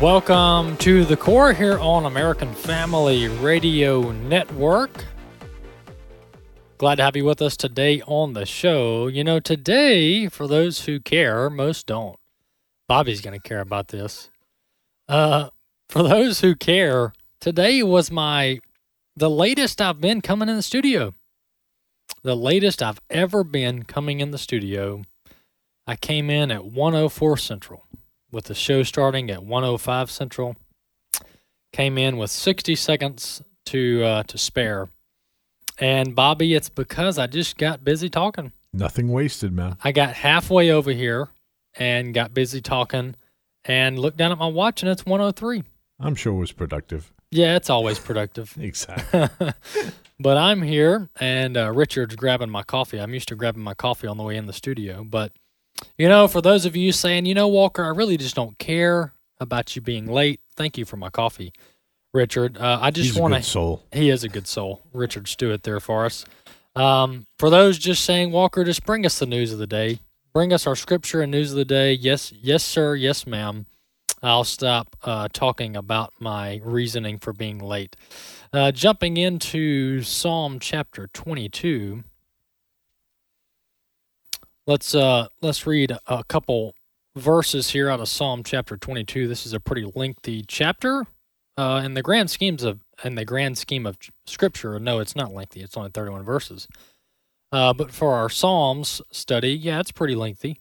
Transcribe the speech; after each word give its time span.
Welcome 0.00 0.76
to 0.76 1.04
the 1.04 1.16
core 1.16 1.52
here 1.52 1.76
on 1.80 2.06
American 2.06 2.54
Family 2.54 3.26
Radio 3.26 4.12
Network. 4.12 4.92
Glad 6.78 6.94
to 6.94 7.02
have 7.02 7.16
you 7.16 7.24
with 7.24 7.42
us 7.42 7.56
today 7.56 8.00
on 8.02 8.32
the 8.32 8.46
show. 8.46 9.08
You 9.08 9.24
know, 9.24 9.40
today, 9.40 10.28
for 10.28 10.46
those 10.46 10.84
who 10.84 11.00
care, 11.00 11.50
most 11.50 11.88
don't. 11.88 12.16
Bobby's 12.86 13.20
going 13.20 13.40
to 13.40 13.42
care 13.42 13.58
about 13.58 13.88
this. 13.88 14.30
Uh, 15.08 15.48
for 15.88 16.04
those 16.04 16.42
who 16.42 16.54
care, 16.54 17.12
today 17.40 17.82
was 17.82 18.08
my 18.08 18.60
the 19.16 19.28
latest 19.28 19.80
I've 19.80 20.00
been 20.00 20.20
coming 20.20 20.48
in 20.48 20.54
the 20.54 20.62
studio. 20.62 21.12
The 22.22 22.36
latest 22.36 22.84
I've 22.84 23.00
ever 23.10 23.42
been 23.42 23.82
coming 23.82 24.20
in 24.20 24.30
the 24.30 24.38
studio. 24.38 25.02
I 25.88 25.96
came 25.96 26.30
in 26.30 26.52
at 26.52 26.66
104 26.66 27.36
Central 27.36 27.82
with 28.30 28.44
the 28.44 28.54
show 28.54 28.82
starting 28.82 29.30
at 29.30 29.44
105 29.44 30.10
Central. 30.10 30.56
Came 31.72 31.98
in 31.98 32.16
with 32.16 32.30
60 32.30 32.74
seconds 32.74 33.42
to 33.66 34.02
uh, 34.02 34.22
to 34.24 34.38
spare. 34.38 34.88
And 35.78 36.14
Bobby, 36.14 36.54
it's 36.54 36.68
because 36.68 37.18
I 37.18 37.26
just 37.26 37.56
got 37.56 37.84
busy 37.84 38.08
talking. 38.08 38.52
Nothing 38.72 39.08
wasted, 39.08 39.52
man. 39.52 39.76
I 39.84 39.92
got 39.92 40.14
halfway 40.14 40.70
over 40.70 40.90
here 40.90 41.28
and 41.74 42.12
got 42.12 42.34
busy 42.34 42.60
talking 42.60 43.14
and 43.64 43.98
looked 43.98 44.16
down 44.16 44.32
at 44.32 44.38
my 44.38 44.46
watch 44.46 44.82
and 44.82 44.90
it's 44.90 45.06
103. 45.06 45.62
I'm 46.00 46.14
sure 46.14 46.32
it 46.32 46.38
was 46.38 46.52
productive. 46.52 47.12
Yeah, 47.30 47.56
it's 47.56 47.70
always 47.70 47.98
productive. 47.98 48.56
Exactly. 48.60 49.28
but 50.20 50.36
I'm 50.36 50.62
here 50.62 51.08
and 51.20 51.56
uh, 51.56 51.70
Richard's 51.72 52.16
grabbing 52.16 52.50
my 52.50 52.62
coffee. 52.62 52.98
I'm 52.98 53.14
used 53.14 53.28
to 53.28 53.36
grabbing 53.36 53.62
my 53.62 53.74
coffee 53.74 54.06
on 54.06 54.16
the 54.16 54.24
way 54.24 54.36
in 54.36 54.46
the 54.46 54.52
studio, 54.52 55.04
but 55.04 55.32
you 55.96 56.08
know, 56.08 56.28
for 56.28 56.40
those 56.40 56.64
of 56.64 56.76
you 56.76 56.92
saying, 56.92 57.26
you 57.26 57.34
know, 57.34 57.48
Walker, 57.48 57.84
I 57.84 57.88
really 57.88 58.16
just 58.16 58.34
don't 58.34 58.58
care 58.58 59.14
about 59.40 59.76
you 59.76 59.82
being 59.82 60.06
late. 60.06 60.40
Thank 60.56 60.78
you 60.78 60.84
for 60.84 60.96
my 60.96 61.10
coffee, 61.10 61.52
Richard. 62.12 62.58
Uh, 62.58 62.78
I 62.80 62.90
just 62.90 63.10
He's 63.10 63.16
a 63.16 63.22
want 63.22 63.34
good 63.34 63.44
soul. 63.44 63.82
He 63.92 64.10
is 64.10 64.24
a 64.24 64.28
good 64.28 64.46
soul, 64.46 64.82
Richard 64.92 65.28
Stewart. 65.28 65.62
There 65.62 65.80
for 65.80 66.04
us. 66.04 66.24
Um, 66.74 67.26
for 67.38 67.50
those 67.50 67.78
just 67.78 68.04
saying, 68.04 68.30
Walker, 68.30 68.64
just 68.64 68.84
bring 68.84 69.04
us 69.04 69.18
the 69.18 69.26
news 69.26 69.52
of 69.52 69.58
the 69.58 69.66
day. 69.66 70.00
Bring 70.32 70.52
us 70.52 70.66
our 70.66 70.76
scripture 70.76 71.22
and 71.22 71.32
news 71.32 71.50
of 71.50 71.56
the 71.56 71.64
day. 71.64 71.92
Yes, 71.92 72.32
yes, 72.32 72.62
sir. 72.62 72.94
Yes, 72.94 73.26
ma'am. 73.26 73.66
I'll 74.22 74.44
stop 74.44 74.96
uh, 75.04 75.28
talking 75.32 75.76
about 75.76 76.12
my 76.18 76.60
reasoning 76.64 77.18
for 77.18 77.32
being 77.32 77.58
late. 77.58 77.96
Uh, 78.52 78.72
jumping 78.72 79.16
into 79.16 80.02
Psalm 80.02 80.58
chapter 80.58 81.08
22. 81.12 82.02
Let's 84.68 84.94
uh 84.94 85.28
let's 85.40 85.66
read 85.66 85.96
a 86.06 86.22
couple 86.24 86.74
verses 87.16 87.70
here 87.70 87.88
out 87.88 88.00
of 88.00 88.08
Psalm 88.10 88.42
chapter 88.44 88.76
22. 88.76 89.26
This 89.26 89.46
is 89.46 89.54
a 89.54 89.60
pretty 89.60 89.90
lengthy 89.94 90.44
chapter. 90.46 91.06
Uh, 91.56 91.80
in 91.82 91.94
the 91.94 92.02
grand 92.02 92.30
schemes 92.30 92.62
of 92.62 92.84
in 93.02 93.14
the 93.14 93.24
grand 93.24 93.56
scheme 93.56 93.86
of 93.86 93.96
scripture, 94.26 94.78
no, 94.78 94.98
it's 94.98 95.16
not 95.16 95.32
lengthy. 95.32 95.62
It's 95.62 95.74
only 95.74 95.88
31 95.90 96.22
verses. 96.22 96.68
Uh, 97.50 97.72
but 97.72 97.90
for 97.90 98.12
our 98.12 98.28
Psalms 98.28 99.00
study, 99.10 99.52
yeah, 99.54 99.80
it's 99.80 99.90
pretty 99.90 100.14
lengthy. 100.14 100.60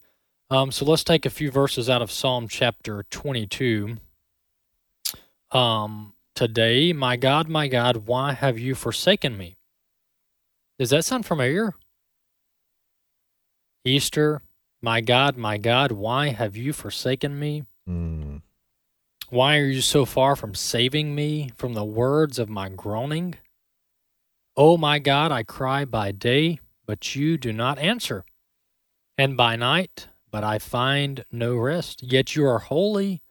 Um, 0.50 0.72
so 0.72 0.86
let's 0.86 1.04
take 1.04 1.26
a 1.26 1.30
few 1.30 1.52
verses 1.52 1.90
out 1.90 2.02
of 2.02 2.10
Psalm 2.10 2.48
chapter 2.48 3.04
22. 3.10 3.98
Um, 5.52 6.14
today, 6.34 6.94
my 6.94 7.18
God, 7.18 7.50
my 7.50 7.68
God, 7.68 8.08
why 8.08 8.31
have 8.31 8.58
you 8.58 8.74
forsaken 8.74 9.38
me? 9.38 9.58
Does 10.80 10.92
that 10.92 11.04
sound 11.04 11.26
familiar? 11.26 11.74
Easter, 13.88 14.42
my 14.81 15.02
God, 15.02 15.38
my 15.38 15.58
God, 15.58 15.92
why 15.92 16.30
have 16.30 16.56
you 16.56 16.74
forsaken 16.74 17.40
me? 17.40 17.64
Mm. 17.90 18.42
Why 19.30 19.58
are 19.58 19.66
you 19.66 19.81
so 19.81 20.06
far 20.06 20.36
from 20.36 20.56
saving 20.56 21.16
me 21.16 21.52
from 21.56 21.74
the 21.74 21.84
words 21.84 22.40
of 22.40 22.50
my 22.50 22.70
groaning? 22.70 23.36
O 24.56 24.78
my 24.78 25.00
God, 25.00 25.31
I 25.31 25.44
cry 25.44 25.86
by 25.86 26.12
day, 26.12 26.59
but 26.86 27.16
you 27.16 27.38
do 27.38 27.52
not 27.52 27.80
answer, 27.80 28.24
and 29.18 29.36
by 29.36 29.56
night, 29.56 30.08
but 30.31 30.44
I 30.44 30.59
find 30.59 31.25
no 31.31 31.56
rest. 31.56 32.04
Yet 32.04 32.36
you 32.36 32.46
are 32.46 32.59
holy, 32.59 33.22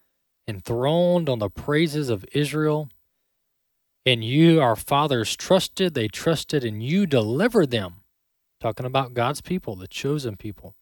enthroned 0.47 1.29
on 1.29 1.39
the 1.39 1.51
praises 1.51 2.11
of 2.11 2.25
Israel. 2.33 2.89
And 4.05 4.23
you, 4.23 4.61
our 4.61 4.77
fathers, 4.77 5.35
trusted, 5.35 5.95
they 5.95 6.09
trusted, 6.09 6.65
and 6.65 6.83
you 6.83 7.07
delivered 7.07 7.71
them. 7.71 8.03
Talking 8.67 8.87
about 8.87 9.15
God's 9.15 9.41
people, 9.41 9.77
the 9.77 9.87
chosen 9.87 10.37
people. 10.37 10.75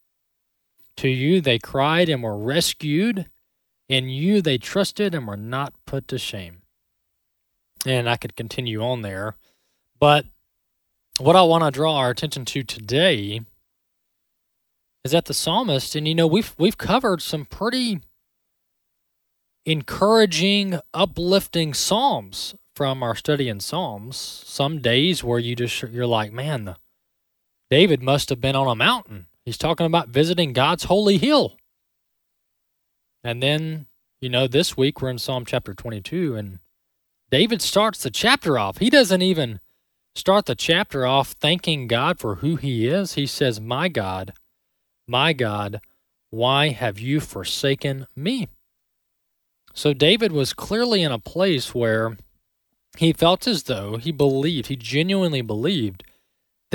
To 0.97 1.07
you 1.07 1.39
they 1.39 1.59
cried 1.59 2.09
and 2.09 2.23
were 2.23 2.35
rescued. 2.35 3.27
In 3.87 4.09
you 4.09 4.41
they 4.41 4.57
trusted 4.57 5.13
and 5.13 5.27
were 5.27 5.37
not 5.37 5.75
put 5.85 6.07
to 6.07 6.17
shame. 6.17 6.63
And 7.85 8.09
I 8.09 8.17
could 8.17 8.35
continue 8.35 8.81
on 8.81 9.03
there. 9.03 9.35
But 9.99 10.25
what 11.19 11.35
I 11.35 11.43
want 11.43 11.63
to 11.63 11.69
draw 11.69 11.97
our 11.97 12.09
attention 12.09 12.43
to 12.45 12.63
today 12.63 13.41
is 15.03 15.11
that 15.11 15.25
the 15.25 15.35
psalmist, 15.35 15.95
and 15.95 16.07
you 16.07 16.15
know, 16.15 16.25
we've 16.25 16.55
we've 16.57 16.79
covered 16.79 17.21
some 17.21 17.45
pretty 17.45 17.99
encouraging, 19.63 20.79
uplifting 20.91 21.75
psalms 21.75 22.55
from 22.75 23.03
our 23.03 23.13
study 23.13 23.47
in 23.47 23.59
Psalms. 23.59 24.17
Some 24.17 24.81
days 24.81 25.23
where 25.23 25.37
you 25.37 25.55
just 25.55 25.83
you're 25.83 26.07
like, 26.07 26.33
man, 26.33 26.65
the 26.65 26.77
David 27.69 28.01
must 28.01 28.29
have 28.29 28.41
been 28.41 28.55
on 28.55 28.67
a 28.67 28.75
mountain. 28.75 29.27
He's 29.43 29.57
talking 29.57 29.85
about 29.85 30.09
visiting 30.09 30.53
God's 30.53 30.85
holy 30.85 31.17
hill. 31.17 31.57
And 33.23 33.41
then, 33.41 33.87
you 34.21 34.29
know, 34.29 34.47
this 34.47 34.77
week 34.77 35.01
we're 35.01 35.09
in 35.09 35.17
Psalm 35.17 35.45
chapter 35.45 35.73
22, 35.73 36.35
and 36.35 36.59
David 37.31 37.61
starts 37.61 38.03
the 38.03 38.11
chapter 38.11 38.57
off. 38.59 38.77
He 38.77 38.89
doesn't 38.89 39.21
even 39.21 39.59
start 40.15 40.45
the 40.45 40.55
chapter 40.55 41.05
off 41.05 41.31
thanking 41.31 41.87
God 41.87 42.19
for 42.19 42.35
who 42.35 42.55
he 42.55 42.87
is. 42.87 43.13
He 43.13 43.25
says, 43.25 43.59
My 43.59 43.89
God, 43.89 44.33
my 45.07 45.33
God, 45.33 45.81
why 46.29 46.69
have 46.69 46.99
you 46.99 47.19
forsaken 47.19 48.07
me? 48.15 48.47
So 49.73 49.93
David 49.93 50.31
was 50.31 50.53
clearly 50.53 51.01
in 51.01 51.11
a 51.11 51.19
place 51.19 51.75
where 51.75 52.17
he 52.97 53.11
felt 53.11 53.47
as 53.47 53.63
though 53.63 53.97
he 53.97 54.11
believed, 54.11 54.67
he 54.67 54.75
genuinely 54.75 55.41
believed 55.41 56.03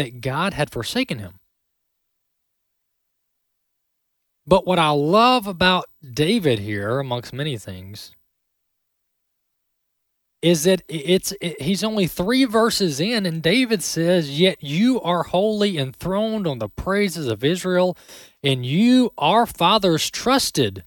that 0.00 0.22
God 0.22 0.54
had 0.54 0.70
forsaken 0.70 1.18
him. 1.18 1.34
But 4.46 4.66
what 4.66 4.78
I 4.78 4.88
love 4.88 5.46
about 5.46 5.84
David 6.02 6.58
here, 6.58 6.98
amongst 6.98 7.34
many 7.34 7.58
things, 7.58 8.16
is 10.40 10.64
that 10.64 10.80
it's 10.88 11.34
it, 11.42 11.60
he's 11.60 11.84
only 11.84 12.06
three 12.06 12.46
verses 12.46 12.98
in, 12.98 13.26
and 13.26 13.42
David 13.42 13.82
says, 13.82 14.40
"Yet 14.40 14.62
you 14.62 15.02
are 15.02 15.24
holy, 15.24 15.76
enthroned 15.76 16.46
on 16.46 16.60
the 16.60 16.70
praises 16.70 17.26
of 17.26 17.44
Israel, 17.44 17.94
and 18.42 18.64
you, 18.64 19.10
our 19.18 19.44
fathers, 19.44 20.08
trusted, 20.10 20.84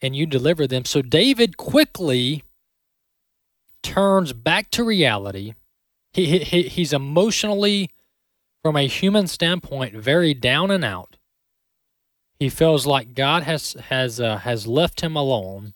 and 0.00 0.14
you 0.14 0.24
delivered 0.24 0.68
them." 0.68 0.84
So 0.84 1.02
David 1.02 1.56
quickly 1.56 2.44
turns 3.82 4.32
back 4.32 4.70
to 4.70 4.84
reality. 4.84 5.54
He, 6.12 6.38
he 6.38 6.62
he's 6.68 6.92
emotionally, 6.92 7.90
from 8.62 8.76
a 8.76 8.86
human 8.86 9.26
standpoint, 9.26 9.94
very 9.94 10.34
down 10.34 10.70
and 10.70 10.84
out. 10.84 11.16
He 12.38 12.48
feels 12.48 12.86
like 12.86 13.14
God 13.14 13.42
has 13.42 13.74
has 13.88 14.20
uh, 14.20 14.38
has 14.38 14.66
left 14.66 15.02
him 15.02 15.14
alone, 15.14 15.74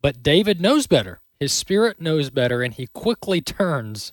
but 0.00 0.22
David 0.22 0.60
knows 0.60 0.86
better. 0.86 1.20
His 1.38 1.52
spirit 1.52 2.00
knows 2.00 2.30
better, 2.30 2.62
and 2.62 2.72
he 2.72 2.86
quickly 2.86 3.40
turns 3.40 4.10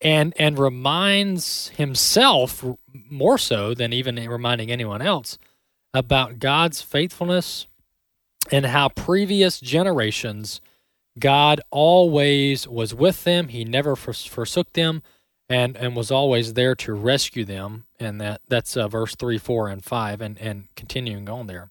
and 0.00 0.32
and 0.38 0.58
reminds 0.58 1.68
himself 1.70 2.64
more 3.10 3.38
so 3.38 3.74
than 3.74 3.92
even 3.92 4.16
reminding 4.28 4.70
anyone 4.70 5.02
else 5.02 5.38
about 5.92 6.38
God's 6.38 6.82
faithfulness 6.82 7.66
and 8.52 8.66
how 8.66 8.88
previous 8.90 9.60
generations 9.60 10.60
God 11.18 11.60
always 11.70 12.66
was 12.68 12.94
with 12.94 13.24
them. 13.24 13.48
He 13.48 13.64
never 13.64 13.96
forsook 13.96 14.72
them 14.72 15.02
and 15.50 15.76
and 15.76 15.96
was 15.96 16.10
always 16.12 16.54
there 16.54 16.76
to 16.76 16.94
rescue 16.94 17.44
them 17.44 17.84
and 18.00 18.20
that 18.22 18.40
that's 18.48 18.76
uh, 18.78 18.88
verse 18.88 19.16
3 19.16 19.38
4 19.38 19.68
and 19.70 19.84
5 19.84 20.22
and 20.22 20.38
and 20.38 20.68
continuing 20.76 21.28
on 21.30 21.48
there 21.48 21.70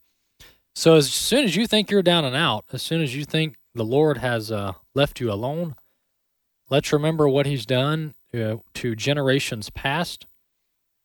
So 0.75 0.95
as 0.95 1.13
soon 1.13 1.45
as 1.45 1.55
you 1.57 1.67
think 1.67 1.91
you're 1.91 2.03
down 2.03 2.25
and 2.25 2.35
out, 2.35 2.65
as 2.73 2.81
soon 2.81 3.01
as 3.01 3.15
you 3.15 3.25
think 3.25 3.57
the 3.75 3.85
Lord 3.85 4.17
has 4.19 4.51
uh, 4.51 4.73
left 4.95 5.19
you 5.19 5.31
alone, 5.31 5.75
let's 6.69 6.93
remember 6.93 7.29
what 7.29 7.45
He's 7.47 7.65
done 7.65 8.15
uh, 8.33 8.57
to 8.75 8.95
generations 8.95 9.69
past. 9.71 10.27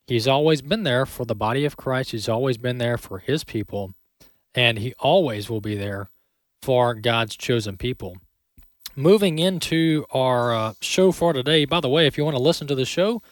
He's 0.07 0.29
always 0.29 0.63
been 0.63 0.85
there 0.85 1.07
for 1.07 1.27
the 1.27 1.35
body 1.35 1.65
of 1.65 1.77
Christ. 1.77 2.13
He's 2.13 2.29
always 2.29 2.59
been 2.59 2.79
there 2.79 2.99
for 2.99 3.19
His 3.21 3.45
people, 3.45 3.95
and 4.55 4.79
He 4.79 4.95
always 5.01 5.51
will 5.51 5.63
be 5.63 5.77
there 5.77 6.09
for 6.63 6.95
God's 6.95 7.37
chosen 7.37 7.77
people. 7.77 8.19
Moving 8.97 9.39
into 9.39 10.07
our 10.13 10.55
uh, 10.55 10.75
show 10.81 11.13
for 11.13 11.33
today. 11.33 11.65
By 11.65 11.81
the 11.81 11.89
way, 11.89 12.07
if 12.07 12.17
you 12.17 12.25
want 12.25 12.37
to 12.37 12.43
listen 12.43 12.67
to 12.69 12.75
the 12.75 12.85
show, 12.85 13.23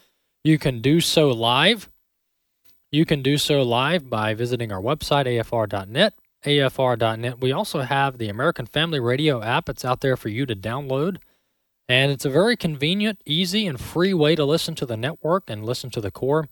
you 0.43 0.59
can 0.59 0.81
do 0.81 1.01
so 1.01 1.31
live. 1.31 1.89
You 2.91 3.07
can 3.07 3.23
do 3.23 3.39
so 3.39 3.63
live 3.63 4.11
by 4.11 4.35
visiting 4.35 4.73
our 4.73 4.81
website, 4.81 5.27
afr.net 5.27 6.15
afr.net. 6.45 7.41
We 7.41 7.53
also 7.53 7.81
have 7.81 8.19
the 8.19 8.29
American 8.29 8.67
Family 8.67 9.01
Radio 9.01 9.43
app. 9.43 9.69
It's 9.69 9.85
out 9.85 10.01
there 10.01 10.17
for 10.17 10.29
you 10.29 10.47
to 10.47 10.57
download. 10.57 11.19
And 11.89 12.11
it's 12.11 12.25
a 12.25 12.31
very 12.31 12.57
convenient, 12.57 13.21
easy, 13.27 13.67
and 13.67 13.81
free 13.81 14.15
way 14.15 14.35
to 14.35 14.45
listen 14.45 14.75
to 14.77 14.87
the 14.87 14.97
network 14.97 15.45
and 15.49 15.65
listen 15.65 15.91
to 15.91 16.01
the 16.01 16.11
core. 16.11 16.49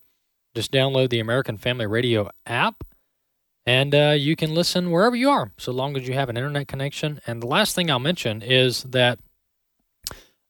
Just 0.54 0.72
download 0.72 1.10
the 1.10 1.20
American 1.20 1.56
Family 1.56 1.86
Radio 1.86 2.28
app, 2.44 2.84
and 3.70 3.94
uh, 3.94 4.14
you 4.18 4.34
can 4.34 4.52
listen 4.52 4.90
wherever 4.90 5.14
you 5.14 5.30
are, 5.30 5.52
so 5.56 5.70
long 5.70 5.96
as 5.96 6.08
you 6.08 6.14
have 6.14 6.28
an 6.28 6.36
internet 6.36 6.66
connection. 6.66 7.20
And 7.24 7.40
the 7.40 7.46
last 7.46 7.72
thing 7.76 7.88
I'll 7.88 8.00
mention 8.00 8.42
is 8.42 8.82
that 8.82 9.20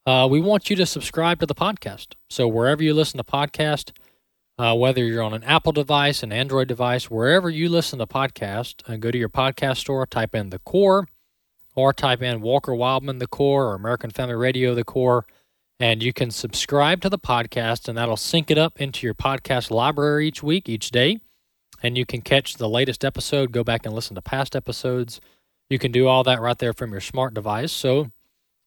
uh, 0.07 0.27
we 0.31 0.41
want 0.41 0.71
you 0.71 0.77
to 0.77 0.87
subscribe 0.87 1.39
to 1.41 1.45
the 1.45 1.55
podcast. 1.55 2.15
So 2.31 2.49
wherever 2.49 2.83
you 2.83 2.95
listen 2.95 3.19
to 3.19 3.25
podcast, 3.25 3.93
uh, 4.59 4.75
whether 4.75 5.05
you're 5.05 5.23
on 5.23 5.35
an 5.35 5.45
Apple 5.45 5.73
device, 5.73 6.23
an 6.23 6.33
Android 6.33 6.69
device, 6.69 7.11
wherever 7.11 7.51
you 7.51 7.69
listen 7.69 7.99
to 7.99 8.07
podcast, 8.07 8.89
uh, 8.91 8.97
go 8.97 9.11
to 9.11 9.19
your 9.19 9.29
podcast 9.29 9.77
store, 9.77 10.07
type 10.07 10.35
in 10.35 10.49
the 10.49 10.59
core, 10.61 11.07
or 11.77 11.93
type 11.93 12.23
in 12.23 12.41
Walker 12.41 12.73
Wildmon 12.73 13.19
the 13.19 13.27
core 13.27 13.67
or 13.67 13.75
American 13.75 14.09
Family 14.09 14.35
Radio 14.35 14.75
the 14.75 14.83
core, 14.83 15.27
and 15.79 16.03
you 16.03 16.15
can 16.15 16.31
subscribe 16.31 17.03
to 17.03 17.11
the 17.11 17.19
podcast, 17.19 17.87
and 17.87 17.99
that'll 17.99 18.17
sync 18.17 18.51
it 18.51 18.57
up 18.57 18.81
into 18.81 19.07
your 19.07 19.15
podcast 19.15 19.71
library 19.71 20.27
each 20.27 20.43
week, 20.43 20.71
each 20.71 20.91
day, 20.91 21.21
and 21.83 21.97
you 21.97 22.05
can 22.07 22.21
catch 22.21 22.55
the 22.55 22.69
latest 22.69 23.05
episode, 23.05 23.53
go 23.53 23.65
back 23.65 23.87
and 23.87 23.95
listen 23.95 24.15
to 24.15 24.23
past 24.23 24.55
episodes. 24.55 25.21
You 25.69 25.79
can 25.79 25.93
do 25.93 26.07
all 26.07 26.25
that 26.25 26.41
right 26.41 26.59
there 26.59 26.73
from 26.73 26.93
your 26.93 27.01
smart 27.01 27.35
device. 27.35 27.73
So 27.73 28.11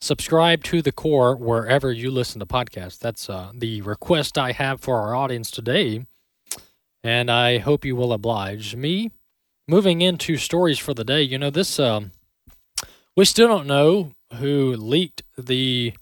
subscribe 0.01 0.63
to 0.65 0.81
the 0.81 0.91
core 0.91 1.35
wherever 1.35 1.91
you 1.91 2.11
listen 2.11 2.39
to 2.39 2.45
podcasts. 2.45 2.97
That's 2.99 3.29
uh, 3.29 3.51
the 3.53 3.81
request 3.81 4.37
I 4.37 4.51
have 4.51 4.81
for 4.81 4.99
our 4.99 5.15
audience 5.15 5.51
today, 5.51 6.05
and 7.03 7.29
I 7.29 7.59
hope 7.59 7.85
you 7.85 7.95
will 7.95 8.13
oblige 8.13 8.75
me. 8.75 9.11
Moving 9.67 10.01
into 10.01 10.35
stories 10.35 10.77
for 10.79 10.93
the 10.93 11.05
day, 11.05 11.21
you 11.21 11.37
know 11.37 11.49
this. 11.49 11.79
Uh, 11.79 12.01
we 13.15 13.25
still 13.25 13.47
don't 13.47 13.67
know 13.67 14.11
who 14.35 14.75
leaked 14.75 15.23
the 15.37 15.93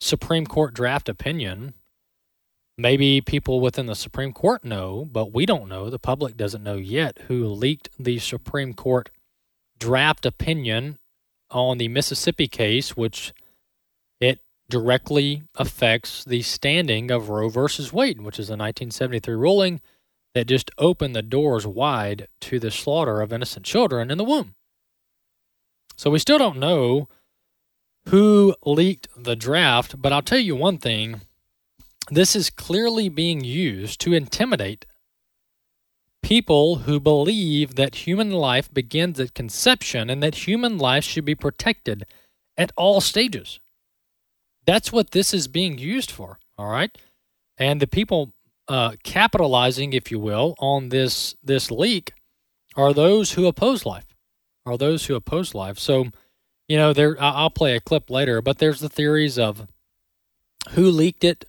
Supreme 0.00 0.46
Court 0.46 0.72
draft 0.72 1.08
opinion. 1.08 1.74
Maybe 2.78 3.20
people 3.20 3.60
within 3.60 3.86
the 3.86 3.94
Supreme 3.94 4.32
Court 4.32 4.64
know, 4.64 5.06
but 5.10 5.32
we 5.32 5.44
don't 5.44 5.68
know. 5.68 5.90
The 5.90 5.98
public 5.98 6.36
doesn't 6.36 6.62
know 6.62 6.76
yet 6.76 7.18
who 7.28 7.46
leaked 7.46 7.90
the 7.98 8.18
Supreme 8.18 8.72
Court 8.72 9.10
draft 9.78 10.24
opinion 10.24 10.98
on 11.50 11.78
the 11.78 11.88
Mississippi 11.88 12.48
case, 12.48 12.96
which 12.96 13.32
it 14.20 14.40
directly 14.70 15.42
affects 15.56 16.24
the 16.24 16.40
standing 16.40 17.10
of 17.10 17.28
Roe 17.28 17.50
versus 17.50 17.92
Wade, 17.92 18.22
which 18.22 18.38
is 18.38 18.48
a 18.48 18.52
1973 18.52 19.34
ruling 19.34 19.80
that 20.34 20.46
just 20.46 20.70
opened 20.78 21.14
the 21.14 21.22
doors 21.22 21.66
wide 21.66 22.26
to 22.40 22.58
the 22.58 22.70
slaughter 22.70 23.20
of 23.20 23.34
innocent 23.34 23.66
children 23.66 24.10
in 24.10 24.16
the 24.16 24.24
womb. 24.24 24.54
So 25.96 26.10
we 26.10 26.18
still 26.18 26.38
don't 26.38 26.58
know 26.58 27.08
who 28.08 28.54
leaked 28.64 29.08
the 29.16 29.36
draft, 29.36 30.00
but 30.00 30.12
I'll 30.12 30.22
tell 30.22 30.38
you 30.38 30.56
one 30.56 30.78
thing 30.78 31.20
this 32.10 32.34
is 32.34 32.50
clearly 32.50 33.08
being 33.08 33.42
used 33.42 34.00
to 34.00 34.12
intimidate 34.12 34.86
people 36.22 36.76
who 36.76 37.00
believe 37.00 37.74
that 37.74 38.06
human 38.06 38.30
life 38.30 38.72
begins 38.72 39.18
at 39.20 39.34
conception 39.34 40.08
and 40.08 40.22
that 40.22 40.46
human 40.46 40.78
life 40.78 41.04
should 41.04 41.24
be 41.24 41.34
protected 41.34 42.04
at 42.56 42.72
all 42.76 43.00
stages. 43.00 43.60
That's 44.64 44.92
what 44.92 45.10
this 45.10 45.34
is 45.34 45.48
being 45.48 45.78
used 45.78 46.10
for. 46.10 46.38
All 46.56 46.70
right. 46.70 46.96
And 47.58 47.80
the 47.80 47.86
people 47.86 48.32
uh, 48.68 48.92
capitalizing, 49.02 49.92
if 49.92 50.10
you 50.10 50.18
will, 50.18 50.54
on 50.58 50.90
this 50.90 51.34
this 51.42 51.70
leak 51.70 52.12
are 52.76 52.92
those 52.92 53.32
who 53.32 53.46
oppose 53.46 53.84
life. 53.84 54.06
Are 54.64 54.78
those 54.78 55.06
who 55.06 55.16
oppose 55.16 55.54
life. 55.54 55.78
So, 55.78 56.06
you 56.68 56.76
know, 56.76 56.92
there. 56.92 57.16
I'll 57.20 57.50
play 57.50 57.74
a 57.74 57.80
clip 57.80 58.08
later, 58.08 58.40
but 58.40 58.58
there's 58.58 58.80
the 58.80 58.88
theories 58.88 59.38
of 59.38 59.66
who 60.70 60.84
leaked 60.84 61.24
it, 61.24 61.44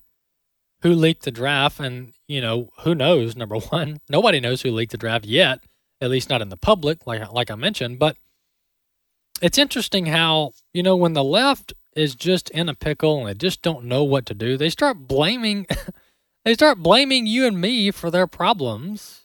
who 0.84 0.94
leaked 0.94 1.24
the 1.24 1.32
draft, 1.32 1.80
and 1.80 2.14
you 2.28 2.42
know, 2.42 2.70
who 2.82 2.94
knows? 2.94 3.36
Number 3.36 3.58
one, 3.58 4.00
nobody 4.10 4.40
knows 4.40 4.62
who 4.62 4.72
leaked 4.72 4.92
the 4.92 4.98
draft 4.98 5.26
yet. 5.26 5.64
At 6.00 6.10
least 6.10 6.30
not 6.30 6.42
in 6.42 6.50
the 6.50 6.58
public, 6.58 7.08
like 7.08 7.32
like 7.32 7.50
I 7.50 7.56
mentioned. 7.56 7.98
But 7.98 8.18
it's 9.42 9.58
interesting 9.58 10.08
how 10.08 10.52
you 10.74 10.84
know 10.84 10.96
when 10.96 11.14
the 11.14 11.24
left 11.24 11.74
is 11.96 12.16
just 12.16 12.50
in 12.50 12.70
a 12.70 12.76
pickle 12.76 13.20
and 13.20 13.30
they 13.30 13.34
just 13.34 13.62
don't 13.62 13.86
know 13.86 14.04
what 14.04 14.26
to 14.28 14.34
do. 14.34 14.58
They 14.58 14.70
start 14.70 15.08
blaming 15.08 15.66
they 16.46 16.54
start 16.54 16.80
blaming 16.80 17.26
you 17.26 17.48
and 17.48 17.60
me 17.60 17.90
for 17.92 18.12
their 18.12 18.28
problems. 18.28 19.22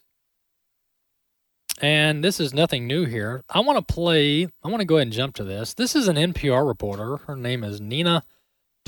And 1.80 2.24
this 2.24 2.40
is 2.40 2.52
nothing 2.52 2.88
new 2.88 3.04
here. 3.04 3.44
I 3.48 3.60
want 3.60 3.78
to 3.78 3.94
play, 3.94 4.48
I 4.64 4.68
want 4.68 4.80
to 4.80 4.84
go 4.84 4.96
ahead 4.96 5.06
and 5.06 5.12
jump 5.12 5.36
to 5.36 5.44
this. 5.44 5.74
This 5.74 5.94
is 5.94 6.08
an 6.08 6.16
NPR 6.16 6.66
reporter. 6.66 7.18
Her 7.18 7.36
name 7.36 7.62
is 7.62 7.80
Nina 7.80 8.24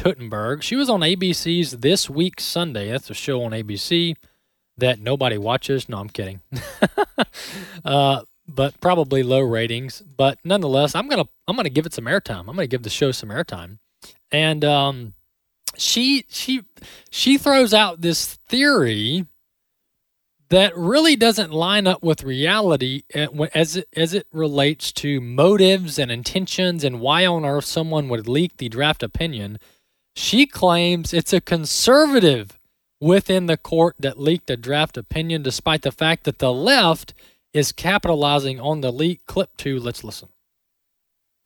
Totenberg. 0.01 0.63
She 0.63 0.77
was 0.77 0.89
on 0.89 1.01
ABC's 1.01 1.73
This 1.73 2.09
Week 2.09 2.41
Sunday. 2.41 2.91
That's 2.91 3.11
a 3.11 3.15
show 3.15 3.43
on 3.43 3.53
ABC 3.53 4.17
that 4.79 4.99
nobody 4.99 5.37
watches. 5.37 5.91
No, 5.91 5.99
I'm 5.99 6.09
kidding. 6.09 6.41
uh, 7.85 8.23
but 8.49 8.81
probably 8.81 9.23
low 9.23 9.41
ratings. 9.41 10.01
But 10.01 10.39
nonetheless, 10.43 10.95
I'm 10.95 11.07
gonna 11.07 11.27
I'm 11.47 11.55
gonna 11.55 11.69
give 11.69 11.85
it 11.85 11.93
some 11.93 12.07
airtime. 12.07 12.41
I'm 12.41 12.47
gonna 12.57 12.67
give 12.67 12.83
the 12.83 12.89
show 12.89 13.13
some 13.13 13.29
airtime, 13.29 13.79
and 14.33 14.65
um, 14.65 15.13
she 15.77 16.25
she 16.31 16.63
she 17.11 17.37
throws 17.37 17.75
out 17.75 18.01
this 18.01 18.39
theory 18.49 19.27
that 20.49 20.75
really 20.77 21.15
doesn't 21.15 21.53
line 21.53 21.87
up 21.87 22.03
with 22.03 22.25
reality 22.25 23.03
eh, 23.13 23.29
as 23.55 23.77
it, 23.77 23.89
as 23.95 24.15
it 24.15 24.27
relates 24.33 24.93
to 24.93 25.21
motives 25.21 25.99
and 25.99 26.11
intentions 26.11 26.85
and 26.85 27.01
why 27.01 27.27
on 27.27 27.45
earth 27.45 27.67
someone 27.67 28.09
would 28.09 28.27
leak 28.27 28.57
the 28.57 28.71
draft 28.71 29.03
opinion. 29.03 29.59
She 30.15 30.47
claims 30.47 31.13
it's 31.13 31.33
a 31.33 31.41
conservative 31.41 32.59
within 33.01 33.47
the 33.47 33.57
court 33.57 33.97
that 33.99 34.21
leaked 34.21 34.51
a 34.51 34.57
draft 34.57 34.97
opinion, 34.97 35.43
despite 35.43 35.83
the 35.83 35.93
fact 35.93 36.25
that 36.25 36.39
the 36.39 36.53
left 36.53 37.15
is 37.53 37.73
capitalizing 37.73 38.61
on 38.61 38.81
the 38.81 38.93
leak. 38.93 39.21
Clip 39.27 39.57
two, 39.57 39.79
let's 39.79 40.05
listen. 40.05 40.29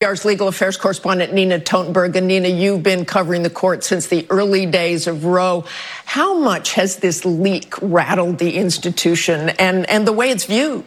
NPR's 0.04 0.25
legal 0.25 0.49
affairs 0.49 0.76
correspondent 0.76 1.32
Nina 1.32 1.58
Totenberg. 1.58 2.14
And 2.16 2.26
Nina, 2.26 2.49
you've 2.49 2.82
been 2.82 3.04
covering 3.04 3.42
the 3.42 3.50
court 3.50 3.84
since 3.84 4.08
the 4.08 4.26
early 4.28 4.66
days 4.66 5.06
of 5.06 5.25
Roe. 5.25 5.64
How 6.04 6.38
much 6.38 6.75
has 6.75 6.96
this 6.96 7.25
leak 7.25 7.75
rattled 7.80 8.38
the 8.38 8.56
institution 8.56 9.50
and, 9.50 9.88
and 9.88 10.06
the 10.06 10.12
way 10.12 10.30
it's 10.30 10.44
viewed? 10.44 10.84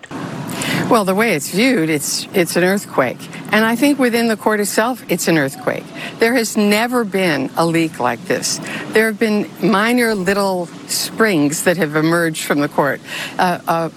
Well, 0.89 1.03
the 1.03 1.15
way 1.15 1.33
it's 1.33 1.49
viewed, 1.49 1.89
it's 1.89 2.27
it's 2.33 2.55
an 2.55 2.63
earthquake. 2.63 3.17
And 3.51 3.65
I 3.65 3.75
think 3.75 3.99
within 3.99 4.27
the 4.27 4.37
court 4.37 4.59
itself, 4.61 5.03
it's 5.09 5.27
an 5.27 5.37
earthquake. 5.37 5.83
There 6.19 6.35
has 6.35 6.55
never 6.55 7.03
been 7.03 7.49
a 7.57 7.65
leak 7.65 7.99
like 7.99 8.23
this. 8.25 8.59
There 8.93 9.07
have 9.07 9.19
been 9.19 9.49
minor 9.61 10.15
little 10.15 10.67
springs 10.87 11.63
that 11.63 11.75
have 11.77 11.95
emerged 11.95 12.45
from 12.45 12.59
the 12.59 12.69
court. 12.69 13.01
Uh, 13.37 13.59
uh, 13.67 13.89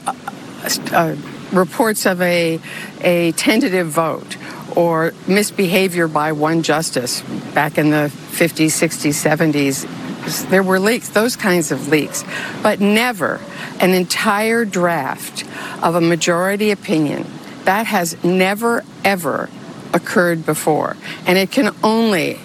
uh, 0.93 1.17
reports 1.53 2.07
of 2.07 2.21
a, 2.23 2.59
a 3.03 3.33
tentative 3.33 3.89
vote 3.89 4.37
or 4.77 5.13
misbehavior 5.27 6.09
by 6.09 6.33
one 6.33 6.63
justice 6.63 7.23
back 7.55 7.79
in 7.79 7.91
the 7.91 8.11
50s, 8.31 8.67
60s, 8.67 9.53
70s. 9.53 10.49
There 10.51 10.63
were 10.63 10.79
leaks, 10.79 11.09
those 11.09 11.37
kinds 11.37 11.73
of 11.73 11.89
leaks, 11.89 12.25
but 12.63 12.81
never 12.81 13.41
an 13.81 13.91
entire 13.91 14.65
draft 14.65 15.45
of 15.83 15.95
a 15.95 16.01
majority 16.01 16.71
opinion. 16.71 17.27
That 17.65 17.87
has 17.87 18.23
never, 18.23 18.85
ever 19.05 19.49
occurred 19.93 20.45
before. 20.47 20.97
And 21.27 21.39
it 21.39 21.51
can 21.51 21.75
only, 21.83 22.39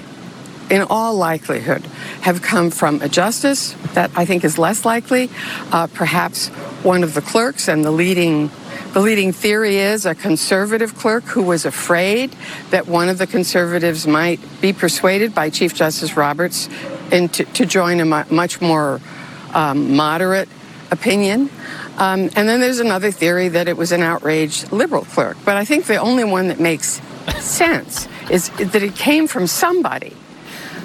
in 0.70 0.82
all 0.90 1.16
likelihood, 1.16 1.84
have 2.22 2.42
come 2.42 2.72
from 2.72 3.02
a 3.02 3.10
justice. 3.10 3.74
That 3.94 4.12
I 4.16 4.26
think 4.26 4.44
is 4.44 4.58
less 4.58 4.86
likely. 4.86 5.30
Uh, 5.72 5.88
perhaps 5.88 6.48
one 6.84 7.04
of 7.04 7.14
the 7.14 7.22
clerks 7.22 7.68
and 7.68 7.84
the 7.84 7.92
leading 7.92 8.50
the 8.94 9.02
leading 9.02 9.34
theory 9.34 9.76
is 9.76 10.06
a 10.06 10.16
conservative 10.16 10.96
clerk 10.96 11.26
who 11.26 11.44
was 11.44 11.66
afraid 11.66 12.34
that 12.70 12.88
one 12.88 13.10
of 13.10 13.18
the 13.18 13.28
conservatives 13.28 14.08
might 14.08 14.40
be 14.62 14.72
persuaded 14.72 15.36
by 15.36 15.50
Chief 15.50 15.74
Justice 15.74 16.16
Roberts 16.16 16.70
into, 17.12 17.44
to 17.44 17.66
join 17.66 18.00
a 18.00 18.06
much 18.06 18.62
more 18.62 19.02
um, 19.54 19.98
moderate 19.98 20.48
opinion. 20.92 21.50
Um, 21.98 22.30
and 22.38 22.48
then 22.48 22.62
there's 22.62 22.80
another 22.80 23.12
theory 23.12 23.50
that 23.50 23.68
it 23.68 23.76
was 23.76 23.92
an 23.92 24.02
outraged 24.02 24.72
liberal 24.72 25.04
clerk. 25.04 25.36
But 25.44 25.58
I 25.58 25.66
think 25.66 25.88
the 25.88 25.98
only 25.98 26.24
one 26.24 26.48
that 26.48 26.62
makes 26.62 27.02
sense 27.40 28.08
is 28.30 28.50
that 28.52 28.82
it 28.82 28.96
came 28.96 29.28
from 29.28 29.46
somebody 29.46 30.16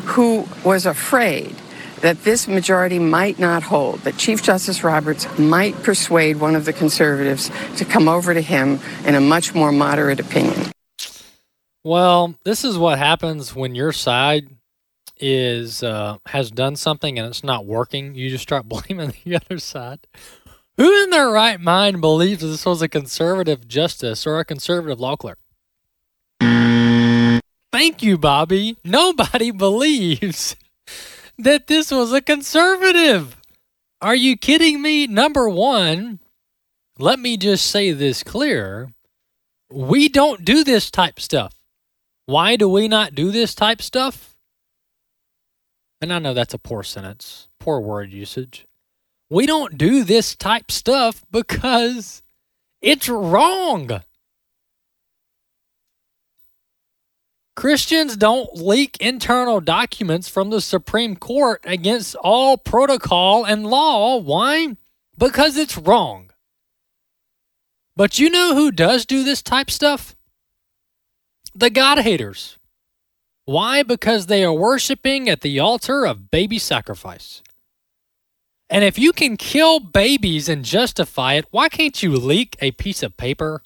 who 0.00 0.46
was 0.64 0.86
afraid 0.86 1.54
that 2.00 2.24
this 2.24 2.48
majority 2.48 2.98
might 2.98 3.38
not 3.38 3.62
hold, 3.62 4.00
that 4.00 4.16
Chief 4.16 4.42
Justice 4.42 4.82
Roberts 4.82 5.26
might 5.38 5.74
persuade 5.82 6.38
one 6.38 6.56
of 6.56 6.64
the 6.64 6.72
conservatives 6.72 7.50
to 7.76 7.84
come 7.84 8.08
over 8.08 8.32
to 8.32 8.40
him 8.40 8.80
in 9.04 9.14
a 9.14 9.20
much 9.20 9.54
more 9.54 9.70
moderate 9.70 10.20
opinion. 10.20 10.72
Well, 11.84 12.34
this 12.44 12.64
is 12.64 12.76
what 12.76 12.98
happens 12.98 13.54
when 13.54 13.74
your 13.74 13.92
side 13.92 14.48
is 15.18 15.82
uh, 15.82 16.16
has 16.26 16.50
done 16.50 16.76
something 16.76 17.18
and 17.18 17.28
it's 17.28 17.44
not 17.44 17.66
working. 17.66 18.14
You 18.14 18.30
just 18.30 18.42
start 18.42 18.68
blaming 18.68 19.12
the 19.24 19.36
other 19.36 19.58
side. 19.58 20.06
Who 20.76 21.04
in 21.04 21.10
their 21.10 21.28
right 21.28 21.60
mind 21.60 22.00
believes 22.00 22.40
this 22.40 22.64
was 22.64 22.80
a 22.80 22.88
conservative 22.88 23.68
justice 23.68 24.26
or 24.26 24.38
a 24.38 24.44
conservative 24.46 24.98
law 24.98 25.16
clerk? 25.16 25.38
Thank 27.72 28.02
you, 28.02 28.18
Bobby. 28.18 28.76
Nobody 28.84 29.50
believes 29.66 30.56
that 31.38 31.66
this 31.66 31.90
was 31.90 32.12
a 32.12 32.20
conservative. 32.20 33.36
Are 34.02 34.16
you 34.16 34.36
kidding 34.36 34.82
me? 34.82 35.06
Number 35.06 35.48
one, 35.48 36.20
let 36.98 37.18
me 37.18 37.36
just 37.36 37.66
say 37.66 37.92
this 37.92 38.22
clear. 38.22 38.90
We 39.70 40.08
don't 40.08 40.44
do 40.44 40.64
this 40.64 40.90
type 40.90 41.20
stuff. 41.20 41.54
Why 42.26 42.56
do 42.56 42.68
we 42.68 42.88
not 42.88 43.14
do 43.14 43.30
this 43.30 43.54
type 43.54 43.82
stuff? 43.82 44.34
And 46.00 46.12
I 46.12 46.18
know 46.18 46.34
that's 46.34 46.54
a 46.54 46.58
poor 46.58 46.82
sentence, 46.82 47.48
poor 47.58 47.80
word 47.80 48.12
usage. 48.12 48.66
We 49.28 49.46
don't 49.46 49.78
do 49.78 50.02
this 50.02 50.34
type 50.34 50.70
stuff 50.70 51.24
because 51.30 52.22
it's 52.80 53.08
wrong. 53.08 54.02
Christians 57.56 58.16
don't 58.16 58.54
leak 58.54 58.96
internal 59.00 59.60
documents 59.60 60.28
from 60.28 60.50
the 60.50 60.60
Supreme 60.60 61.16
Court 61.16 61.60
against 61.64 62.14
all 62.16 62.56
protocol 62.56 63.44
and 63.44 63.66
law. 63.66 64.16
Why? 64.16 64.76
Because 65.18 65.56
it's 65.56 65.76
wrong. 65.76 66.30
But 67.96 68.18
you 68.18 68.30
know 68.30 68.54
who 68.54 68.70
does 68.70 69.04
do 69.04 69.22
this 69.24 69.42
type 69.42 69.70
stuff? 69.70 70.16
The 71.54 71.70
God 71.70 71.98
haters. 71.98 72.56
Why? 73.44 73.82
Because 73.82 74.26
they 74.26 74.44
are 74.44 74.52
worshiping 74.52 75.28
at 75.28 75.40
the 75.40 75.58
altar 75.58 76.06
of 76.06 76.30
baby 76.30 76.58
sacrifice. 76.58 77.42
And 78.70 78.84
if 78.84 78.98
you 78.98 79.12
can 79.12 79.36
kill 79.36 79.80
babies 79.80 80.48
and 80.48 80.64
justify 80.64 81.34
it, 81.34 81.46
why 81.50 81.68
can't 81.68 82.00
you 82.02 82.12
leak 82.16 82.56
a 82.60 82.70
piece 82.70 83.02
of 83.02 83.16
paper 83.16 83.62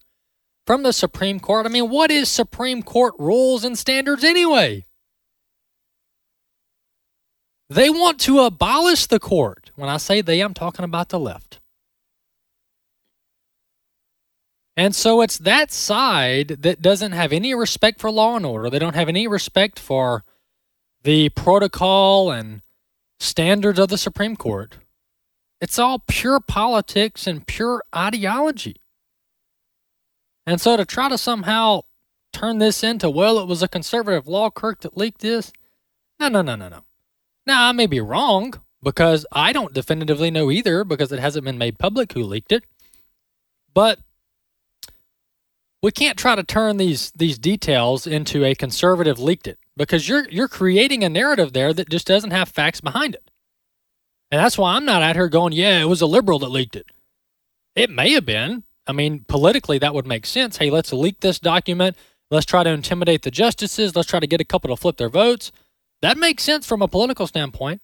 from 0.66 0.82
the 0.82 0.92
Supreme 0.92 1.40
Court? 1.40 1.66
I 1.66 1.68
mean, 1.68 1.90
what 1.90 2.10
is 2.10 2.28
Supreme 2.28 2.82
Court 2.82 3.14
rules 3.18 3.64
and 3.64 3.78
standards 3.78 4.24
anyway? 4.24 4.86
They 7.68 7.90
want 7.90 8.20
to 8.20 8.40
abolish 8.40 9.06
the 9.06 9.18
court. 9.18 9.70
When 9.74 9.88
I 9.88 9.96
say 9.96 10.20
they, 10.20 10.40
I'm 10.40 10.54
talking 10.54 10.84
about 10.84 11.08
the 11.08 11.18
left. 11.18 11.60
And 14.76 14.94
so 14.94 15.20
it's 15.20 15.38
that 15.38 15.70
side 15.70 16.48
that 16.60 16.82
doesn't 16.82 17.12
have 17.12 17.32
any 17.32 17.54
respect 17.54 18.00
for 18.00 18.10
law 18.10 18.36
and 18.36 18.44
order. 18.44 18.68
They 18.68 18.78
don't 18.80 18.96
have 18.96 19.08
any 19.08 19.26
respect 19.26 19.78
for 19.78 20.24
the 21.04 21.28
protocol 21.30 22.30
and 22.30 22.62
standards 23.20 23.78
of 23.78 23.88
the 23.88 23.98
Supreme 23.98 24.36
Court. 24.36 24.78
It's 25.60 25.78
all 25.78 26.00
pure 26.00 26.40
politics 26.40 27.26
and 27.26 27.46
pure 27.46 27.82
ideology. 27.94 28.76
And 30.46 30.60
so 30.60 30.76
to 30.76 30.84
try 30.84 31.08
to 31.08 31.18
somehow 31.18 31.82
turn 32.32 32.58
this 32.58 32.82
into, 32.82 33.08
well, 33.08 33.38
it 33.38 33.48
was 33.48 33.62
a 33.62 33.68
conservative 33.68 34.26
law 34.26 34.50
clerk 34.50 34.80
that 34.80 34.96
leaked 34.96 35.20
this, 35.20 35.52
no, 36.20 36.28
no, 36.28 36.42
no, 36.42 36.56
no, 36.56 36.68
no. 36.68 36.84
Now, 37.46 37.68
I 37.68 37.72
may 37.72 37.86
be 37.86 38.00
wrong 38.00 38.54
because 38.82 39.26
I 39.32 39.52
don't 39.52 39.74
definitively 39.74 40.30
know 40.30 40.50
either 40.50 40.84
because 40.84 41.10
it 41.12 41.18
hasn't 41.18 41.44
been 41.44 41.58
made 41.58 41.78
public 41.78 42.12
who 42.12 42.22
leaked 42.22 42.52
it. 42.52 42.64
But 43.72 43.98
we 45.82 45.90
can't 45.90 46.18
try 46.18 46.34
to 46.34 46.42
turn 46.42 46.76
these 46.76 47.10
these 47.12 47.38
details 47.38 48.06
into 48.06 48.44
a 48.44 48.54
conservative 48.54 49.18
leaked 49.18 49.46
it 49.46 49.58
because 49.76 50.08
you're 50.08 50.28
you're 50.30 50.48
creating 50.48 51.04
a 51.04 51.08
narrative 51.08 51.52
there 51.52 51.74
that 51.74 51.90
just 51.90 52.06
doesn't 52.06 52.30
have 52.30 52.48
facts 52.48 52.80
behind 52.80 53.14
it. 53.14 53.30
And 54.30 54.40
that's 54.40 54.56
why 54.56 54.74
I'm 54.74 54.84
not 54.84 55.02
out 55.02 55.16
here 55.16 55.28
going, 55.28 55.52
yeah, 55.52 55.80
it 55.80 55.88
was 55.88 56.00
a 56.00 56.06
liberal 56.06 56.38
that 56.38 56.48
leaked 56.48 56.76
it. 56.76 56.86
It 57.74 57.90
may 57.90 58.12
have 58.12 58.24
been. 58.24 58.62
I 58.86 58.92
mean, 58.92 59.24
politically 59.28 59.78
that 59.78 59.94
would 59.94 60.06
make 60.06 60.26
sense. 60.26 60.58
Hey, 60.58 60.70
let's 60.70 60.92
leak 60.92 61.20
this 61.20 61.38
document. 61.38 61.96
Let's 62.30 62.46
try 62.46 62.62
to 62.62 62.70
intimidate 62.70 63.22
the 63.22 63.30
justices. 63.30 63.94
Let's 63.94 64.08
try 64.08 64.20
to 64.20 64.26
get 64.26 64.40
a 64.40 64.44
couple 64.44 64.74
to 64.74 64.80
flip 64.80 64.96
their 64.96 65.08
votes. 65.08 65.52
That 66.02 66.18
makes 66.18 66.42
sense 66.42 66.66
from 66.66 66.82
a 66.82 66.88
political 66.88 67.26
standpoint. 67.26 67.80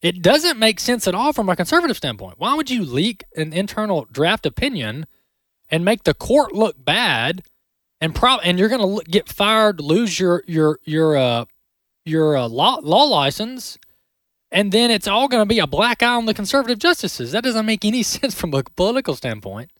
It 0.00 0.20
doesn't 0.22 0.58
make 0.58 0.80
sense 0.80 1.06
at 1.06 1.14
all 1.14 1.32
from 1.32 1.48
a 1.48 1.56
conservative 1.56 1.96
standpoint. 1.96 2.38
Why 2.38 2.54
would 2.54 2.70
you 2.70 2.84
leak 2.84 3.24
an 3.36 3.52
internal 3.52 4.06
draft 4.10 4.46
opinion 4.46 5.06
and 5.70 5.84
make 5.84 6.04
the 6.04 6.14
court 6.14 6.52
look 6.52 6.84
bad, 6.84 7.42
and 8.00 8.14
pro- 8.14 8.38
and 8.38 8.58
you're 8.58 8.68
going 8.68 8.98
to 8.98 9.10
get 9.10 9.28
fired, 9.28 9.80
lose 9.80 10.18
your 10.18 10.42
your 10.46 10.80
your 10.84 11.16
uh 11.16 11.44
your 12.04 12.36
uh, 12.36 12.48
law 12.48 12.80
law 12.82 13.04
license, 13.04 13.78
and 14.50 14.72
then 14.72 14.90
it's 14.90 15.06
all 15.06 15.28
going 15.28 15.40
to 15.42 15.46
be 15.46 15.60
a 15.60 15.66
black 15.68 16.02
eye 16.02 16.14
on 16.14 16.26
the 16.26 16.34
conservative 16.34 16.78
justices. 16.78 17.32
That 17.32 17.44
doesn't 17.44 17.66
make 17.66 17.84
any 17.84 18.02
sense 18.02 18.34
from 18.34 18.52
a 18.54 18.64
political 18.64 19.14
standpoint. 19.14 19.70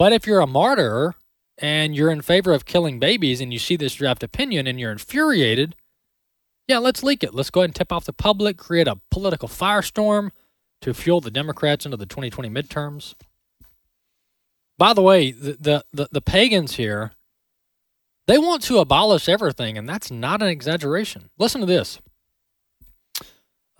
But 0.00 0.14
if 0.14 0.26
you're 0.26 0.40
a 0.40 0.46
martyr 0.46 1.14
and 1.58 1.94
you're 1.94 2.10
in 2.10 2.22
favor 2.22 2.54
of 2.54 2.64
killing 2.64 2.98
babies 2.98 3.38
and 3.42 3.52
you 3.52 3.58
see 3.58 3.76
this 3.76 3.96
draft 3.96 4.22
opinion 4.22 4.66
and 4.66 4.80
you're 4.80 4.90
infuriated, 4.90 5.76
yeah, 6.66 6.78
let's 6.78 7.02
leak 7.02 7.22
it. 7.22 7.34
Let's 7.34 7.50
go 7.50 7.60
ahead 7.60 7.68
and 7.68 7.74
tip 7.74 7.92
off 7.92 8.06
the 8.06 8.14
public, 8.14 8.56
create 8.56 8.88
a 8.88 8.98
political 9.10 9.46
firestorm 9.46 10.30
to 10.80 10.94
fuel 10.94 11.20
the 11.20 11.30
Democrats 11.30 11.84
into 11.84 11.98
the 11.98 12.06
2020 12.06 12.48
midterms. 12.48 13.12
By 14.78 14.94
the 14.94 15.02
way, 15.02 15.32
the, 15.32 15.58
the, 15.60 15.84
the, 15.92 16.08
the 16.10 16.22
pagans 16.22 16.76
here, 16.76 17.12
they 18.26 18.38
want 18.38 18.62
to 18.62 18.78
abolish 18.78 19.28
everything, 19.28 19.76
and 19.76 19.86
that's 19.86 20.10
not 20.10 20.40
an 20.40 20.48
exaggeration. 20.48 21.28
Listen 21.36 21.60
to 21.60 21.66
this. 21.66 22.00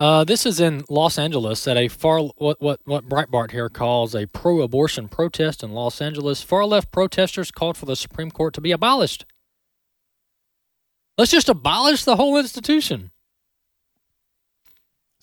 Uh, 0.01 0.23
this 0.23 0.47
is 0.47 0.59
in 0.59 0.83
Los 0.89 1.19
Angeles 1.19 1.67
at 1.67 1.77
a 1.77 1.87
far 1.87 2.21
what 2.37 2.59
what 2.59 2.79
what 2.85 3.07
Breitbart 3.07 3.51
here 3.51 3.69
calls 3.69 4.15
a 4.15 4.25
pro-abortion 4.25 5.07
protest 5.07 5.61
in 5.61 5.73
Los 5.73 6.01
Angeles. 6.01 6.41
Far 6.41 6.65
left 6.65 6.91
protesters 6.91 7.51
called 7.51 7.77
for 7.77 7.85
the 7.85 7.95
Supreme 7.95 8.31
Court 8.31 8.55
to 8.55 8.61
be 8.61 8.71
abolished. 8.71 9.25
Let's 11.19 11.29
just 11.29 11.49
abolish 11.49 12.03
the 12.03 12.15
whole 12.15 12.35
institution. 12.39 13.11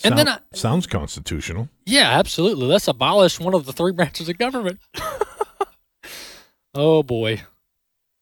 And 0.05 0.17
then 0.17 0.29
I, 0.29 0.39
sounds 0.55 0.87
constitutional. 0.87 1.69
yeah, 1.85 2.11
absolutely. 2.17 2.69
Let's 2.69 2.87
abolish 2.87 3.41
one 3.41 3.55
of 3.55 3.67
the 3.67 3.73
three 3.73 3.91
branches 3.97 4.29
of 4.29 4.39
government. 4.39 4.79
oh 6.73 7.03
boy. 7.03 7.43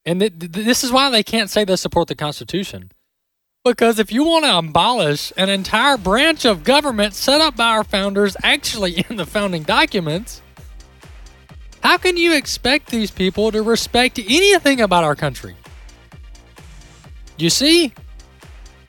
And 0.07 0.21
th- 0.21 0.39
th- 0.39 0.53
this 0.53 0.83
is 0.83 0.91
why 0.91 1.11
they 1.11 1.23
can't 1.23 1.51
say 1.51 1.65
they 1.65 1.77
support 1.77 2.09
the 2.09 2.15
Constitution. 2.15 2.93
Because 3.66 3.99
if 3.99 4.12
you 4.12 4.23
want 4.23 4.44
to 4.44 4.58
abolish 4.58 5.32
an 5.37 5.49
entire 5.49 5.96
branch 5.96 6.44
of 6.44 6.62
government 6.62 7.14
set 7.14 7.40
up 7.40 7.56
by 7.56 7.66
our 7.70 7.82
founders, 7.82 8.37
actually 8.44 9.04
in 9.11 9.16
the 9.16 9.26
founding 9.26 9.64
documents, 9.64 10.40
how 11.82 11.99
can 11.99 12.16
you 12.16 12.32
expect 12.32 12.90
these 12.90 13.11
people 13.11 13.50
to 13.50 13.62
respect 13.64 14.20
anything 14.20 14.80
about 14.80 15.02
our 15.02 15.16
country? 15.16 15.56
You 17.38 17.50
see, 17.50 17.92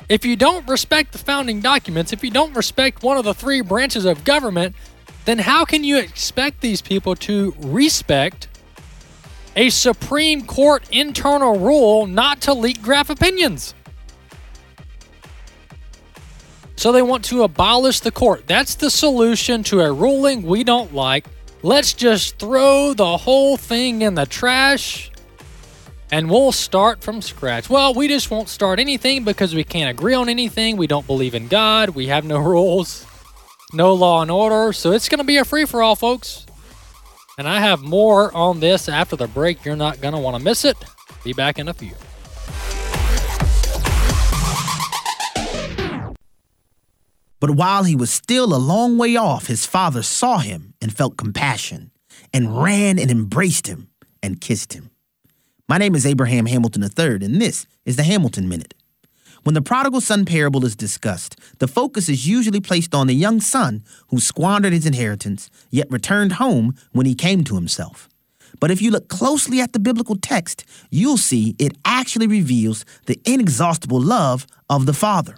if 0.10 0.24
you 0.24 0.36
don't 0.36 0.68
respect 0.68 1.12
the 1.12 1.18
founding 1.18 1.60
documents, 1.60 2.14
if 2.14 2.24
you 2.24 2.30
don't 2.30 2.56
respect 2.56 3.02
one 3.02 3.18
of 3.18 3.26
the 3.26 3.34
three 3.34 3.62
branches 3.62 4.06
of 4.06 4.24
government, 4.24 4.76
then 5.26 5.40
how 5.40 5.66
can 5.66 5.84
you 5.84 5.98
expect 5.98 6.62
these 6.62 6.84
people 6.84 7.16
to 7.16 7.56
respect 7.58 8.48
a 9.56 9.72
Supreme 9.72 10.46
Court 10.46 10.84
internal 10.92 11.58
rule 11.58 12.06
not 12.06 12.42
to 12.42 12.54
leak 12.54 12.84
graph 12.84 13.10
opinions? 13.10 13.74
So 16.78 16.92
they 16.92 17.02
want 17.02 17.26
to 17.26 17.44
abolish 17.44 18.00
the 18.00 18.12
court. 18.12 18.48
That's 18.48 18.76
the 18.76 18.90
solution 18.90 19.64
to 19.64 19.82
a 19.82 19.92
ruling 19.92 20.44
we 20.44 20.64
don't 20.64 20.94
like. 20.94 21.26
Let's 21.64 21.92
just 21.92 22.38
throw 22.38 22.94
the 22.94 23.18
whole 23.18 23.58
thing 23.58 24.04
in 24.04 24.14
the 24.14 24.28
trash 24.28 25.12
and 26.12 26.30
we'll 26.30 26.52
start 26.52 27.04
from 27.04 27.22
scratch. 27.22 27.70
Well, 27.70 27.94
we 27.94 28.08
just 28.08 28.30
won't 28.30 28.48
start 28.48 28.80
anything 28.80 29.24
because 29.24 29.56
we 29.56 29.64
can't 29.64 29.90
agree 29.90 30.14
on 30.14 30.30
anything. 30.30 30.78
We 30.78 30.88
don't 30.88 31.08
believe 31.08 31.36
in 31.36 31.48
God. 31.48 31.90
We 31.90 32.08
have 32.08 32.24
no 32.24 32.38
rules, 32.40 33.06
no 33.74 33.94
law 33.94 34.22
and 34.22 34.32
order. 34.32 34.72
So 34.72 34.92
it's 34.92 35.10
going 35.10 35.20
to 35.20 35.26
be 35.26 35.38
a 35.38 35.46
free 35.46 35.66
for 35.66 35.82
all, 35.82 35.96
folks. 35.96 36.46
And 37.40 37.48
I 37.48 37.60
have 37.60 37.82
more 37.82 38.34
on 38.36 38.60
this 38.60 38.88
after 38.88 39.16
the 39.16 39.28
break. 39.28 39.66
You're 39.66 39.76
not 39.76 40.00
going 40.00 40.14
to 40.14 40.20
want 40.20 40.38
to 40.38 40.44
miss 40.44 40.64
it. 40.64 40.78
Be 41.24 41.34
back 41.34 41.60
in 41.60 41.68
a 41.68 41.74
few. 41.74 41.94
But 47.48 47.56
while 47.56 47.86
he 47.86 47.96
was 47.96 48.10
still 48.10 48.54
a 48.54 48.60
long 48.60 48.98
way 48.98 49.16
off, 49.16 49.48
his 49.48 49.66
father 49.66 50.04
saw 50.04 50.40
him 50.40 50.74
and 50.82 50.94
felt 50.94 51.16
compassion 51.16 51.92
and 52.34 52.62
ran 52.62 53.00
and 53.00 53.10
embraced 53.10 53.68
him 53.68 53.88
and 54.22 54.42
kissed 54.42 54.74
him. 54.74 54.90
My 55.70 55.78
name 55.78 55.96
is 55.96 56.06
Abraham 56.06 56.48
Hamilton 56.48 56.84
III, 56.84 57.24
and 57.26 57.42
this 57.42 57.66
is 57.86 57.96
the 57.96 58.04
Hamilton 58.04 58.50
Minute. 58.50 58.74
When 59.44 59.54
the 59.54 59.62
prodigal 59.62 60.02
son 60.02 60.26
parable 60.26 60.66
is 60.66 60.76
discussed, 60.76 61.40
the 61.60 61.70
focus 61.70 62.10
is 62.10 62.28
usually 62.28 62.60
placed 62.60 62.94
on 62.94 63.08
the 63.08 63.16
young 63.16 63.40
son 63.40 63.82
who 64.10 64.20
squandered 64.20 64.74
his 64.74 64.86
inheritance, 64.86 65.50
yet 65.70 65.90
returned 65.90 66.34
home 66.34 66.76
when 66.92 67.06
he 67.06 67.16
came 67.16 67.46
to 67.46 67.56
himself. 67.56 68.10
But 68.60 68.72
if 68.72 68.82
you 68.82 68.92
look 68.92 69.08
closely 69.08 69.62
at 69.62 69.72
the 69.72 69.80
biblical 69.80 70.18
text, 70.18 70.66
you'll 70.90 71.16
see 71.16 71.56
it 71.60 71.78
actually 71.86 72.28
reveals 72.28 72.84
the 73.06 73.22
inexhaustible 73.24 74.02
love 74.02 74.46
of 74.70 74.86
the 74.86 74.92
Father. 74.94 75.38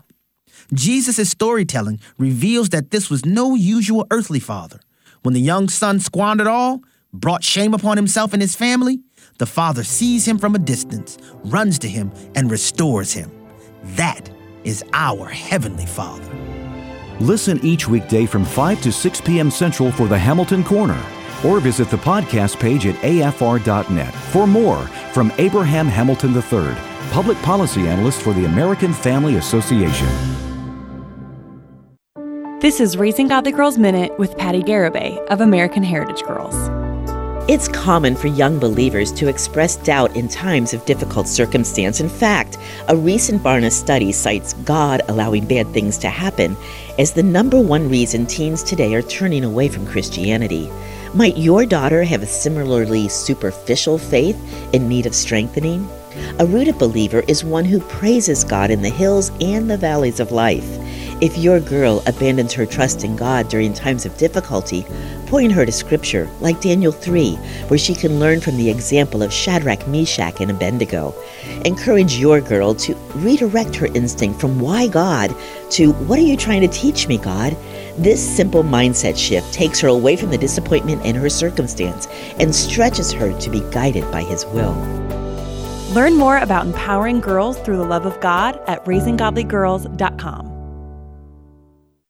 Jesus' 0.73 1.29
storytelling 1.29 1.99
reveals 2.17 2.69
that 2.69 2.91
this 2.91 3.09
was 3.09 3.25
no 3.25 3.55
usual 3.55 4.05
earthly 4.11 4.39
father. 4.39 4.79
When 5.23 5.33
the 5.33 5.41
young 5.41 5.67
son 5.67 5.99
squandered 5.99 6.47
all, 6.47 6.81
brought 7.11 7.43
shame 7.43 7.73
upon 7.73 7.97
himself 7.97 8.33
and 8.33 8.41
his 8.41 8.55
family, 8.55 8.99
the 9.39 9.45
father 9.45 9.83
sees 9.83 10.27
him 10.27 10.37
from 10.37 10.55
a 10.55 10.59
distance, 10.59 11.17
runs 11.43 11.79
to 11.79 11.87
him, 11.87 12.11
and 12.35 12.51
restores 12.51 13.13
him. 13.13 13.31
That 13.95 14.29
is 14.63 14.83
our 14.93 15.27
Heavenly 15.27 15.85
Father. 15.85 16.29
Listen 17.19 17.59
each 17.63 17.87
weekday 17.87 18.25
from 18.25 18.45
5 18.45 18.81
to 18.81 18.91
6 18.91 19.21
p.m. 19.21 19.51
Central 19.51 19.91
for 19.91 20.07
the 20.07 20.17
Hamilton 20.17 20.63
Corner, 20.63 21.01
or 21.43 21.59
visit 21.59 21.89
the 21.89 21.97
podcast 21.97 22.59
page 22.59 22.85
at 22.85 22.95
afr.net 22.95 24.13
for 24.13 24.45
more 24.45 24.81
from 25.13 25.33
Abraham 25.37 25.87
Hamilton 25.87 26.33
III, 26.35 26.75
Public 27.11 27.37
Policy 27.39 27.87
Analyst 27.87 28.21
for 28.21 28.33
the 28.33 28.45
American 28.45 28.93
Family 28.93 29.35
Association. 29.35 30.48
This 32.61 32.81
is 32.81 32.97
Raising 32.97 33.29
Godly 33.29 33.53
Girls 33.53 33.77
Minute 33.77 34.19
with 34.19 34.37
Patti 34.37 34.61
Garibay 34.61 35.25
of 35.27 35.39
American 35.39 35.81
Heritage 35.81 36.23
Girls. 36.23 36.53
It's 37.49 37.69
common 37.69 38.17
for 38.17 38.27
young 38.27 38.59
believers 38.59 39.13
to 39.13 39.29
express 39.29 39.77
doubt 39.77 40.13
in 40.17 40.27
times 40.27 40.73
of 40.73 40.83
difficult 40.83 41.29
circumstance. 41.29 42.01
In 42.01 42.09
fact, 42.09 42.57
a 42.89 42.97
recent 42.97 43.41
Barna 43.41 43.71
study 43.71 44.11
cites 44.11 44.51
God 44.65 45.01
allowing 45.07 45.45
bad 45.45 45.67
things 45.67 45.97
to 45.99 46.09
happen 46.09 46.57
as 46.97 47.13
the 47.13 47.23
number 47.23 47.61
one 47.61 47.87
reason 47.87 48.25
teens 48.25 48.61
today 48.61 48.93
are 48.93 49.03
turning 49.03 49.45
away 49.45 49.69
from 49.69 49.87
Christianity. 49.87 50.69
Might 51.13 51.37
your 51.37 51.65
daughter 51.65 52.03
have 52.03 52.23
a 52.23 52.27
similarly 52.27 53.07
superficial 53.07 53.97
faith 53.97 54.37
in 54.73 54.89
need 54.89 55.05
of 55.05 55.15
strengthening? 55.15 55.87
A 56.39 56.45
rooted 56.45 56.77
believer 56.77 57.23
is 57.29 57.41
one 57.45 57.63
who 57.63 57.79
praises 57.79 58.43
God 58.43 58.69
in 58.69 58.81
the 58.81 58.89
hills 58.89 59.31
and 59.39 59.69
the 59.69 59.77
valleys 59.77 60.19
of 60.19 60.33
life. 60.33 60.67
If 61.21 61.37
your 61.37 61.59
girl 61.59 62.01
abandons 62.07 62.53
her 62.53 62.65
trust 62.65 63.03
in 63.03 63.17
God 63.17 63.49
during 63.49 63.73
times 63.73 64.05
of 64.05 64.15
difficulty, 64.17 64.85
point 65.25 65.51
her 65.51 65.65
to 65.65 65.71
Scripture, 65.71 66.29
like 66.39 66.61
Daniel 66.61 66.93
3, 66.93 67.35
where 67.67 67.77
she 67.77 67.93
can 67.93 68.21
learn 68.21 68.39
from 68.39 68.55
the 68.55 68.69
example 68.69 69.21
of 69.21 69.33
Shadrach, 69.33 69.85
Meshach, 69.85 70.39
and 70.39 70.49
Abednego. 70.49 71.13
Encourage 71.65 72.15
your 72.15 72.39
girl 72.39 72.73
to 72.75 72.95
redirect 73.15 73.75
her 73.75 73.87
instinct 73.87 74.39
from 74.39 74.61
why 74.61 74.87
God 74.87 75.35
to 75.71 75.91
what 76.07 76.19
are 76.19 76.21
you 76.21 76.37
trying 76.37 76.61
to 76.61 76.69
teach 76.69 77.09
me, 77.09 77.17
God? 77.17 77.57
This 77.97 78.25
simple 78.37 78.63
mindset 78.63 79.17
shift 79.17 79.53
takes 79.53 79.81
her 79.81 79.89
away 79.89 80.15
from 80.15 80.29
the 80.29 80.37
disappointment 80.37 81.05
in 81.05 81.17
her 81.17 81.29
circumstance 81.29 82.07
and 82.39 82.55
stretches 82.55 83.11
her 83.11 83.37
to 83.41 83.49
be 83.49 83.59
guided 83.71 84.09
by 84.09 84.23
His 84.23 84.45
will. 84.45 84.73
Learn 85.93 86.15
more 86.15 86.37
about 86.37 86.65
empowering 86.65 87.19
girls 87.19 87.59
through 87.59 87.77
the 87.77 87.83
love 87.83 88.05
of 88.05 88.17
God 88.21 88.57
at 88.67 88.85
raisinggodlygirls.com. 88.85 90.48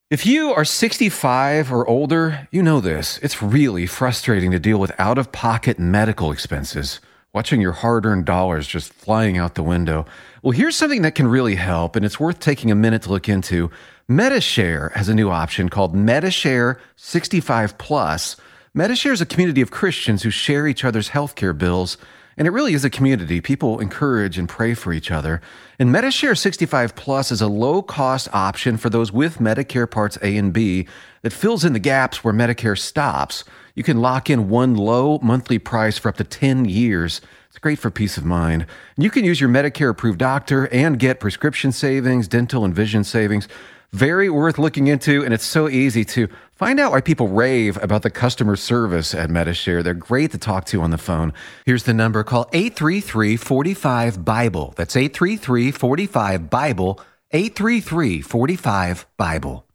If 0.10 0.26
you 0.26 0.52
are 0.54 0.66
65 0.66 1.72
or 1.72 1.88
older, 1.88 2.48
you 2.50 2.64
know 2.64 2.82
this. 2.82 3.20
It's 3.20 3.44
really 3.44 3.86
frustrating 3.86 4.50
to 4.50 4.58
deal 4.58 4.80
with 4.80 4.92
out 4.98 5.20
of 5.20 5.32
pocket 5.32 5.78
medical 5.78 6.32
expenses, 6.32 7.00
watching 7.32 7.62
your 7.62 7.74
hard 7.74 8.08
earned 8.08 8.26
dollars 8.26 8.66
just 8.66 8.92
flying 8.92 9.38
out 9.38 9.54
the 9.54 9.62
window. 9.62 10.08
Well, 10.42 10.50
here's 10.50 10.76
something 10.76 11.04
that 11.04 11.14
can 11.14 11.28
really 11.28 11.54
help, 11.54 11.96
and 11.96 12.04
it's 12.04 12.20
worth 12.20 12.40
taking 12.40 12.72
a 12.72 12.76
minute 12.76 13.04
to 13.04 13.12
look 13.12 13.30
into. 13.30 13.70
Medi-Share 14.08 14.94
has 14.96 15.10
a 15.10 15.14
new 15.14 15.30
option 15.30 15.70
called 15.70 15.94
Medi-Share 15.94 16.82
65 16.96 17.78
Plus. 17.78 18.36
Medi-Share 18.74 19.14
is 19.14 19.22
a 19.22 19.28
community 19.28 19.62
of 19.62 19.70
Christians 19.70 20.24
who 20.24 20.32
share 20.32 20.66
each 20.66 20.84
other's 20.84 21.10
healthcare 21.10 21.56
bills 21.56 21.98
and 22.38 22.48
it 22.48 22.52
really 22.52 22.74
is 22.74 22.86
a 22.86 22.90
community. 22.90 23.42
People 23.42 23.80
encourage 23.80 24.38
and 24.38 24.48
pray 24.48 24.74
for 24.74 24.94
each 24.94 25.12
other. 25.12 25.42
And 25.78 25.92
Medi-Share 25.92 26.36
65 26.36 26.96
Plus 26.96 27.32
is 27.32 27.42
a 27.42 27.48
low 27.48 27.82
cost 27.82 28.28
option 28.34 28.78
for 28.78 28.90
those 28.90 29.12
with 29.12 29.40
Medicare 29.40 29.90
Parts 29.90 30.18
A 30.22 30.38
and 30.38 30.54
B 30.54 30.88
that 31.22 31.34
fills 31.34 31.66
in 31.66 31.74
the 31.74 31.80
gaps 31.80 32.24
where 32.24 32.34
Medicare 32.34 32.78
stops. 32.78 33.44
You 33.76 33.84
can 33.84 34.02
lock 34.02 34.30
in 34.30 34.50
one 34.50 34.76
low 34.76 35.20
monthly 35.22 35.60
price 35.60 35.98
for 35.98 36.10
up 36.10 36.18
to 36.18 36.24
10 36.24 36.66
years. 36.66 37.22
It's 37.50 37.58
great 37.58 37.80
for 37.80 37.90
peace 37.90 38.18
of 38.18 38.26
mind. 38.26 38.66
And 38.96 39.04
you 39.04 39.10
can 39.10 39.26
use 39.26 39.42
your 39.42 39.50
Medicare 39.50 39.90
approved 39.90 40.20
doctor 40.20 40.68
and 40.68 41.00
get 41.00 41.20
prescription 41.20 41.72
savings, 41.72 42.28
dental 42.28 42.64
and 42.64 42.76
vision 42.76 43.04
savings. 43.04 43.48
Very 43.92 44.30
worth 44.30 44.60
looking 44.60 44.86
into, 44.86 45.24
and 45.26 45.34
it's 45.34 45.46
so 45.46 45.68
easy 45.68 46.06
to 46.06 46.28
find 46.54 46.80
out 46.80 46.92
why 46.92 47.02
people 47.02 47.28
rave 47.28 47.82
about 47.82 48.04
the 48.04 48.12
customer 48.12 48.56
service 48.56 49.16
at 49.16 49.32
Medi-Share. 49.32 49.82
They're 49.82 49.96
great 49.96 50.32
to 50.32 50.38
talk 50.38 50.66
to 50.66 50.82
on 50.82 50.92
the 50.92 50.98
phone. 51.00 51.34
Here's 51.66 51.84
the 51.84 51.94
number 51.94 52.24
call 52.24 52.48
833 52.54 53.36
45 53.36 54.24
Bible. 54.24 54.74
That's 54.78 54.96
833 54.96 55.72
45 55.72 56.50
Bible. 56.50 57.02
833 57.32 58.22
45 58.22 59.08
Bible. 59.18 59.66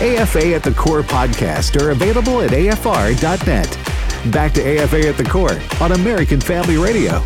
AFA 0.00 0.54
at 0.54 0.62
the 0.64 0.72
Core 0.72 1.02
podcast 1.02 1.80
are 1.80 1.90
available 1.90 2.40
at 2.40 2.50
afr.net. 2.50 4.32
Back 4.32 4.52
to 4.52 4.60
AFA 4.60 5.08
at 5.08 5.16
the 5.16 5.24
Core 5.24 5.60
on 5.80 5.92
American 5.92 6.40
Family 6.40 6.78
Radio. 6.78 7.22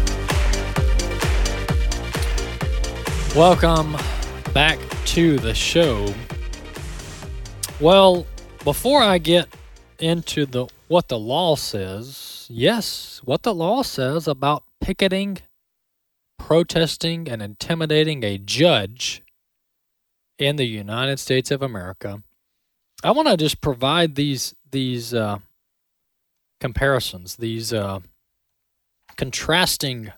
Welcome 3.38 3.96
back 4.52 4.80
to 5.04 5.38
the 5.38 5.54
show. 5.54 6.12
Well, 7.80 8.26
before 8.64 9.00
I 9.00 9.18
get 9.18 9.46
into 10.00 10.44
the 10.44 10.66
what 10.88 11.06
the 11.06 11.20
law 11.20 11.54
says, 11.54 12.48
yes, 12.50 13.20
what 13.24 13.44
the 13.44 13.54
law 13.54 13.82
says 13.82 14.26
about 14.26 14.64
picketing, 14.80 15.38
protesting, 16.36 17.28
and 17.28 17.40
intimidating 17.40 18.24
a 18.24 18.38
judge 18.38 19.22
in 20.36 20.56
the 20.56 20.66
United 20.66 21.20
States 21.20 21.52
of 21.52 21.62
America, 21.62 22.24
I 23.04 23.12
want 23.12 23.28
to 23.28 23.36
just 23.36 23.60
provide 23.60 24.16
these 24.16 24.56
these 24.68 25.14
uh, 25.14 25.38
comparisons, 26.58 27.36
these 27.36 27.72
uh, 27.72 28.00
contrasting 29.16 30.10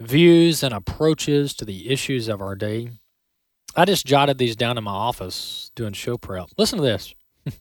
views 0.00 0.62
and 0.62 0.72
approaches 0.72 1.54
to 1.54 1.64
the 1.64 1.90
issues 1.90 2.28
of 2.28 2.40
our 2.40 2.54
day. 2.54 2.90
I 3.76 3.84
just 3.84 4.06
jotted 4.06 4.38
these 4.38 4.56
down 4.56 4.78
in 4.78 4.84
my 4.84 4.92
office 4.92 5.70
doing 5.74 5.92
show 5.92 6.16
prep. 6.16 6.48
Listen 6.56 6.78
to 6.78 6.84
this. 6.84 7.14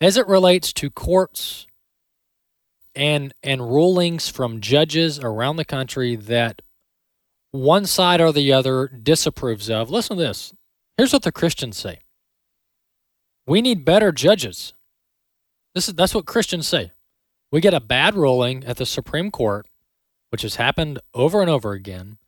As 0.00 0.16
it 0.16 0.28
relates 0.28 0.72
to 0.74 0.90
courts 0.90 1.66
and 2.94 3.32
and 3.42 3.60
rulings 3.60 4.28
from 4.28 4.60
judges 4.60 5.18
around 5.20 5.56
the 5.56 5.64
country 5.64 6.16
that 6.16 6.62
one 7.50 7.86
side 7.86 8.20
or 8.20 8.32
the 8.32 8.52
other 8.52 8.88
disapproves 8.88 9.70
of. 9.70 9.90
Listen 9.90 10.16
to 10.16 10.22
this. 10.22 10.52
Here's 10.96 11.12
what 11.12 11.22
the 11.22 11.32
Christians 11.32 11.76
say. 11.76 12.00
We 13.46 13.62
need 13.62 13.84
better 13.84 14.12
judges. 14.12 14.74
This 15.74 15.88
is 15.88 15.94
that's 15.94 16.14
what 16.14 16.26
Christians 16.26 16.66
say. 16.66 16.92
We 17.50 17.60
get 17.60 17.72
a 17.72 17.80
bad 17.80 18.14
ruling 18.14 18.64
at 18.64 18.76
the 18.76 18.86
Supreme 18.86 19.30
Court 19.30 19.66
which 20.30 20.42
has 20.42 20.56
happened 20.56 20.98
over 21.14 21.40
and 21.40 21.50
over 21.50 21.72
again, 21.72 22.18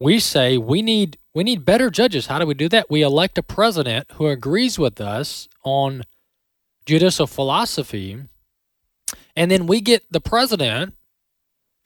we 0.00 0.18
say 0.18 0.58
we 0.58 0.82
need 0.82 1.18
we 1.34 1.44
need 1.44 1.64
better 1.64 1.90
judges. 1.90 2.26
How 2.26 2.38
do 2.38 2.46
we 2.46 2.54
do 2.54 2.68
that? 2.70 2.90
We 2.90 3.02
elect 3.02 3.38
a 3.38 3.42
president 3.42 4.10
who 4.12 4.26
agrees 4.26 4.78
with 4.78 5.00
us 5.00 5.48
on 5.64 6.04
judicial 6.86 7.26
philosophy, 7.26 8.24
and 9.34 9.50
then 9.50 9.66
we 9.66 9.80
get 9.80 10.10
the 10.10 10.20
president 10.20 10.94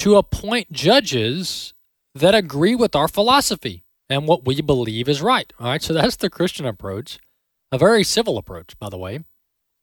to 0.01 0.17
appoint 0.17 0.73
judges 0.73 1.75
that 2.15 2.35
agree 2.35 2.75
with 2.75 2.97
our 2.97 3.09
philosophy 3.09 3.85
and 4.09 4.27
what 4.27 4.45
we 4.45 4.61
believe 4.61 5.09
is 5.09 5.23
right. 5.23 5.53
All 5.61 5.69
right, 5.69 5.83
so 5.83 5.93
that's 5.93 6.17
the 6.17 6.31
Christian 6.31 6.67
approach, 6.67 7.19
a 7.71 7.79
very 7.79 8.03
civil 8.03 8.39
approach, 8.39 8.79
by 8.79 8.89
the 8.89 8.99
way. 8.99 9.21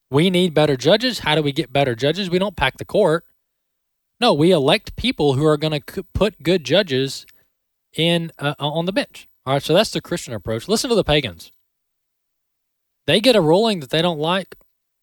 We 0.09 0.29
need 0.29 0.53
better 0.53 0.77
judges. 0.77 1.19
How 1.19 1.35
do 1.35 1.41
we 1.41 1.51
get 1.51 1.73
better 1.73 1.95
judges? 1.95 2.29
We 2.29 2.39
don't 2.39 2.55
pack 2.55 2.77
the 2.77 2.85
court. 2.85 3.25
No, 4.19 4.33
we 4.33 4.51
elect 4.51 4.95
people 4.95 5.33
who 5.33 5.45
are 5.45 5.57
going 5.57 5.79
to 5.79 6.03
put 6.13 6.41
good 6.41 6.63
judges 6.63 7.25
in 7.93 8.31
uh, 8.39 8.55
on 8.59 8.85
the 8.85 8.91
bench. 8.91 9.27
All 9.45 9.53
right, 9.53 9.63
so 9.63 9.73
that's 9.73 9.91
the 9.91 10.01
Christian 10.01 10.33
approach. 10.33 10.67
Listen 10.67 10.89
to 10.89 10.95
the 10.95 11.03
pagans. 11.03 11.51
They 13.05 13.21
get 13.21 13.35
a 13.35 13.41
ruling 13.41 13.79
that 13.79 13.89
they 13.89 14.01
don't 14.01 14.19
like, 14.19 14.55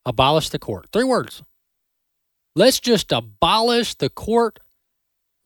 abolish 0.05 0.51
the 0.51 0.59
court. 0.59 0.89
Three 0.93 1.05
words. 1.05 1.43
Let's 2.55 2.81
just 2.81 3.11
abolish 3.11 3.95
the 3.95 4.11
court. 4.11 4.61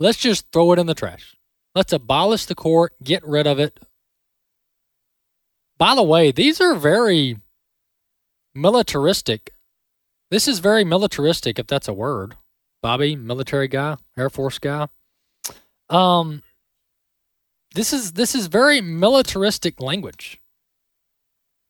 Let's 0.01 0.19
just 0.19 0.47
throw 0.53 0.73
it 0.73 0.79
in 0.79 0.87
the 0.87 0.95
trash. 0.95 1.37
Let's 1.75 1.93
abolish 1.93 2.47
the 2.47 2.55
court, 2.55 2.95
get 3.03 3.25
rid 3.25 3.47
of 3.47 3.59
it. 3.59 3.79
By 5.79 5.95
the 5.95 6.03
way, 6.03 6.33
these 6.33 6.61
are 6.61 6.75
very 6.75 7.39
militaristic. 8.55 9.53
This 10.31 10.49
is 10.49 10.59
very 10.59 10.85
militaristic, 10.85 11.59
if 11.59 11.69
that's 11.69 11.87
a 11.89 11.95
word. 11.95 12.37
Bobby, 12.83 13.17
military 13.17 13.69
guy, 13.69 13.97
Air 14.17 14.31
Force 14.31 14.59
guy. 14.59 14.89
Um, 15.91 16.43
this 17.75 17.93
is 17.93 18.13
this 18.13 18.35
is 18.35 18.47
very 18.47 18.81
militaristic 18.81 19.81
language. 19.81 20.41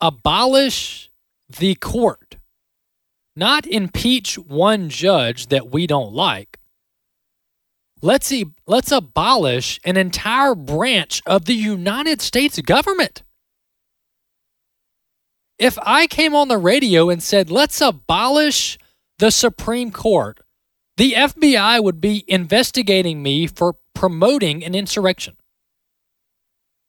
Abolish 0.01 1.11
the 1.49 1.75
court, 1.77 2.37
not 3.35 3.66
impeach 3.66 4.38
one 4.38 4.88
judge 4.88 5.49
that 5.49 5.71
we 5.71 5.87
don't 5.87 6.12
like. 6.12 6.59
Let's 8.01 8.33
let's 8.66 8.92
abolish 8.92 9.81
an 9.85 9.97
entire 9.97 10.55
branch 10.55 11.21
of 11.27 11.47
the 11.47 11.55
United 11.55 12.21
States 12.21 12.61
government. 12.61 13.23
If 15.59 15.77
I 15.83 16.07
came 16.07 16.37
on 16.37 16.47
the 16.47 16.59
radio 16.59 17.11
and 17.11 17.21
said, 17.21 17.51
"Let's 17.51 17.81
abolish 17.81 18.79
the 19.18 19.33
Supreme 19.33 19.90
Court," 19.90 20.38
the 20.99 21.13
FBI 21.13 21.83
would 21.83 22.01
be 22.01 22.25
investigating 22.27 23.23
me 23.23 23.47
for 23.47 23.77
promoting 23.95 24.65
an 24.65 24.75
insurrection. 24.75 25.37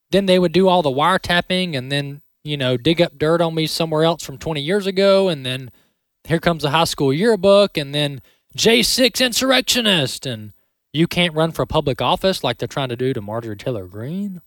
Then 0.10 0.26
they 0.26 0.40
would 0.40 0.52
do 0.52 0.68
all 0.68 0.82
the 0.82 0.90
wiretapping 0.90 1.78
and 1.78 1.92
then, 1.92 2.24
you 2.44 2.58
know, 2.58 2.76
dig 2.76 3.00
up 3.02 3.20
dirt 3.20 3.40
on 3.40 3.54
me 3.54 3.68
somewhere 3.68 4.04
else 4.04 4.24
from 4.24 4.40
20 4.40 4.62
years 4.62 4.88
ago. 4.88 5.30
And 5.30 5.46
then 5.46 5.70
here 6.24 6.40
comes 6.40 6.64
the 6.64 6.72
high 6.72 6.86
school 6.86 7.14
yearbook. 7.14 7.78
And 7.78 7.94
then 7.94 8.24
J6 8.58 9.24
insurrectionist. 9.24 10.26
And 10.26 10.54
you 10.92 11.06
can't 11.06 11.36
run 11.36 11.52
for 11.52 11.68
public 11.68 12.02
office 12.02 12.44
like 12.44 12.58
they're 12.58 12.68
trying 12.68 12.90
to 12.90 12.96
do 12.96 13.14
to 13.14 13.22
Marjorie 13.22 13.56
Taylor 13.56 13.86
Greene. 13.86 14.42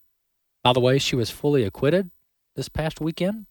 By 0.65 0.73
the 0.73 0.81
way, 0.81 0.99
she 0.99 1.15
was 1.15 1.31
fully 1.31 1.63
acquitted 1.63 2.11
this 2.57 2.69
past 2.69 3.01
weekend. 3.01 3.47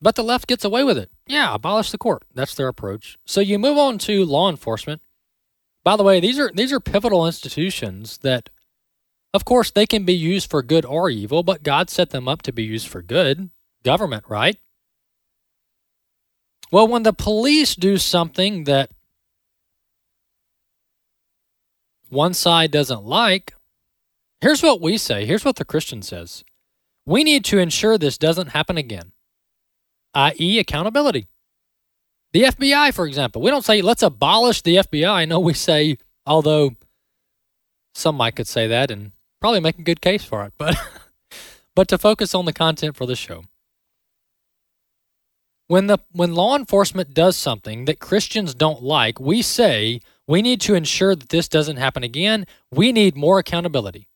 But 0.00 0.14
the 0.16 0.24
left 0.24 0.46
gets 0.46 0.64
away 0.64 0.84
with 0.84 0.96
it. 0.96 1.10
Yeah, 1.26 1.54
abolish 1.54 1.90
the 1.90 1.98
court. 1.98 2.24
That's 2.34 2.54
their 2.54 2.68
approach. 2.68 3.18
So 3.24 3.40
you 3.40 3.58
move 3.58 3.78
on 3.78 3.98
to 3.98 4.24
law 4.24 4.50
enforcement. 4.50 5.00
By 5.84 5.96
the 5.96 6.02
way, 6.02 6.20
these 6.20 6.38
are 6.38 6.50
these 6.54 6.72
are 6.72 6.80
pivotal 6.80 7.26
institutions 7.26 8.18
that 8.18 8.50
of 9.34 9.44
course 9.44 9.70
they 9.70 9.86
can 9.86 10.04
be 10.04 10.14
used 10.14 10.50
for 10.50 10.62
good 10.62 10.84
or 10.84 11.10
evil, 11.10 11.42
but 11.42 11.62
God 11.62 11.90
set 11.90 12.10
them 12.10 12.28
up 12.28 12.42
to 12.42 12.52
be 12.52 12.62
used 12.62 12.88
for 12.88 13.02
good. 13.02 13.50
Government, 13.82 14.24
right? 14.28 14.58
Well, 16.70 16.88
when 16.88 17.02
the 17.02 17.12
police 17.12 17.74
do 17.74 17.98
something 17.98 18.64
that 18.64 18.90
one 22.08 22.32
side 22.34 22.70
doesn't 22.70 23.04
like, 23.04 23.54
here's 24.40 24.62
what 24.62 24.80
we 24.80 24.96
say. 24.96 25.26
Here's 25.26 25.44
what 25.44 25.56
the 25.56 25.64
Christian 25.64 26.02
says. 26.02 26.44
We 27.04 27.24
need 27.24 27.44
to 27.46 27.58
ensure 27.58 27.98
this 27.98 28.16
doesn't 28.16 28.48
happen 28.48 28.78
again, 28.78 29.12
i.e., 30.14 30.58
accountability. 30.58 31.26
The 32.32 32.44
FBI, 32.44 32.94
for 32.94 33.06
example, 33.06 33.42
we 33.42 33.50
don't 33.50 33.64
say 33.64 33.82
let's 33.82 34.02
abolish 34.02 34.62
the 34.62 34.76
FBI. 34.76 35.28
No, 35.28 35.38
we 35.38 35.52
say, 35.52 35.98
although 36.26 36.76
some 37.94 38.16
might 38.16 38.36
could 38.36 38.48
say 38.48 38.66
that 38.66 38.90
and 38.90 39.12
probably 39.40 39.60
make 39.60 39.78
a 39.78 39.82
good 39.82 40.00
case 40.00 40.24
for 40.24 40.44
it, 40.44 40.54
but 40.56 40.76
but 41.74 41.88
to 41.88 41.98
focus 41.98 42.34
on 42.34 42.46
the 42.46 42.52
content 42.52 42.96
for 42.96 43.06
the 43.06 43.16
show. 43.16 43.44
When 45.68 45.86
the 45.86 45.98
when 46.10 46.34
law 46.34 46.56
enforcement 46.56 47.14
does 47.14 47.36
something 47.36 47.84
that 47.84 48.00
Christians 48.00 48.54
don't 48.54 48.82
like, 48.82 49.20
we 49.20 49.42
say 49.42 50.00
we 50.26 50.42
need 50.42 50.60
to 50.62 50.74
ensure 50.74 51.14
that 51.14 51.28
this 51.28 51.48
doesn't 51.48 51.76
happen 51.76 52.02
again. 52.02 52.46
We 52.70 52.92
need 52.92 53.16
more 53.16 53.38
accountability. 53.38 54.08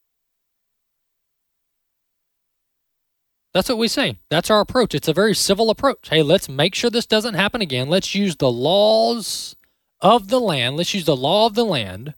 That's 3.57 3.71
what 3.71 3.79
we 3.79 3.89
say. 3.89 4.19
That's 4.29 4.51
our 4.51 4.61
approach. 4.61 4.95
It's 4.95 5.09
a 5.09 5.15
very 5.15 5.35
civil 5.35 5.71
approach. 5.71 6.11
Hey, 6.11 6.23
let's 6.23 6.47
make 6.47 6.75
sure 6.75 6.91
this 6.91 7.07
doesn't 7.07 7.33
happen 7.33 7.63
again. 7.63 7.89
Let's 7.89 8.15
use 8.15 8.37
the 8.37 8.53
laws 8.53 9.57
of 9.99 10.29
the 10.29 10.39
land. 10.39 10.77
Let's 10.77 10.93
use 10.93 11.07
the 11.07 11.17
law 11.17 11.47
of 11.47 11.55
the 11.55 11.65
land. 11.65 12.13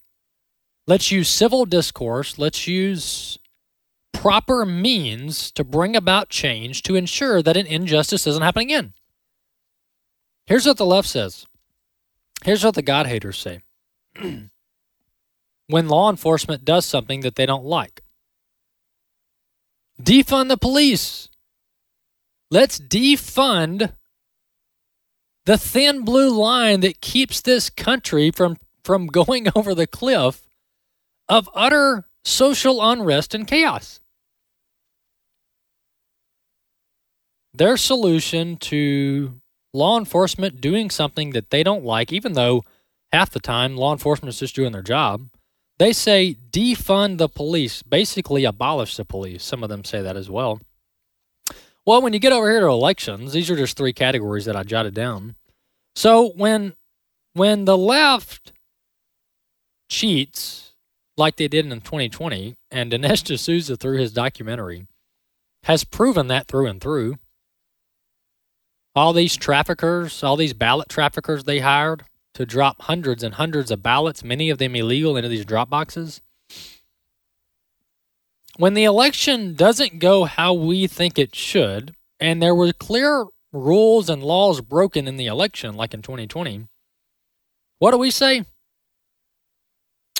Let's 0.89 1.13
use 1.13 1.29
civil 1.29 1.65
discourse. 1.65 2.39
Let's 2.39 2.67
use 2.67 3.39
proper 4.13 4.67
means 4.67 5.53
to 5.53 5.63
bring 5.63 5.95
about 5.95 6.29
change 6.29 6.83
to 6.83 6.97
ensure 6.97 7.41
that 7.41 7.57
an 7.57 7.69
injustice 7.69 8.25
doesn't 8.25 8.43
happen 8.43 8.63
again. 8.63 8.95
Here's 10.47 10.67
what 10.67 10.77
the 10.77 10.85
left 10.85 11.07
says. 11.07 11.47
Here's 12.43 12.65
what 12.65 12.75
the 12.75 12.83
God 12.83 13.07
haters 13.07 13.39
say. 13.39 13.61
when 15.69 15.87
law 15.87 16.11
enforcement 16.11 16.65
does 16.65 16.85
something 16.85 17.21
that 17.21 17.37
they 17.37 17.47
don't 17.47 17.65
like, 17.65 18.03
defund 20.03 20.49
the 20.49 20.57
police. 20.57 21.28
Let's 22.51 22.79
defund 22.79 23.93
the 25.45 25.59
thin 25.59 26.03
blue 26.03 26.31
line 26.31 26.81
that 26.81 27.01
keeps 27.01 27.41
this 27.41 27.71
country 27.71 28.31
from, 28.31 28.57
from 28.85 29.07
going 29.19 29.49
over 29.55 29.75
the 29.75 29.87
cliff 29.87 30.43
of 31.29 31.49
utter 31.55 32.07
social 32.25 32.83
unrest 32.83 33.35
and 33.35 33.47
chaos. 33.47 34.01
Their 37.53 37.77
solution 37.77 38.57
to 38.59 39.41
law 39.75 39.99
enforcement 39.99 40.61
doing 40.61 40.91
something 40.91 41.31
that 41.31 41.51
they 41.51 41.63
don't 41.63 41.85
like, 41.85 42.13
even 42.13 42.35
though 42.35 42.63
half 43.13 43.31
the 43.31 43.41
time 43.41 43.77
law 43.77 43.93
enforcement 43.93 44.33
is 44.33 44.39
just 44.39 44.55
doing 44.55 44.73
their 44.73 44.83
job, 44.83 45.29
they 45.79 45.93
say 45.93 46.37
defund 46.51 47.19
the 47.19 47.29
police, 47.29 47.83
basically 47.83 48.45
abolish 48.45 48.97
the 48.97 49.05
police. 49.05 49.45
Some 49.45 49.63
of 49.63 49.69
them 49.69 49.85
say 49.85 50.03
that 50.03 50.17
as 50.17 50.31
well. 50.31 50.61
Well, 51.89 52.03
when 52.03 52.13
you 52.13 52.19
get 52.19 52.35
over 52.35 52.51
here 52.51 52.61
to 52.61 52.67
elections, 52.67 53.33
these 53.33 53.49
are 53.49 53.57
just 53.57 53.79
three 53.79 53.95
categories 53.95 54.45
that 54.45 54.55
I 54.55 54.63
jotted 54.63 54.93
down. 54.93 55.37
So 55.97 56.33
when 56.37 56.75
when 57.33 57.65
the 57.65 57.79
left 57.79 58.53
cheats 59.89 60.75
like 61.17 61.37
they 61.37 61.49
did 61.49 61.65
in 61.65 61.81
2020, 61.81 62.57
and 62.71 62.93
Dinesh 62.93 63.25
D'Souza 63.25 63.79
through 63.79 63.97
his 63.97 64.13
documentary 64.13 64.87
has 65.63 65.83
proven 65.83 66.27
that 66.27 66.47
through 66.47 66.67
and 66.67 66.79
through. 66.79 67.17
All 68.95 69.15
these 69.15 69.35
traffickers, 69.35 70.23
all 70.23 70.37
these 70.37 70.53
ballot 70.53 70.91
traffickers 70.91 71.45
they 71.45 71.61
hired, 71.61 72.05
to 72.35 72.45
drop 72.45 72.83
hundreds 72.83 73.23
and 73.23 73.37
hundreds 73.37 73.71
of 73.71 73.83
ballots, 73.83 74.23
many 74.23 74.51
of 74.51 74.59
them 74.59 74.77
illegal, 74.77 75.17
into 75.17 75.31
these 75.31 75.47
drop 75.47 75.71
boxes. 75.71 76.21
When 78.59 78.75
the 78.75 78.83
election 78.83 79.55
doesn't 79.55 80.01
go 80.01 80.25
how 80.25 80.53
we 80.53 80.89
think 80.89 81.17
it 81.17 81.37
should, 81.37 81.95
and 82.19 82.43
there 82.43 82.57
were 82.57 82.73
clear 82.73 83.27
rules 83.53 84.11
and 84.11 84.21
laws 84.21 84.61
broken 84.61 85.07
in 85.07 85.17
the 85.17 85.27
election, 85.27 85.77
like 85.77 85.95
in 85.95 86.03
2020, 86.03 86.67
what 87.79 87.93
do 87.93 87.99
we 87.99 88.11
say? 88.11 88.45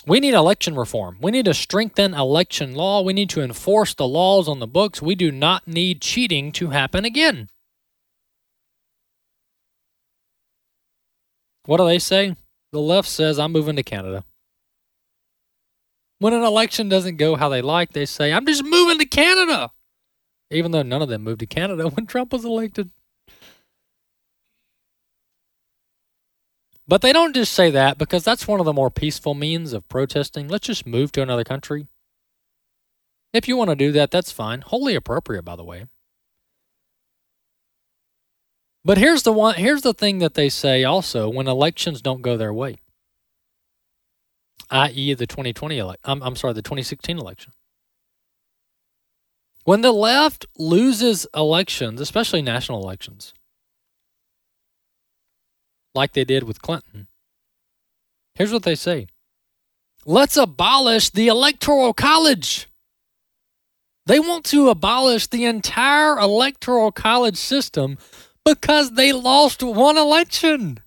We 0.07 0.21
need 0.21 0.33
election 0.33 0.75
reform. 0.75 1.17
We 1.19 1.31
need 1.31 1.43
to 1.45 1.53
strengthen 1.53 2.13
election 2.13 2.75
law. 2.75 3.01
We 3.01 3.11
need 3.11 3.29
to 3.31 3.41
enforce 3.41 3.93
the 3.93 4.07
laws 4.07 4.47
on 4.47 4.59
the 4.59 4.67
books. 4.67 5.01
We 5.01 5.15
do 5.15 5.33
not 5.33 5.67
need 5.67 5.99
cheating 5.99 6.53
to 6.53 6.69
happen 6.69 7.03
again. 7.03 7.49
What 11.65 11.77
do 11.77 11.85
they 11.85 11.99
say? 11.99 12.37
The 12.71 12.79
left 12.79 13.09
says, 13.09 13.37
I'm 13.37 13.51
moving 13.51 13.75
to 13.75 13.83
Canada. 13.83 14.23
When 16.19 16.33
an 16.33 16.43
election 16.43 16.89
doesn't 16.89 17.15
go 17.15 17.35
how 17.35 17.49
they 17.49 17.61
like, 17.61 17.93
they 17.93 18.05
say, 18.05 18.33
I'm 18.33 18.45
just 18.45 18.63
moving 18.63 18.99
to 18.99 19.05
Canada. 19.05 19.71
Even 20.51 20.71
though 20.71 20.83
none 20.83 21.01
of 21.01 21.09
them 21.09 21.23
moved 21.23 21.39
to 21.39 21.45
Canada 21.45 21.87
when 21.89 22.05
Trump 22.05 22.33
was 22.33 22.45
elected. 22.45 22.91
But 26.87 27.01
they 27.01 27.13
don't 27.13 27.35
just 27.35 27.53
say 27.53 27.69
that 27.71 27.97
because 27.97 28.23
that's 28.23 28.47
one 28.47 28.59
of 28.59 28.65
the 28.65 28.73
more 28.73 28.89
peaceful 28.89 29.35
means 29.35 29.73
of 29.73 29.87
protesting. 29.87 30.47
Let's 30.47 30.65
just 30.65 30.87
move 30.87 31.11
to 31.13 31.21
another 31.21 31.43
country. 31.43 31.87
If 33.31 33.47
you 33.47 33.55
want 33.55 33.69
to 33.69 33.75
do 33.75 33.91
that, 33.91 34.09
that's 34.09 34.31
fine. 34.31 34.61
Wholly 34.61 34.95
appropriate, 34.95 35.43
by 35.43 35.55
the 35.55 35.63
way. 35.63 35.85
But 38.83 38.97
here's 38.97 39.21
the 39.21 39.31
one 39.31 39.55
here's 39.55 39.83
the 39.83 39.93
thing 39.93 40.17
that 40.19 40.33
they 40.33 40.49
say 40.49 40.83
also 40.83 41.29
when 41.29 41.47
elections 41.47 42.01
don't 42.01 42.23
go 42.23 42.37
their 42.37 42.53
way. 42.53 42.77
i.e. 44.71 45.13
the 45.13 45.27
2020 45.27 45.77
elect 45.77 46.01
I'm, 46.03 46.21
I'm 46.21 46.35
sorry, 46.35 46.53
the 46.53 46.61
2016 46.61 47.17
election. 47.17 47.53
When 49.63 49.81
the 49.81 49.91
left 49.91 50.45
loses 50.57 51.27
elections, 51.35 52.01
especially 52.01 52.41
national 52.41 52.81
elections, 52.81 53.33
like 55.93 56.13
they 56.13 56.23
did 56.23 56.43
with 56.43 56.61
Clinton, 56.61 57.07
here's 58.35 58.53
what 58.53 58.63
they 58.63 58.75
say 58.75 59.07
Let's 60.05 60.37
abolish 60.37 61.09
the 61.09 61.27
Electoral 61.27 61.93
College. 61.93 62.67
They 64.05 64.19
want 64.19 64.45
to 64.45 64.69
abolish 64.69 65.27
the 65.27 65.45
entire 65.45 66.17
Electoral 66.17 66.91
College 66.91 67.37
system 67.37 67.97
because 68.43 68.93
they 68.93 69.13
lost 69.13 69.61
one 69.61 69.97
election. 69.97 70.79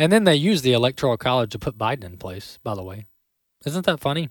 And 0.00 0.10
then 0.10 0.24
they 0.24 0.34
used 0.34 0.64
the 0.64 0.72
Electoral 0.72 1.18
College 1.18 1.50
to 1.50 1.58
put 1.58 1.76
Biden 1.76 2.04
in 2.04 2.16
place, 2.16 2.58
by 2.64 2.74
the 2.74 2.82
way. 2.82 3.04
Isn't 3.66 3.84
that 3.84 4.00
funny? 4.00 4.30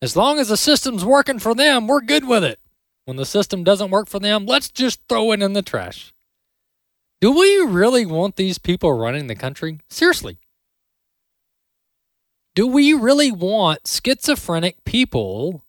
As 0.00 0.14
long 0.14 0.38
as 0.38 0.46
the 0.46 0.56
system's 0.56 1.04
working 1.04 1.40
for 1.40 1.52
them, 1.52 1.88
we're 1.88 2.00
good 2.00 2.24
with 2.24 2.44
it. 2.44 2.60
When 3.06 3.16
the 3.16 3.26
system 3.26 3.64
doesn't 3.64 3.90
work 3.90 4.08
for 4.08 4.20
them, 4.20 4.46
let's 4.46 4.70
just 4.70 5.00
throw 5.08 5.32
it 5.32 5.42
in 5.42 5.52
the 5.52 5.62
trash. 5.62 6.14
Do 7.20 7.32
we 7.32 7.56
really 7.58 8.06
want 8.06 8.36
these 8.36 8.58
people 8.58 8.92
running 8.92 9.26
the 9.26 9.34
country? 9.34 9.80
Seriously. 9.90 10.38
Do 12.54 12.68
we 12.68 12.92
really 12.92 13.32
want 13.32 13.80
schizophrenic 13.88 14.84
people 14.84 15.64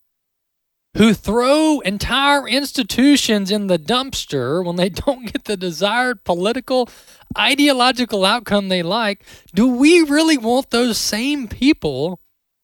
who 0.96 1.14
throw 1.14 1.80
entire 1.82 2.48
institutions 2.48 3.52
in 3.52 3.68
the 3.68 3.78
dumpster 3.78 4.64
when 4.64 4.76
they 4.76 4.90
don't 5.06 5.32
get 5.32 5.46
the 5.46 5.58
desired 5.58 6.24
political, 6.24 6.90
ideological 7.38 8.26
outcome 8.26 8.70
they 8.70 8.84
like? 8.84 9.24
Do 9.54 9.68
we 9.68 10.02
really 10.02 10.38
want 10.38 10.72
those 10.72 10.98
same 10.98 11.48
people 11.48 12.20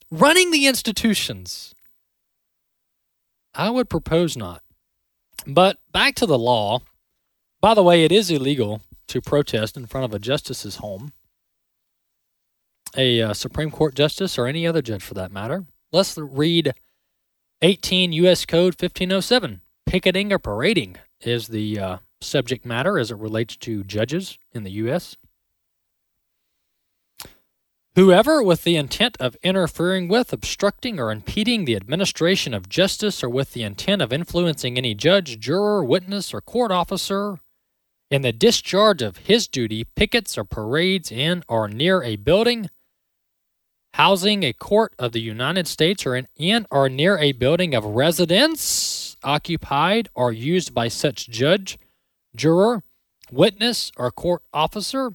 running 0.10 0.52
the 0.52 0.67
institutions? 0.67 1.76
I 3.54 3.70
would 3.70 3.89
propose 3.89 4.38
not. 4.38 4.63
But 5.46 5.78
back 5.91 6.15
to 6.15 6.26
the 6.26 6.38
law. 6.38 6.82
By 7.60 7.74
the 7.74 7.84
way, 7.84 8.04
it 8.04 8.12
is 8.12 8.32
illegal 8.32 8.82
to 9.08 9.22
protest 9.22 9.76
in 9.76 9.86
front 9.88 10.06
of 10.06 10.13
a 10.13 10.20
justice's 10.20 10.78
home, 10.78 11.12
a 12.96 13.22
uh, 13.22 13.34
Supreme 13.34 13.72
Court 13.72 13.94
justice, 13.94 14.38
or 14.38 14.48
any 14.48 14.65
other 14.65 14.82
judge 14.82 15.04
for 15.04 15.15
that 15.15 15.32
matter. 15.32 15.65
Let's 15.91 16.17
read 16.17 16.74
18 17.63 18.12
U.S. 18.13 18.45
Code 18.47 18.74
1507. 18.74 19.62
Picketing 19.86 20.34
or 20.34 20.39
parading 20.39 20.97
is 21.21 21.50
the 21.50 21.80
uh, 21.80 21.97
subject 22.19 22.65
matter 22.65 22.97
as 22.97 23.12
it 23.12 23.17
relates 23.17 23.56
to 23.58 23.84
judges 23.84 24.39
in 24.52 24.63
the 24.63 24.71
U.S. 24.71 25.15
Whoever, 27.93 28.41
with 28.41 28.63
the 28.63 28.78
intent 28.78 29.15
of 29.19 29.36
interfering 29.43 30.08
with, 30.08 30.34
obstructing, 30.34 31.00
or 31.00 31.12
impeding 31.12 31.65
the 31.65 31.76
administration 31.76 32.56
of 32.56 32.67
justice, 32.67 33.24
or 33.24 33.30
with 33.30 33.54
the 33.54 33.62
intent 33.62 34.02
of 34.02 34.12
influencing 34.12 34.78
any 34.78 34.95
judge, 34.95 35.39
juror, 35.39 35.84
witness, 35.84 36.34
or 36.34 36.41
court 36.41 36.71
officer 36.71 37.38
in 38.10 38.24
the 38.24 38.34
discharge 38.34 39.04
of 39.04 39.17
his 39.17 39.47
duty, 39.47 39.86
pickets 39.95 40.36
or 40.36 40.45
parades 40.45 41.12
in 41.12 41.43
or 41.47 41.67
near 41.67 42.02
a 42.02 42.15
building, 42.15 42.69
housing 43.93 44.43
a 44.43 44.54
court 44.54 44.93
of 44.97 45.12
the 45.12 45.21
United 45.21 45.67
States, 45.67 46.06
or 46.06 46.21
in, 46.38 46.67
or 46.71 46.89
near 46.89 47.17
a 47.17 47.32
building 47.34 47.75
of 47.75 47.86
residence 47.86 49.17
occupied 49.23 50.10
or 50.15 50.32
used 50.32 50.73
by 50.73 50.88
such 50.88 51.30
judge, 51.30 51.77
juror, 52.36 52.84
witness, 53.32 53.91
or 53.97 54.12
court 54.12 54.41
officer 54.54 55.12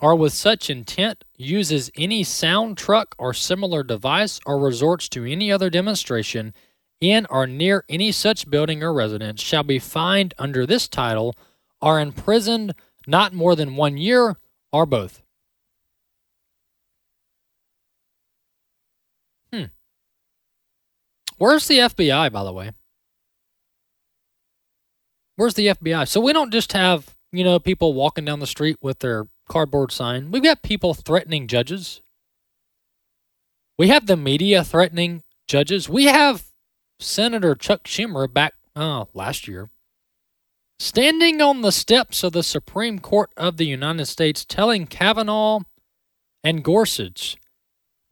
or 0.00 0.14
with 0.16 0.32
such 0.32 0.70
intent 0.70 1.24
uses 1.36 1.90
any 1.96 2.24
sound 2.24 2.76
truck 2.78 3.14
or 3.18 3.34
similar 3.34 3.82
device 3.82 4.40
or 4.46 4.58
resorts 4.58 5.08
to 5.10 5.24
any 5.24 5.52
other 5.52 5.70
demonstration 5.70 6.54
in 7.00 7.26
or 7.30 7.46
near 7.46 7.84
any 7.88 8.10
such 8.12 8.48
building 8.50 8.82
or 8.82 8.92
residence 8.92 9.40
shall 9.40 9.62
be 9.62 9.78
fined 9.78 10.34
under 10.38 10.66
this 10.66 10.88
title 10.88 11.34
or 11.80 12.00
imprisoned 12.00 12.74
not 13.06 13.32
more 13.32 13.54
than 13.54 13.76
one 13.76 13.96
year 13.96 14.36
or 14.72 14.86
both. 14.86 15.22
Hmm. 19.52 19.64
Where's 21.40 21.66
the 21.66 21.78
FBI, 21.78 22.30
by 22.30 22.44
the 22.44 22.52
way? 22.52 22.72
Where's 25.36 25.54
the 25.54 25.68
FBI? 25.68 26.06
So 26.06 26.20
we 26.20 26.34
don't 26.34 26.52
just 26.52 26.74
have, 26.74 27.14
you 27.32 27.42
know, 27.44 27.58
people 27.58 27.94
walking 27.94 28.26
down 28.26 28.40
the 28.40 28.46
street 28.46 28.76
with 28.82 28.98
their 28.98 29.26
cardboard 29.48 29.90
sign. 29.90 30.30
We've 30.30 30.42
got 30.42 30.60
people 30.60 30.92
threatening 30.92 31.46
judges. 31.46 32.02
We 33.78 33.88
have 33.88 34.04
the 34.04 34.18
media 34.18 34.62
threatening 34.62 35.22
judges. 35.48 35.88
We 35.88 36.04
have 36.04 36.44
Senator 36.98 37.54
Chuck 37.54 37.84
Schumer 37.84 38.30
back 38.30 38.52
oh, 38.76 39.08
last 39.14 39.48
year 39.48 39.70
standing 40.78 41.40
on 41.40 41.62
the 41.62 41.72
steps 41.72 42.22
of 42.22 42.34
the 42.34 42.42
Supreme 42.42 42.98
Court 42.98 43.30
of 43.38 43.56
the 43.56 43.64
United 43.64 44.04
States 44.04 44.44
telling 44.44 44.86
Kavanaugh 44.86 45.60
and 46.44 46.62
Gorsuch 46.62 47.38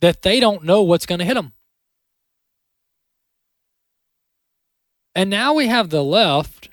that 0.00 0.22
they 0.22 0.40
don't 0.40 0.64
know 0.64 0.82
what's 0.82 1.04
going 1.04 1.18
to 1.18 1.26
hit 1.26 1.34
them. 1.34 1.52
And 5.18 5.30
now 5.30 5.52
we 5.52 5.66
have 5.66 5.90
the 5.90 6.04
left 6.04 6.68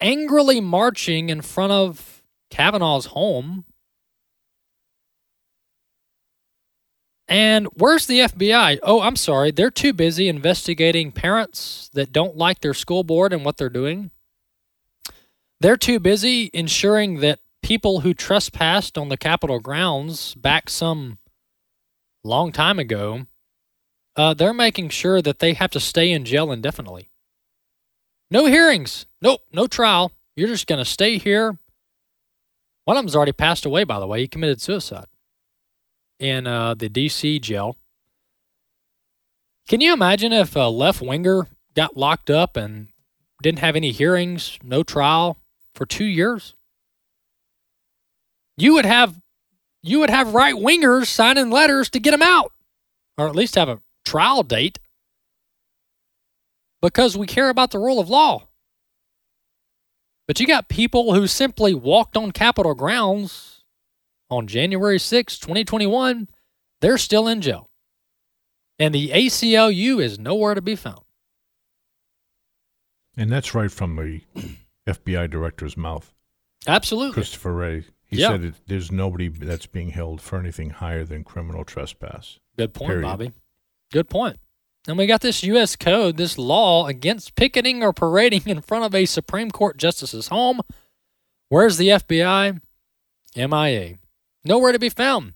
angrily 0.00 0.60
marching 0.60 1.28
in 1.28 1.42
front 1.42 1.72
of 1.72 2.22
Kavanaugh's 2.50 3.06
home 3.06 3.64
And 7.26 7.66
where's 7.74 8.06
the 8.06 8.20
FBI? 8.20 8.78
Oh, 8.84 9.00
I'm 9.00 9.16
sorry. 9.16 9.50
They're 9.50 9.72
too 9.72 9.92
busy 9.92 10.28
investigating 10.28 11.10
parents 11.10 11.90
that 11.94 12.12
don't 12.12 12.36
like 12.36 12.60
their 12.60 12.74
school 12.74 13.02
board 13.02 13.32
and 13.32 13.44
what 13.44 13.56
they're 13.56 13.68
doing. 13.68 14.12
They're 15.60 15.76
too 15.76 15.98
busy 15.98 16.50
ensuring 16.54 17.20
that 17.20 17.40
people 17.60 18.00
who 18.00 18.14
trespassed 18.14 18.96
on 18.96 19.08
the 19.08 19.16
Capitol 19.16 19.58
grounds 19.58 20.36
back 20.36 20.70
some 20.70 21.18
long 22.22 22.52
time 22.52 22.78
ago, 22.78 23.26
uh, 24.14 24.32
they're 24.32 24.54
making 24.54 24.90
sure 24.90 25.20
that 25.20 25.40
they 25.40 25.54
have 25.54 25.72
to 25.72 25.80
stay 25.80 26.12
in 26.12 26.24
jail 26.24 26.52
indefinitely. 26.52 27.10
No 28.30 28.46
hearings. 28.46 29.06
Nope, 29.22 29.40
no 29.52 29.66
trial. 29.66 30.12
You're 30.36 30.48
just 30.48 30.66
going 30.66 30.78
to 30.78 30.84
stay 30.84 31.18
here. 31.18 31.58
One 32.84 32.96
of 32.96 33.02
them's 33.02 33.16
already 33.16 33.32
passed 33.32 33.66
away, 33.66 33.84
by 33.84 33.98
the 33.98 34.06
way. 34.06 34.20
He 34.20 34.28
committed 34.28 34.60
suicide 34.60 35.06
in 36.18 36.46
uh, 36.46 36.74
the 36.74 36.88
DC 36.88 37.40
jail. 37.40 37.76
Can 39.68 39.80
you 39.80 39.92
imagine 39.92 40.32
if 40.32 40.56
a 40.56 40.70
left 40.70 41.02
winger 41.02 41.48
got 41.74 41.96
locked 41.96 42.30
up 42.30 42.56
and 42.56 42.88
didn't 43.42 43.58
have 43.58 43.76
any 43.76 43.92
hearings, 43.92 44.58
no 44.62 44.82
trial 44.82 45.38
for 45.74 45.84
two 45.84 46.06
years? 46.06 46.54
You 48.56 48.74
would 48.74 48.86
have 48.86 49.20
you 49.82 50.00
would 50.00 50.10
have 50.10 50.34
right 50.34 50.54
wingers 50.54 51.06
signing 51.06 51.50
letters 51.50 51.88
to 51.90 52.00
get 52.00 52.14
him 52.14 52.22
out, 52.22 52.52
or 53.16 53.28
at 53.28 53.36
least 53.36 53.54
have 53.54 53.68
a 53.68 53.80
trial 54.04 54.42
date, 54.42 54.78
because 56.82 57.16
we 57.16 57.26
care 57.26 57.48
about 57.48 57.70
the 57.70 57.78
rule 57.78 57.98
of 58.00 58.08
law. 58.08 58.48
But 60.26 60.40
you 60.40 60.46
got 60.46 60.68
people 60.68 61.14
who 61.14 61.26
simply 61.26 61.72
walked 61.74 62.16
on 62.16 62.32
Capitol 62.32 62.74
grounds 62.74 63.64
on 64.30 64.46
January 64.46 64.98
6, 64.98 65.38
2021, 65.38 66.28
they're 66.80 66.98
still 66.98 67.26
in 67.26 67.40
jail. 67.40 67.70
And 68.78 68.94
the 68.94 69.08
ACLU 69.08 70.02
is 70.02 70.18
nowhere 70.18 70.54
to 70.54 70.60
be 70.60 70.76
found. 70.76 71.00
And 73.16 73.32
that's 73.32 73.54
right 73.54 73.72
from 73.72 73.96
the 73.96 74.20
FBI 74.86 75.30
director's 75.30 75.76
mouth. 75.76 76.14
Absolutely. 76.66 77.14
Christopher 77.14 77.52
Wray. 77.54 77.84
He 78.04 78.18
Yeah. 78.18 78.28
said 78.28 78.44
it, 78.44 78.54
there's 78.66 78.92
nobody 78.92 79.28
that's 79.28 79.66
being 79.66 79.90
held 79.90 80.20
for 80.20 80.38
anything 80.38 80.70
higher 80.70 81.04
than 81.04 81.24
criminal 81.24 81.64
trespass. 81.64 82.38
Good 82.56 82.74
point, 82.74 82.88
Period. 82.90 83.02
Bobby. 83.02 83.32
Good 83.90 84.08
point. 84.08 84.36
And 84.88 84.96
we 84.96 85.06
got 85.06 85.20
this 85.20 85.42
U.S. 85.42 85.76
code, 85.76 86.16
this 86.16 86.38
law 86.38 86.86
against 86.86 87.34
picketing 87.34 87.82
or 87.82 87.92
parading 87.92 88.44
in 88.46 88.62
front 88.62 88.86
of 88.86 88.94
a 88.94 89.04
Supreme 89.04 89.50
Court 89.50 89.76
justice's 89.76 90.28
home. 90.28 90.62
Where's 91.50 91.76
the 91.76 91.88
FBI? 91.88 92.60
MIA. 93.36 93.98
Nowhere 94.44 94.72
to 94.72 94.78
be 94.78 94.88
found. 94.88 95.34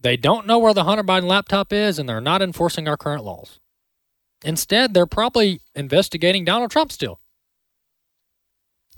They 0.00 0.16
don't 0.16 0.46
know 0.46 0.60
where 0.60 0.72
the 0.72 0.84
Hunter 0.84 1.02
Biden 1.02 1.24
laptop 1.24 1.72
is, 1.72 1.98
and 1.98 2.08
they're 2.08 2.20
not 2.20 2.40
enforcing 2.40 2.86
our 2.86 2.96
current 2.96 3.24
laws. 3.24 3.58
Instead, 4.44 4.94
they're 4.94 5.06
probably 5.06 5.60
investigating 5.74 6.44
Donald 6.44 6.70
Trump 6.70 6.92
still. 6.92 7.18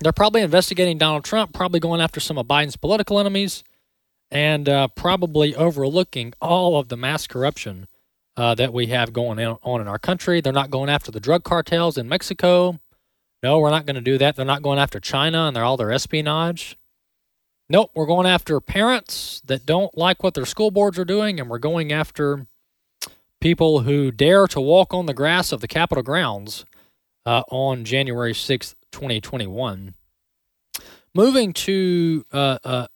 They're 0.01 0.13
probably 0.13 0.43
investigating 0.43 0.99
Donald 0.99 1.25
Trump, 1.25 1.55
probably 1.55 1.81
going 1.81 2.03
after 2.03 2.21
some 2.21 2.37
of 2.37 2.47
Biden's 2.47 2.77
political 2.77 3.19
enemies, 3.19 3.65
and 4.31 4.69
uh, 4.69 4.89
probably 4.89 5.55
overlooking 5.57 6.35
all 6.41 6.79
of 6.79 6.89
the 6.89 6.97
mass 6.99 7.27
corruption 7.27 7.89
uh, 8.37 8.55
that 8.55 8.73
we 8.73 8.87
have 8.87 9.13
going 9.13 9.39
on 9.39 9.81
in 9.81 9.89
our 9.89 9.99
country. 9.99 10.41
They're 10.41 10.53
not 10.53 10.71
going 10.71 10.89
after 10.89 11.11
the 11.11 11.21
drug 11.21 11.45
cartels 11.45 11.99
in 11.99 12.09
Mexico. 12.09 12.81
No, 13.43 13.59
we're 13.59 13.71
not 13.71 13.87
going 13.87 13.97
to 13.97 14.01
do 14.01 14.19
that. 14.19 14.37
They're 14.37 14.45
not 14.45 14.63
going 14.63 14.79
after 14.79 15.01
China 15.01 15.47
and 15.47 15.57
they're 15.57 15.65
all 15.65 15.77
their 15.77 15.93
espionage. 15.93 16.77
Nope, 17.69 17.91
we're 17.95 18.07
going 18.07 18.27
after 18.27 18.61
parents 18.61 19.41
that 19.47 19.65
don't 19.65 19.97
like 19.97 20.23
what 20.23 20.35
their 20.35 20.45
school 20.45 20.71
boards 20.71 20.99
are 20.99 21.07
doing, 21.07 21.41
and 21.41 21.49
we're 21.49 21.59
going 21.59 21.91
after 21.91 22.47
people 23.41 23.81
who 23.81 24.11
dare 24.11 24.47
to 24.49 24.61
walk 24.61 24.93
on 24.93 25.07
the 25.07 25.15
grass 25.15 25.53
of 25.53 25.63
the 25.63 25.69
Capitol 25.69 26.03
grounds 26.03 26.67
uh, 27.25 27.43
on 27.51 27.85
January 27.85 28.35
6th, 28.35 28.75
2021. 28.91 29.95
Moving 31.15 31.53
to, 31.55 32.27
uh, 32.31 32.59
uh, 32.63 32.87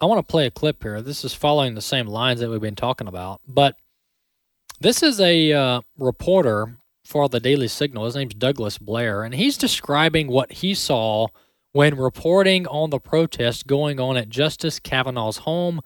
I 0.00 0.06
want 0.06 0.18
to 0.18 0.30
play 0.30 0.46
a 0.46 0.50
clip 0.50 0.82
here. 0.82 1.00
This 1.00 1.24
is 1.24 1.34
following 1.34 1.74
the 1.74 1.80
same 1.80 2.06
lines 2.06 2.40
that 2.40 2.50
we've 2.50 2.60
been 2.60 2.74
talking 2.74 3.06
about, 3.06 3.40
but 3.46 3.76
this 4.80 5.02
is 5.02 5.20
a 5.20 5.52
uh, 5.52 5.80
reporter 5.98 6.76
for 7.04 7.28
the 7.28 7.40
Daily 7.40 7.68
Signal. 7.68 8.06
His 8.06 8.16
name's 8.16 8.34
Douglas 8.34 8.78
Blair, 8.78 9.22
and 9.22 9.34
he's 9.34 9.58
describing 9.58 10.28
what 10.28 10.52
he 10.52 10.74
saw 10.74 11.28
when 11.72 11.96
reporting 11.96 12.66
on 12.66 12.90
the 12.90 12.98
protest 12.98 13.66
going 13.66 14.00
on 14.00 14.16
at 14.16 14.28
Justice 14.28 14.80
Kavanaugh's 14.80 15.38
home. 15.38 15.80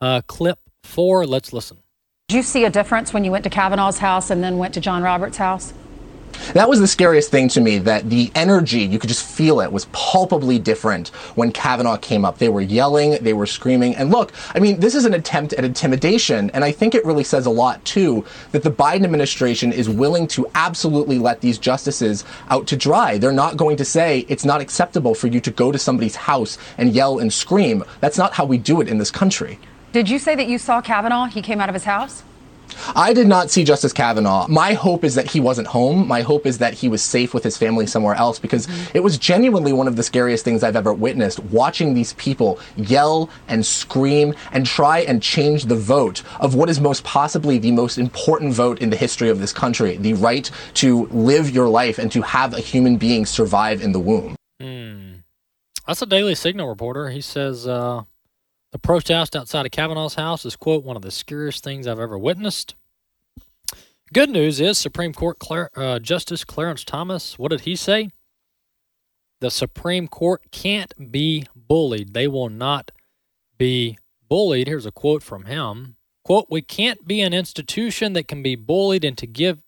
Uh, 0.00 0.20
clip 0.26 0.58
four, 0.82 1.26
let's 1.26 1.52
listen. 1.52 1.78
Did 2.28 2.36
you 2.36 2.42
see 2.42 2.64
a 2.64 2.70
difference 2.70 3.12
when 3.12 3.24
you 3.24 3.30
went 3.30 3.44
to 3.44 3.50
Kavanaugh's 3.50 3.98
house 3.98 4.30
and 4.30 4.42
then 4.42 4.58
went 4.58 4.74
to 4.74 4.80
John 4.80 5.02
Roberts' 5.02 5.36
house? 5.36 5.72
That 6.54 6.68
was 6.68 6.80
the 6.80 6.86
scariest 6.86 7.30
thing 7.30 7.48
to 7.50 7.60
me, 7.60 7.78
that 7.78 8.08
the 8.08 8.30
energy, 8.34 8.80
you 8.80 8.98
could 8.98 9.08
just 9.08 9.26
feel 9.26 9.60
it, 9.60 9.72
was 9.72 9.86
palpably 9.92 10.58
different 10.58 11.08
when 11.34 11.50
Kavanaugh 11.52 11.96
came 11.96 12.24
up. 12.24 12.38
They 12.38 12.48
were 12.48 12.60
yelling, 12.60 13.18
they 13.22 13.32
were 13.32 13.46
screaming. 13.46 13.94
And 13.96 14.10
look, 14.10 14.32
I 14.54 14.60
mean, 14.60 14.80
this 14.80 14.94
is 14.94 15.04
an 15.04 15.14
attempt 15.14 15.52
at 15.54 15.64
intimidation. 15.64 16.50
And 16.50 16.64
I 16.64 16.72
think 16.72 16.94
it 16.94 17.04
really 17.04 17.24
says 17.24 17.46
a 17.46 17.50
lot, 17.50 17.84
too, 17.84 18.24
that 18.52 18.62
the 18.62 18.70
Biden 18.70 19.04
administration 19.04 19.72
is 19.72 19.88
willing 19.88 20.26
to 20.28 20.46
absolutely 20.54 21.18
let 21.18 21.40
these 21.40 21.58
justices 21.58 22.24
out 22.48 22.66
to 22.68 22.76
dry. 22.76 23.18
They're 23.18 23.32
not 23.32 23.56
going 23.56 23.76
to 23.78 23.84
say 23.84 24.24
it's 24.28 24.44
not 24.44 24.60
acceptable 24.60 25.14
for 25.14 25.26
you 25.26 25.40
to 25.40 25.50
go 25.50 25.72
to 25.72 25.78
somebody's 25.78 26.16
house 26.16 26.58
and 26.78 26.92
yell 26.92 27.18
and 27.18 27.32
scream. 27.32 27.84
That's 28.00 28.18
not 28.18 28.34
how 28.34 28.44
we 28.44 28.58
do 28.58 28.80
it 28.80 28.88
in 28.88 28.98
this 28.98 29.10
country. 29.10 29.58
Did 29.92 30.08
you 30.08 30.18
say 30.18 30.34
that 30.34 30.46
you 30.46 30.58
saw 30.58 30.80
Kavanaugh? 30.80 31.26
He 31.26 31.42
came 31.42 31.60
out 31.60 31.68
of 31.68 31.74
his 31.74 31.84
house? 31.84 32.22
I 32.94 33.12
did 33.12 33.26
not 33.26 33.50
see 33.50 33.64
Justice 33.64 33.92
Kavanaugh. 33.92 34.46
My 34.48 34.74
hope 34.74 35.04
is 35.04 35.14
that 35.14 35.30
he 35.30 35.40
wasn't 35.40 35.68
home. 35.68 36.06
My 36.06 36.22
hope 36.22 36.46
is 36.46 36.58
that 36.58 36.74
he 36.74 36.88
was 36.88 37.02
safe 37.02 37.34
with 37.34 37.44
his 37.44 37.56
family 37.56 37.86
somewhere 37.86 38.14
else 38.14 38.38
because 38.38 38.68
it 38.94 39.02
was 39.02 39.18
genuinely 39.18 39.72
one 39.72 39.88
of 39.88 39.96
the 39.96 40.02
scariest 40.02 40.44
things 40.44 40.62
I've 40.62 40.76
ever 40.76 40.92
witnessed 40.92 41.42
watching 41.44 41.94
these 41.94 42.12
people 42.14 42.58
yell 42.76 43.28
and 43.48 43.64
scream 43.64 44.34
and 44.52 44.66
try 44.66 45.00
and 45.00 45.22
change 45.22 45.64
the 45.64 45.76
vote 45.76 46.22
of 46.40 46.54
what 46.54 46.70
is 46.70 46.80
most 46.80 47.04
possibly 47.04 47.58
the 47.58 47.72
most 47.72 47.98
important 47.98 48.52
vote 48.52 48.80
in 48.80 48.90
the 48.90 48.96
history 48.96 49.28
of 49.28 49.40
this 49.40 49.52
country 49.52 49.96
the 49.96 50.14
right 50.14 50.50
to 50.74 51.06
live 51.06 51.50
your 51.50 51.68
life 51.68 51.98
and 51.98 52.12
to 52.12 52.22
have 52.22 52.54
a 52.54 52.60
human 52.60 52.96
being 52.96 53.26
survive 53.26 53.82
in 53.82 53.92
the 53.92 54.00
womb. 54.00 54.36
Hmm. 54.60 55.14
That's 55.86 56.02
a 56.02 56.06
Daily 56.06 56.34
Signal 56.34 56.68
reporter. 56.68 57.10
He 57.10 57.20
says, 57.20 57.66
uh, 57.66 58.02
the 58.76 58.80
protest 58.80 59.34
outside 59.34 59.64
of 59.64 59.72
Kavanaugh's 59.72 60.16
house 60.16 60.44
is, 60.44 60.54
quote, 60.54 60.84
one 60.84 60.96
of 60.96 61.02
the 61.02 61.10
scariest 61.10 61.64
things 61.64 61.86
I've 61.86 61.98
ever 61.98 62.18
witnessed. 62.18 62.74
Good 64.12 64.28
news 64.28 64.60
is 64.60 64.76
Supreme 64.76 65.14
Court 65.14 65.38
uh, 65.74 65.98
Justice 65.98 66.44
Clarence 66.44 66.84
Thomas, 66.84 67.38
what 67.38 67.52
did 67.52 67.62
he 67.62 67.74
say? 67.74 68.10
The 69.40 69.50
Supreme 69.50 70.08
Court 70.08 70.42
can't 70.50 70.92
be 71.10 71.46
bullied. 71.54 72.12
They 72.12 72.28
will 72.28 72.50
not 72.50 72.90
be 73.56 73.96
bullied. 74.28 74.66
Here's 74.66 74.84
a 74.84 74.92
quote 74.92 75.22
from 75.22 75.46
him. 75.46 75.96
Quote, 76.22 76.48
we 76.50 76.60
can't 76.60 77.06
be 77.06 77.22
an 77.22 77.32
institution 77.32 78.12
that 78.12 78.28
can 78.28 78.42
be 78.42 78.56
bullied 78.56 79.06
into 79.06 79.24
give 79.26 79.62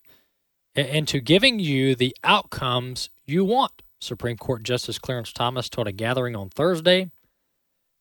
into 0.75 1.19
giving 1.19 1.57
you 1.57 1.95
the 1.95 2.15
outcomes 2.23 3.09
you 3.25 3.43
want. 3.43 3.81
Supreme 3.99 4.37
Court 4.37 4.61
Justice 4.61 4.99
Clarence 4.99 5.33
Thomas 5.33 5.67
told 5.67 5.87
a 5.87 5.91
gathering 5.91 6.35
on 6.35 6.49
Thursday. 6.49 7.09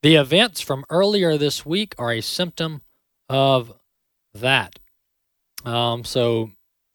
The 0.03 0.15
events 0.15 0.61
from 0.61 0.85
earlier 0.91 1.37
this 1.37 1.67
week 1.67 1.95
are 1.99 2.13
a 2.13 2.21
symptom 2.21 2.83
of 3.29 3.73
that. 4.33 4.79
Um, 5.65 6.05
so, 6.05 6.53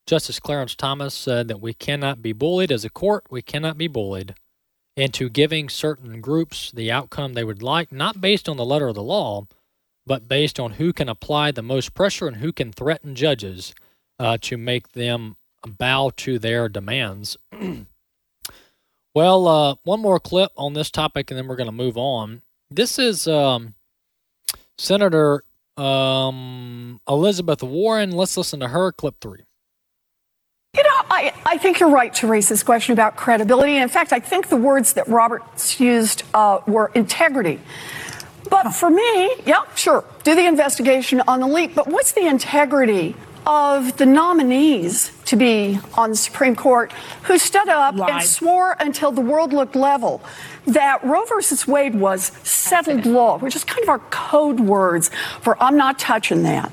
Justice 0.07 0.39
Clarence 0.39 0.73
Thomas 0.73 1.13
said 1.13 1.49
that 1.49 1.59
we 1.59 1.73
cannot 1.73 2.21
be 2.21 2.31
bullied 2.31 2.71
as 2.71 2.85
a 2.85 2.89
court. 2.89 3.25
We 3.29 3.41
cannot 3.41 3.77
be 3.77 3.87
bullied 3.87 4.35
into 4.95 5.27
giving 5.27 5.67
certain 5.67 6.21
groups 6.21 6.71
the 6.71 6.91
outcome 6.91 7.33
they 7.33 7.43
would 7.43 7.61
like, 7.61 7.91
not 7.91 8.21
based 8.21 8.47
on 8.47 8.55
the 8.55 8.65
letter 8.65 8.87
of 8.87 8.95
the 8.95 9.03
law, 9.03 9.47
but 10.05 10.29
based 10.29 10.59
on 10.59 10.73
who 10.73 10.93
can 10.93 11.09
apply 11.09 11.51
the 11.51 11.61
most 11.61 11.93
pressure 11.93 12.27
and 12.27 12.37
who 12.37 12.53
can 12.53 12.71
threaten 12.71 13.15
judges 13.15 13.73
uh, 14.17 14.37
to 14.41 14.55
make 14.57 14.93
them 14.93 15.35
bow 15.65 16.11
to 16.15 16.39
their 16.39 16.69
demands. 16.69 17.35
well, 19.15 19.47
uh, 19.47 19.75
one 19.83 19.99
more 19.99 20.19
clip 20.21 20.51
on 20.55 20.73
this 20.73 20.89
topic, 20.91 21.31
and 21.31 21.37
then 21.37 21.47
we're 21.47 21.57
going 21.57 21.67
to 21.67 21.71
move 21.73 21.97
on. 21.97 22.43
This 22.75 22.97
is 22.97 23.27
um, 23.27 23.75
Senator 24.79 25.43
um, 25.77 26.99
Elizabeth 27.07 27.61
Warren. 27.61 28.11
Let's 28.11 28.35
listen 28.35 28.59
to 28.61 28.67
her 28.67 28.91
clip 28.91 29.15
three. 29.21 29.43
You 30.75 30.81
know, 30.81 30.89
I, 31.11 31.33
I 31.45 31.57
think 31.59 31.79
you're 31.79 31.91
right 31.91 32.11
to 32.15 32.25
raise 32.25 32.49
this 32.49 32.63
question 32.63 32.93
about 32.93 33.15
credibility. 33.15 33.73
And 33.73 33.83
in 33.83 33.89
fact, 33.89 34.11
I 34.11 34.19
think 34.19 34.49
the 34.49 34.57
words 34.57 34.93
that 34.93 35.07
Roberts 35.07 35.79
used 35.79 36.23
uh, 36.33 36.61
were 36.65 36.91
integrity. 36.95 37.59
But 38.49 38.71
for 38.71 38.89
me, 38.89 39.35
yeah, 39.45 39.61
sure, 39.75 40.03
do 40.23 40.33
the 40.33 40.47
investigation 40.47 41.21
on 41.27 41.41
the 41.41 41.47
leak. 41.47 41.75
But 41.75 41.87
what's 41.87 42.13
the 42.13 42.25
integrity 42.25 43.15
of 43.45 43.97
the 43.97 44.05
nominees 44.05 45.11
to 45.25 45.35
be 45.35 45.79
on 45.95 46.11
the 46.11 46.15
Supreme 46.15 46.55
Court 46.55 46.91
who 47.23 47.37
stood 47.37 47.67
up 47.67 47.95
Lied. 47.95 48.09
and 48.09 48.23
swore 48.23 48.75
until 48.79 49.11
the 49.11 49.21
world 49.21 49.53
looked 49.53 49.75
level 49.75 50.21
that 50.65 51.03
Roe 51.03 51.25
versus 51.25 51.67
Wade 51.67 51.95
was 51.95 52.31
settled 52.43 53.05
law, 53.05 53.37
which 53.37 53.55
is 53.55 53.63
kind 53.63 53.83
of 53.83 53.89
our 53.89 53.99
code 53.99 54.59
words 54.59 55.11
for 55.41 55.61
I'm 55.61 55.77
not 55.77 55.99
touching 55.99 56.43
that, 56.43 56.71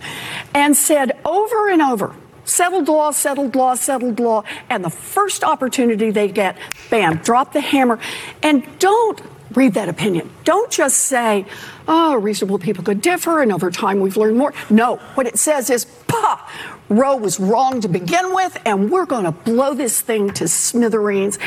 and 0.55 0.77
said 0.77 1.19
over 1.25 1.69
and 1.69 1.83
over, 1.83 2.15
settled 2.45 2.89
law, 2.89 3.11
settled 3.11 3.57
law, 3.57 3.75
settled 3.75 4.21
law, 4.21 4.45
and 4.69 4.85
the 4.85 4.91
first 4.91 5.43
opportunity 5.43 6.11
they 6.11 6.29
get, 6.29 6.57
bam, 6.89 7.17
drop 7.19 7.53
the 7.53 7.61
hammer, 7.61 7.99
and 8.43 8.67
don't 8.79 9.21
read 9.55 9.75
that 9.75 9.89
opinion. 9.89 10.31
Don't 10.45 10.71
just 10.71 10.99
say, 10.99 11.45
oh, 11.89 12.15
reasonable 12.17 12.59
people 12.59 12.85
could 12.85 13.01
differ, 13.01 13.43
and 13.43 13.53
over 13.53 13.71
time 13.71 14.01
we've 14.01 14.17
learned 14.17 14.37
more. 14.37 14.55
No, 14.69 14.97
what 15.15 15.27
it 15.27 15.39
says 15.39 15.71
is, 15.71 15.87
pah, 16.11 16.49
Roe 16.89 17.17
was 17.17 17.39
wrong 17.41 17.81
to 17.81 17.89
begin 17.89 18.35
with, 18.35 18.61
and 18.65 18.91
we're 18.91 19.07
going 19.07 19.25
to 19.25 19.33
blow 19.33 19.75
this 19.75 20.01
thing 20.01 20.31
to 20.35 20.49
smithereens. 20.49 21.39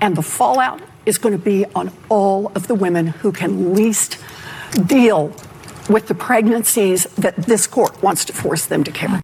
And 0.00 0.16
the 0.16 0.22
fallout 0.22 0.80
is 1.06 1.18
going 1.18 1.36
to 1.36 1.42
be 1.42 1.64
on 1.74 1.92
all 2.08 2.52
of 2.54 2.66
the 2.66 2.74
women 2.74 3.08
who 3.08 3.32
can 3.32 3.74
least 3.74 4.18
deal 4.86 5.34
with 5.88 6.06
the 6.06 6.14
pregnancies 6.14 7.04
that 7.16 7.36
this 7.36 7.66
court 7.66 8.02
wants 8.02 8.24
to 8.26 8.32
force 8.32 8.66
them 8.66 8.84
to 8.84 8.92
carry. 8.92 9.20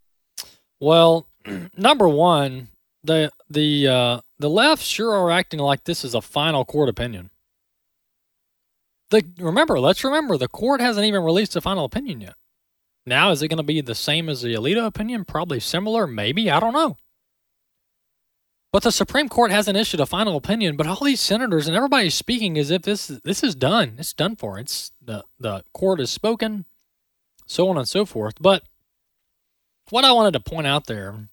Well, 0.81 1.27
number 1.77 2.09
one, 2.09 2.69
the 3.05 3.31
the 3.49 3.87
uh, 3.87 4.21
the 4.39 4.51
left 4.51 4.83
sure 4.83 5.13
are 5.13 5.31
acting 5.31 5.61
like 5.61 5.85
this 5.85 6.05
is 6.05 6.15
a 6.15 6.21
final 6.21 6.65
court 6.65 6.89
opinion. 6.89 7.31
The 9.11 9.25
remember, 9.39 9.79
let's 9.79 10.03
remember 10.03 10.37
the 10.37 10.49
court 10.49 10.81
hasn't 10.81 11.07
even 11.07 11.23
released 11.23 11.55
a 11.55 11.61
final 11.61 11.85
opinion 11.85 12.21
yet. 12.21 12.35
Now, 13.07 13.31
is 13.31 13.41
it 13.41 13.49
going 13.49 13.59
to 13.59 13.63
be 13.63 13.81
the 13.81 13.95
same 13.95 14.29
as 14.29 14.43
the 14.43 14.55
Alito 14.55 14.85
opinion? 14.85 15.25
Probably 15.25 15.61
similar, 15.61 16.07
maybe. 16.07 16.51
I 16.51 16.59
don't 16.59 16.73
know. 16.73 16.97
But 18.73 18.83
the 18.83 18.91
Supreme 18.91 19.29
Court 19.29 19.53
hasn't 19.53 19.79
issued 19.79 20.01
a 20.01 20.07
final 20.07 20.37
opinion. 20.37 20.77
But 20.77 20.89
all 20.89 21.05
these 21.05 21.21
senators 21.21 21.69
and 21.69 21.77
everybody's 21.77 22.15
speaking 22.15 22.59
as 22.59 22.71
if 22.71 22.83
this 22.83 23.07
this 23.07 23.43
is 23.43 23.55
done. 23.55 23.95
It's 23.99 24.13
done 24.13 24.37
for. 24.37 24.59
It's 24.59 24.93
the 25.01 25.25
the 25.39 25.65
court 25.73 26.01
has 26.01 26.11
spoken, 26.11 26.67
so 27.47 27.69
on 27.71 27.79
and 27.79 27.89
so 27.89 28.05
forth. 28.05 28.35
But 28.41 28.65
what 29.91 30.05
I 30.05 30.13
wanted 30.13 30.33
to 30.33 30.41
point 30.41 30.67
out 30.67 30.87
there 30.87 31.29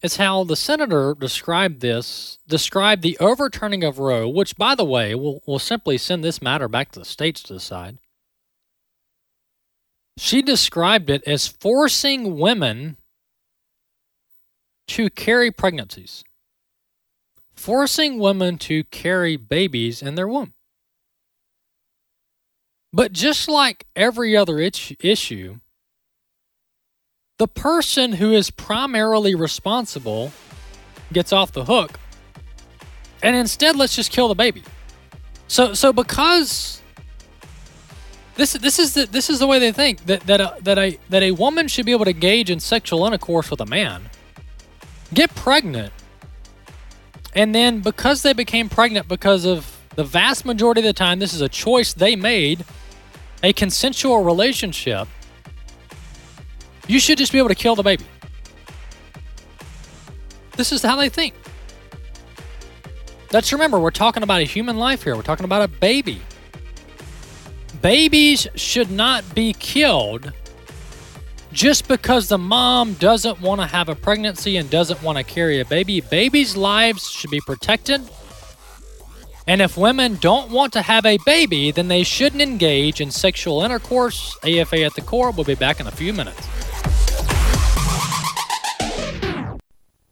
is 0.00 0.16
how 0.16 0.44
the 0.44 0.56
senator 0.56 1.14
described 1.18 1.80
this, 1.80 2.38
described 2.46 3.02
the 3.02 3.18
overturning 3.18 3.82
of 3.82 3.98
Roe, 3.98 4.28
which, 4.28 4.56
by 4.56 4.74
the 4.74 4.84
way, 4.84 5.14
will 5.14 5.42
will 5.44 5.58
simply 5.58 5.98
send 5.98 6.22
this 6.22 6.40
matter 6.40 6.68
back 6.68 6.92
to 6.92 7.00
the 7.00 7.04
states 7.04 7.42
to 7.42 7.54
decide. 7.54 7.98
She 10.16 10.42
described 10.42 11.10
it 11.10 11.22
as 11.26 11.46
forcing 11.46 12.38
women 12.38 12.96
to 14.88 15.10
carry 15.10 15.50
pregnancies, 15.50 16.24
forcing 17.54 18.18
women 18.18 18.56
to 18.58 18.84
carry 18.84 19.36
babies 19.36 20.00
in 20.00 20.14
their 20.14 20.28
womb. 20.28 20.54
But 22.92 23.12
just 23.12 23.48
like 23.48 23.86
every 23.94 24.36
other 24.36 24.58
issue, 24.58 25.58
the 27.38 27.48
person 27.48 28.12
who 28.12 28.32
is 28.32 28.50
primarily 28.50 29.34
responsible 29.34 30.32
gets 31.12 31.32
off 31.32 31.52
the 31.52 31.66
hook. 31.66 31.98
And 33.22 33.36
instead, 33.36 33.76
let's 33.76 33.94
just 33.94 34.10
kill 34.10 34.28
the 34.28 34.34
baby. 34.34 34.62
So, 35.48 35.74
so 35.74 35.92
because 35.92 36.80
this 38.36 38.52
this 38.52 38.78
is 38.78 38.94
the 38.94 39.06
this 39.06 39.30
is 39.30 39.38
the 39.38 39.46
way 39.46 39.58
they 39.58 39.72
think 39.72 40.04
that 40.06 40.20
that 40.22 40.40
a, 40.40 40.56
that 40.62 40.78
a 40.78 40.98
that 41.08 41.22
a 41.22 41.30
woman 41.32 41.68
should 41.68 41.86
be 41.86 41.92
able 41.92 42.04
to 42.04 42.10
engage 42.10 42.50
in 42.50 42.60
sexual 42.60 43.06
intercourse 43.06 43.50
with 43.50 43.60
a 43.60 43.66
man, 43.66 44.10
get 45.14 45.34
pregnant, 45.34 45.92
and 47.34 47.54
then 47.54 47.80
because 47.80 48.22
they 48.22 48.34
became 48.34 48.68
pregnant 48.68 49.08
because 49.08 49.44
of 49.44 49.78
the 49.96 50.04
vast 50.04 50.44
majority 50.44 50.80
of 50.80 50.84
the 50.84 50.92
time 50.92 51.18
this 51.18 51.32
is 51.32 51.40
a 51.40 51.48
choice 51.48 51.94
they 51.94 52.14
made, 52.14 52.64
a 53.42 53.52
consensual 53.54 54.22
relationship. 54.22 55.08
You 56.86 57.00
should 57.00 57.18
just 57.18 57.32
be 57.32 57.38
able 57.38 57.48
to 57.48 57.54
kill 57.54 57.74
the 57.74 57.82
baby. 57.82 58.04
This 60.56 60.72
is 60.72 60.82
how 60.82 60.96
they 60.96 61.08
think. 61.08 61.34
Let's 63.32 63.52
remember, 63.52 63.78
we're 63.78 63.90
talking 63.90 64.22
about 64.22 64.40
a 64.40 64.44
human 64.44 64.76
life 64.76 65.02
here. 65.02 65.16
We're 65.16 65.22
talking 65.22 65.44
about 65.44 65.62
a 65.62 65.68
baby. 65.68 66.20
Babies 67.86 68.48
should 68.56 68.90
not 68.90 69.22
be 69.32 69.52
killed 69.52 70.32
just 71.52 71.86
because 71.86 72.28
the 72.28 72.36
mom 72.36 72.94
doesn't 72.94 73.40
want 73.40 73.60
to 73.60 73.66
have 73.68 73.88
a 73.88 73.94
pregnancy 73.94 74.56
and 74.56 74.68
doesn't 74.68 75.00
want 75.04 75.18
to 75.18 75.22
carry 75.22 75.60
a 75.60 75.64
baby. 75.64 76.00
Babies' 76.00 76.56
lives 76.56 77.08
should 77.08 77.30
be 77.30 77.40
protected. 77.46 78.00
And 79.46 79.62
if 79.62 79.76
women 79.76 80.16
don't 80.16 80.50
want 80.50 80.72
to 80.72 80.82
have 80.82 81.06
a 81.06 81.16
baby, 81.24 81.70
then 81.70 81.86
they 81.86 82.02
shouldn't 82.02 82.42
engage 82.42 83.00
in 83.00 83.12
sexual 83.12 83.62
intercourse. 83.62 84.36
AFA 84.42 84.82
at 84.82 84.96
the 84.96 85.02
core. 85.02 85.30
We'll 85.30 85.44
be 85.44 85.54
back 85.54 85.78
in 85.78 85.86
a 85.86 85.92
few 85.92 86.12
minutes. 86.12 86.44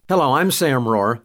Hello, 0.07 0.31
I'm 0.31 0.49
Sam 0.49 0.85
Rohrer 0.85 1.24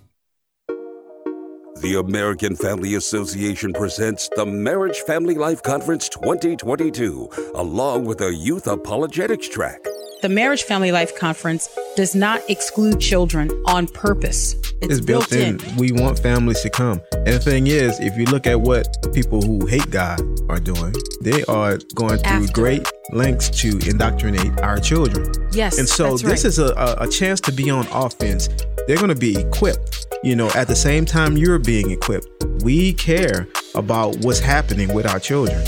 The 1.81 1.95
American 1.95 2.55
Family 2.55 2.93
Association 2.93 3.73
presents 3.73 4.29
the 4.35 4.45
Marriage 4.45 4.99
Family 4.99 5.33
Life 5.33 5.63
Conference 5.63 6.07
2022, 6.09 7.27
along 7.55 8.05
with 8.05 8.21
a 8.21 8.31
youth 8.31 8.67
apologetics 8.67 9.49
track. 9.49 9.83
The 10.21 10.29
Marriage 10.29 10.61
Family 10.61 10.91
Life 10.91 11.17
Conference 11.17 11.75
does 11.95 12.13
not 12.13 12.47
exclude 12.47 12.99
children 12.99 13.49
on 13.65 13.87
purpose. 13.87 14.53
It's, 14.53 14.97
it's 14.97 15.01
built, 15.01 15.31
built 15.31 15.41
in. 15.41 15.59
in. 15.59 15.75
We 15.77 15.91
want 15.91 16.19
families 16.19 16.61
to 16.61 16.69
come. 16.69 17.01
And 17.13 17.33
the 17.33 17.39
thing 17.39 17.65
is, 17.65 17.99
if 17.99 18.15
you 18.15 18.25
look 18.25 18.45
at 18.45 18.61
what 18.61 18.85
people 19.11 19.41
who 19.41 19.65
hate 19.65 19.89
God 19.89 20.21
are 20.49 20.59
doing, 20.59 20.93
they 21.21 21.43
are 21.45 21.79
going 21.95 22.19
through 22.19 22.43
After. 22.43 22.53
great 22.53 22.87
lengths 23.11 23.49
to 23.61 23.79
indoctrinate 23.89 24.59
our 24.59 24.77
children. 24.77 25.33
Yes. 25.51 25.79
And 25.79 25.89
so 25.89 26.11
this 26.11 26.23
right. 26.23 26.45
is 26.45 26.59
a, 26.59 26.75
a, 26.75 27.05
a 27.05 27.07
chance 27.07 27.41
to 27.41 27.51
be 27.51 27.71
on 27.71 27.87
offense. 27.87 28.49
They're 28.85 28.97
going 28.97 29.09
to 29.09 29.15
be 29.15 29.35
equipped 29.35 30.00
you 30.23 30.35
know, 30.35 30.49
at 30.51 30.67
the 30.67 30.75
same 30.75 31.05
time 31.05 31.35
you're 31.35 31.57
being 31.57 31.89
equipped, 31.91 32.27
we 32.63 32.93
care 32.93 33.47
about 33.73 34.17
what's 34.17 34.39
happening 34.39 34.93
with 34.93 35.07
our 35.07 35.19
children. 35.19 35.63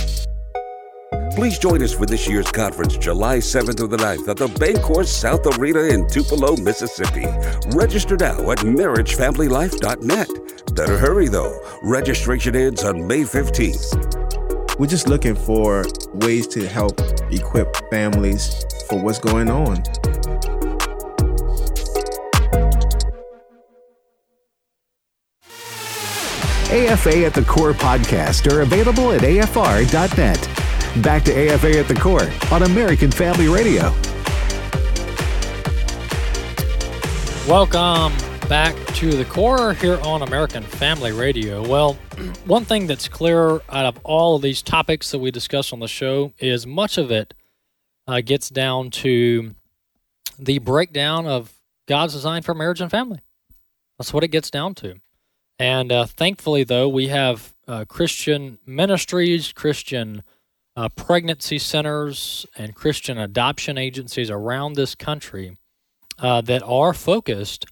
Please 1.31 1.57
join 1.57 1.81
us 1.81 1.91
for 1.91 2.05
this 2.05 2.29
year's 2.29 2.51
conference, 2.51 2.95
July 2.97 3.37
7th 3.37 3.77
through 3.77 3.87
the 3.87 3.97
9th 3.97 4.27
at 4.27 4.37
the 4.37 4.47
Bancorp 4.47 5.07
South 5.07 5.47
Arena 5.57 5.79
in 5.79 6.07
Tupelo, 6.07 6.55
Mississippi. 6.57 7.25
Register 7.75 8.15
now 8.15 8.51
at 8.51 8.59
marriagefamilylife.net. 8.59 10.75
Better 10.75 10.97
hurry 10.99 11.29
though. 11.29 11.59
Registration 11.81 12.55
ends 12.55 12.83
on 12.83 13.07
May 13.07 13.21
15th. 13.21 14.77
We're 14.77 14.87
just 14.87 15.07
looking 15.07 15.35
for 15.35 15.83
ways 16.13 16.45
to 16.49 16.67
help 16.67 17.01
equip 17.31 17.75
families 17.89 18.63
for 18.87 18.99
what's 18.99 19.19
going 19.19 19.49
on. 19.49 19.81
AFA 26.73 27.23
at 27.23 27.35
the 27.35 27.43
Core 27.43 27.73
podcast 27.73 28.51
are 28.51 28.61
available 28.61 29.11
at 29.11 29.21
afr.net. 29.21 31.03
Back 31.03 31.23
to 31.25 31.31
AFA 31.31 31.77
at 31.77 31.87
the 31.87 31.93
Core 31.93 32.27
on 32.51 32.63
American 32.63 33.11
Family 33.11 33.47
Radio. 33.47 33.93
Welcome 37.47 38.17
back 38.49 38.75
to 38.95 39.11
the 39.11 39.23
core 39.23 39.73
here 39.75 39.99
on 40.01 40.23
American 40.23 40.63
Family 40.63 41.11
Radio. 41.11 41.61
Well, 41.61 41.93
one 42.45 42.65
thing 42.65 42.87
that's 42.87 43.07
clear 43.07 43.61
out 43.69 43.85
of 43.85 43.99
all 44.03 44.37
of 44.37 44.41
these 44.41 44.63
topics 44.63 45.11
that 45.11 45.19
we 45.19 45.29
discuss 45.29 45.73
on 45.73 45.79
the 45.79 45.87
show 45.87 46.33
is 46.39 46.65
much 46.65 46.97
of 46.97 47.11
it 47.11 47.35
uh, 48.07 48.21
gets 48.21 48.49
down 48.49 48.89
to 48.89 49.53
the 50.39 50.57
breakdown 50.57 51.27
of 51.27 51.53
God's 51.87 52.13
design 52.13 52.41
for 52.41 52.55
marriage 52.55 52.81
and 52.81 52.89
family. 52.89 53.19
That's 53.99 54.11
what 54.11 54.23
it 54.23 54.29
gets 54.29 54.49
down 54.49 54.73
to. 54.75 54.95
And 55.59 55.91
uh, 55.91 56.05
thankfully, 56.05 56.63
though, 56.63 56.87
we 56.87 57.07
have 57.07 57.53
uh, 57.67 57.85
Christian 57.85 58.57
ministries, 58.65 59.53
Christian 59.53 60.23
uh, 60.75 60.89
pregnancy 60.89 61.59
centers, 61.59 62.45
and 62.57 62.75
Christian 62.75 63.17
adoption 63.17 63.77
agencies 63.77 64.29
around 64.29 64.73
this 64.73 64.95
country 64.95 65.57
uh, 66.19 66.41
that 66.41 66.63
are 66.63 66.93
focused 66.93 67.65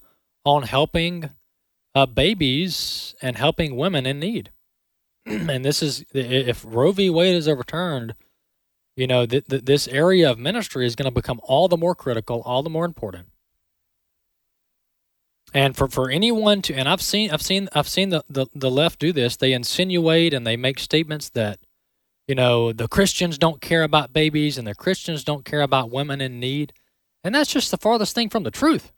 on 0.45 0.63
helping 0.63 1.31
uh, 1.93 2.05
babies 2.05 3.15
and 3.21 3.37
helping 3.37 3.75
women 3.75 4.05
in 4.05 4.19
need. 4.19 4.51
and 5.25 5.65
this 5.65 5.83
is, 5.83 6.05
if 6.13 6.63
Roe 6.67 6.91
v. 6.91 7.09
Wade 7.09 7.35
is 7.35 7.47
overturned, 7.47 8.15
you 8.95 9.07
know, 9.07 9.25
th- 9.25 9.45
th- 9.47 9.65
this 9.65 9.87
area 9.87 10.29
of 10.29 10.37
ministry 10.37 10.85
is 10.85 10.95
going 10.95 11.09
to 11.09 11.13
become 11.13 11.39
all 11.43 11.67
the 11.67 11.77
more 11.77 11.95
critical, 11.95 12.41
all 12.45 12.63
the 12.63 12.69
more 12.69 12.85
important. 12.85 13.27
And 15.53 15.75
for, 15.75 15.87
for 15.87 16.09
anyone 16.09 16.61
to 16.63 16.73
and 16.73 16.87
I've 16.87 17.01
seen 17.01 17.29
I've 17.31 17.41
seen 17.41 17.67
I've 17.73 17.87
seen 17.87 18.09
the, 18.09 18.23
the, 18.29 18.47
the 18.55 18.71
left 18.71 18.99
do 18.99 19.11
this. 19.11 19.35
They 19.35 19.53
insinuate 19.53 20.33
and 20.33 20.47
they 20.47 20.55
make 20.55 20.79
statements 20.79 21.29
that, 21.31 21.59
you 22.27 22.35
know, 22.35 22.71
the 22.71 22.87
Christians 22.87 23.37
don't 23.37 23.61
care 23.61 23.83
about 23.83 24.13
babies 24.13 24.57
and 24.57 24.65
the 24.65 24.75
Christians 24.75 25.23
don't 25.23 25.43
care 25.45 25.61
about 25.61 25.91
women 25.91 26.21
in 26.21 26.39
need. 26.39 26.73
And 27.23 27.35
that's 27.35 27.51
just 27.51 27.69
the 27.69 27.77
farthest 27.77 28.15
thing 28.15 28.29
from 28.29 28.43
the 28.43 28.51
truth. 28.51 28.91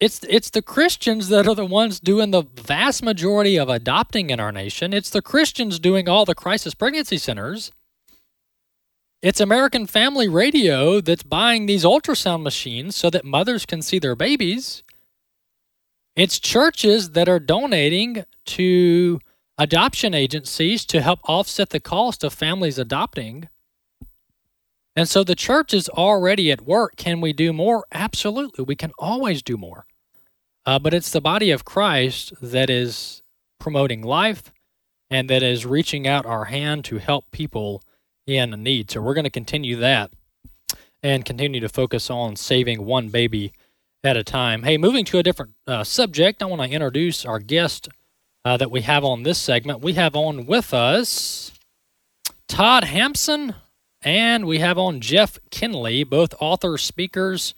It's 0.00 0.24
it's 0.28 0.50
the 0.50 0.62
Christians 0.62 1.28
that 1.28 1.48
are 1.48 1.54
the 1.54 1.66
ones 1.66 1.98
doing 1.98 2.30
the 2.30 2.44
vast 2.54 3.02
majority 3.02 3.58
of 3.58 3.68
adopting 3.68 4.30
in 4.30 4.38
our 4.38 4.52
nation. 4.52 4.92
It's 4.92 5.10
the 5.10 5.22
Christians 5.22 5.78
doing 5.78 6.08
all 6.08 6.24
the 6.24 6.36
crisis 6.36 6.74
pregnancy 6.74 7.18
centers. 7.18 7.72
It's 9.20 9.40
American 9.40 9.86
Family 9.86 10.28
Radio 10.28 11.00
that's 11.00 11.24
buying 11.24 11.66
these 11.66 11.82
ultrasound 11.82 12.44
machines 12.44 12.94
so 12.94 13.10
that 13.10 13.24
mothers 13.24 13.66
can 13.66 13.82
see 13.82 13.98
their 13.98 14.14
babies. 14.14 14.84
It's 16.14 16.38
churches 16.38 17.10
that 17.10 17.28
are 17.28 17.40
donating 17.40 18.24
to 18.46 19.18
adoption 19.58 20.14
agencies 20.14 20.84
to 20.86 21.00
help 21.00 21.18
offset 21.24 21.70
the 21.70 21.80
cost 21.80 22.22
of 22.22 22.32
families 22.32 22.78
adopting. 22.78 23.48
And 24.94 25.08
so 25.08 25.24
the 25.24 25.34
church 25.34 25.74
is 25.74 25.88
already 25.88 26.52
at 26.52 26.60
work. 26.60 26.94
Can 26.94 27.20
we 27.20 27.32
do 27.32 27.52
more? 27.52 27.86
Absolutely. 27.90 28.62
We 28.62 28.76
can 28.76 28.92
always 29.00 29.42
do 29.42 29.56
more. 29.56 29.86
Uh, 30.64 30.78
but 30.78 30.94
it's 30.94 31.10
the 31.10 31.20
body 31.20 31.50
of 31.50 31.64
Christ 31.64 32.34
that 32.40 32.70
is 32.70 33.24
promoting 33.58 34.02
life 34.02 34.52
and 35.10 35.28
that 35.28 35.42
is 35.42 35.66
reaching 35.66 36.06
out 36.06 36.24
our 36.24 36.44
hand 36.44 36.84
to 36.84 36.98
help 36.98 37.28
people 37.32 37.82
in 38.36 38.50
the 38.50 38.56
need. 38.56 38.90
So 38.90 39.00
we're 39.00 39.14
going 39.14 39.24
to 39.24 39.30
continue 39.30 39.76
that 39.76 40.10
and 41.02 41.24
continue 41.24 41.60
to 41.60 41.68
focus 41.68 42.10
on 42.10 42.36
saving 42.36 42.84
one 42.84 43.08
baby 43.08 43.52
at 44.04 44.16
a 44.16 44.24
time. 44.24 44.62
Hey, 44.62 44.76
moving 44.76 45.04
to 45.06 45.18
a 45.18 45.22
different 45.22 45.52
uh, 45.66 45.84
subject, 45.84 46.42
I 46.42 46.46
want 46.46 46.62
to 46.62 46.70
introduce 46.70 47.24
our 47.24 47.38
guest 47.38 47.88
uh, 48.44 48.56
that 48.56 48.70
we 48.70 48.82
have 48.82 49.04
on 49.04 49.22
this 49.22 49.38
segment. 49.38 49.80
We 49.80 49.94
have 49.94 50.14
on 50.14 50.46
with 50.46 50.74
us 50.74 51.52
Todd 52.48 52.84
Hampson, 52.84 53.54
and 54.02 54.46
we 54.46 54.58
have 54.58 54.78
on 54.78 55.00
Jeff 55.00 55.38
Kinley, 55.50 56.04
both 56.04 56.34
authors, 56.40 56.82
speakers, 56.82 57.54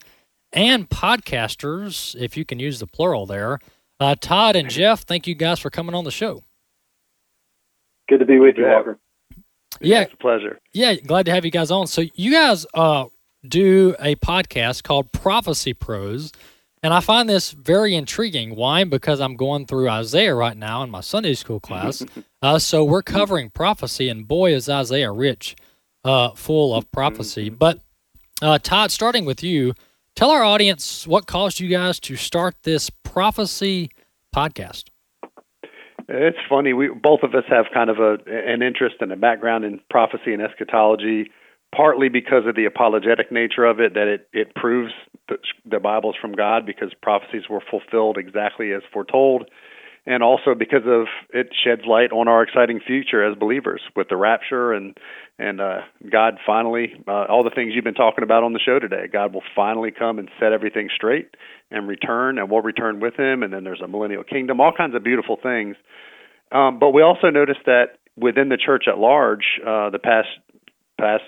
and 0.53 0.89
podcasters, 0.89 2.21
if 2.21 2.37
you 2.37 2.45
can 2.45 2.59
use 2.59 2.81
the 2.81 2.87
plural 2.87 3.27
there. 3.27 3.61
Uh, 4.01 4.15
Todd 4.19 4.57
and 4.57 4.71
Jeff, 4.71 5.03
thank 5.03 5.27
you 5.27 5.35
guys 5.35 5.61
for 5.61 5.71
coming 5.71 5.95
on 5.95 6.05
the 6.05 6.11
show. 6.11 6.43
Good 8.09 8.19
to 8.19 8.25
be 8.25 8.39
with 8.39 8.57
you, 8.57 8.65
Walker. 8.65 8.99
Yeah, 9.81 10.03
it's 10.03 10.15
a 10.15 10.17
pleasure. 10.17 10.59
Yeah, 10.73 10.95
glad 10.95 11.27
to 11.27 11.33
have 11.33 11.45
you 11.45 11.51
guys 11.51 11.71
on. 11.71 11.87
So 11.87 12.03
you 12.15 12.33
guys 12.33 12.67
uh, 12.75 13.07
do 13.47 13.95
a 13.99 14.15
podcast 14.17 14.83
called 14.83 15.13
Prophecy 15.13 15.73
Pros, 15.73 16.33
and 16.83 16.93
I 16.93 17.01
find 17.01 17.29
this 17.29 17.53
very 17.53 17.95
intriguing. 17.95 18.57
Why? 18.57 18.85
Because 18.85 19.21
I'm 19.21 19.37
going 19.37 19.67
through 19.67 19.89
Isaiah 19.89 20.35
right 20.35 20.57
now 20.57 20.83
in 20.83 20.91
my 20.91 21.01
Sunday 21.01 21.35
school 21.35 21.61
class. 21.61 22.05
uh, 22.43 22.59
so 22.59 22.85
we're 22.85 23.03
covering 23.03 23.51
prophecy, 23.51 24.09
and 24.09 24.27
boy, 24.29 24.53
is 24.55 24.69
Isaiah 24.69 25.13
rich, 25.13 25.57
uh, 26.05 26.31
full 26.31 26.75
of 26.75 26.91
prophecy. 26.93 27.47
Mm-hmm. 27.47 27.57
But 27.57 27.81
uh, 28.43 28.59
Todd, 28.59 28.91
starting 28.91 29.25
with 29.25 29.43
you, 29.43 29.75
tell 30.17 30.31
our 30.31 30.43
audience 30.43 31.07
what 31.07 31.27
caused 31.27 31.61
you 31.61 31.69
guys 31.69 32.01
to 32.01 32.17
start 32.17 32.57
this 32.63 32.91
prophecy 32.91 33.91
podcast. 34.35 34.85
It's 36.13 36.39
funny. 36.49 36.73
We 36.73 36.89
both 36.89 37.21
of 37.23 37.37
us 37.37 37.45
have 37.49 37.67
kind 37.73 37.89
of 37.89 37.99
a 37.99 38.19
an 38.27 38.63
interest 38.63 38.97
and 39.01 39.13
a 39.13 39.17
background 39.17 39.65
in 39.65 39.81
prophecy 39.89 40.33
and 40.33 40.43
eschatology, 40.43 41.31
partly 41.75 42.09
because 42.09 42.47
of 42.47 42.57
the 42.57 42.65
apologetic 42.65 43.31
nature 43.31 43.65
of 43.65 43.79
it, 43.79 43.95
that 43.95 44.09
it 44.09 44.29
it 44.33 44.55
proves 44.57 44.93
that 45.29 45.39
the 45.65 45.79
Bible's 45.79 46.17
from 46.21 46.33
God 46.33 46.67
because 46.67 46.93
prophecies 47.01 47.49
were 47.49 47.63
fulfilled 47.71 48.19
exactly 48.19 48.73
as 48.73 48.83
foretold, 48.93 49.49
and 50.11 50.25
also 50.25 50.57
because 50.59 50.83
of 50.87 51.07
it 51.33 51.51
sheds 51.65 51.83
light 51.87 52.11
on 52.11 52.27
our 52.27 52.43
exciting 52.43 52.81
future 52.85 53.25
as 53.25 53.39
believers 53.39 53.81
with 53.95 54.09
the 54.09 54.17
rapture 54.17 54.73
and 54.73 54.99
and 55.39 55.61
uh, 55.61 55.79
God 56.11 56.35
finally 56.45 56.93
uh, 57.07 57.27
all 57.29 57.45
the 57.45 57.51
things 57.55 57.73
you've 57.75 57.85
been 57.85 57.95
talking 57.95 58.25
about 58.25 58.43
on 58.43 58.53
the 58.53 58.59
show 58.59 58.81
today. 58.81 59.07
God 59.11 59.33
will 59.33 59.45
finally 59.55 59.93
come 59.97 60.19
and 60.19 60.29
set 60.41 60.53
everything 60.53 60.91
straight 60.95 61.35
and 61.71 61.89
return, 61.89 62.39
and 62.39 62.51
we'll 62.51 62.61
return 62.61 62.99
with 62.99 63.15
Him. 63.15 63.45
And 63.45 63.53
then 63.53 63.63
there's 63.63 63.81
a 63.81 63.87
millennial 63.87 64.25
kingdom, 64.25 64.61
all 64.61 64.73
kinds 64.77 64.97
of 64.97 65.05
beautiful 65.05 65.39
things. 65.41 65.77
Um, 66.53 66.81
but 66.81 66.91
we 66.91 67.03
also 67.03 67.31
noticed 67.31 67.61
that 67.67 68.01
within 68.17 68.49
the 68.49 68.59
church 68.59 68.85
at 68.89 68.99
large, 68.99 69.61
uh, 69.63 69.91
the 69.91 70.01
past 70.03 70.29
past 70.99 71.23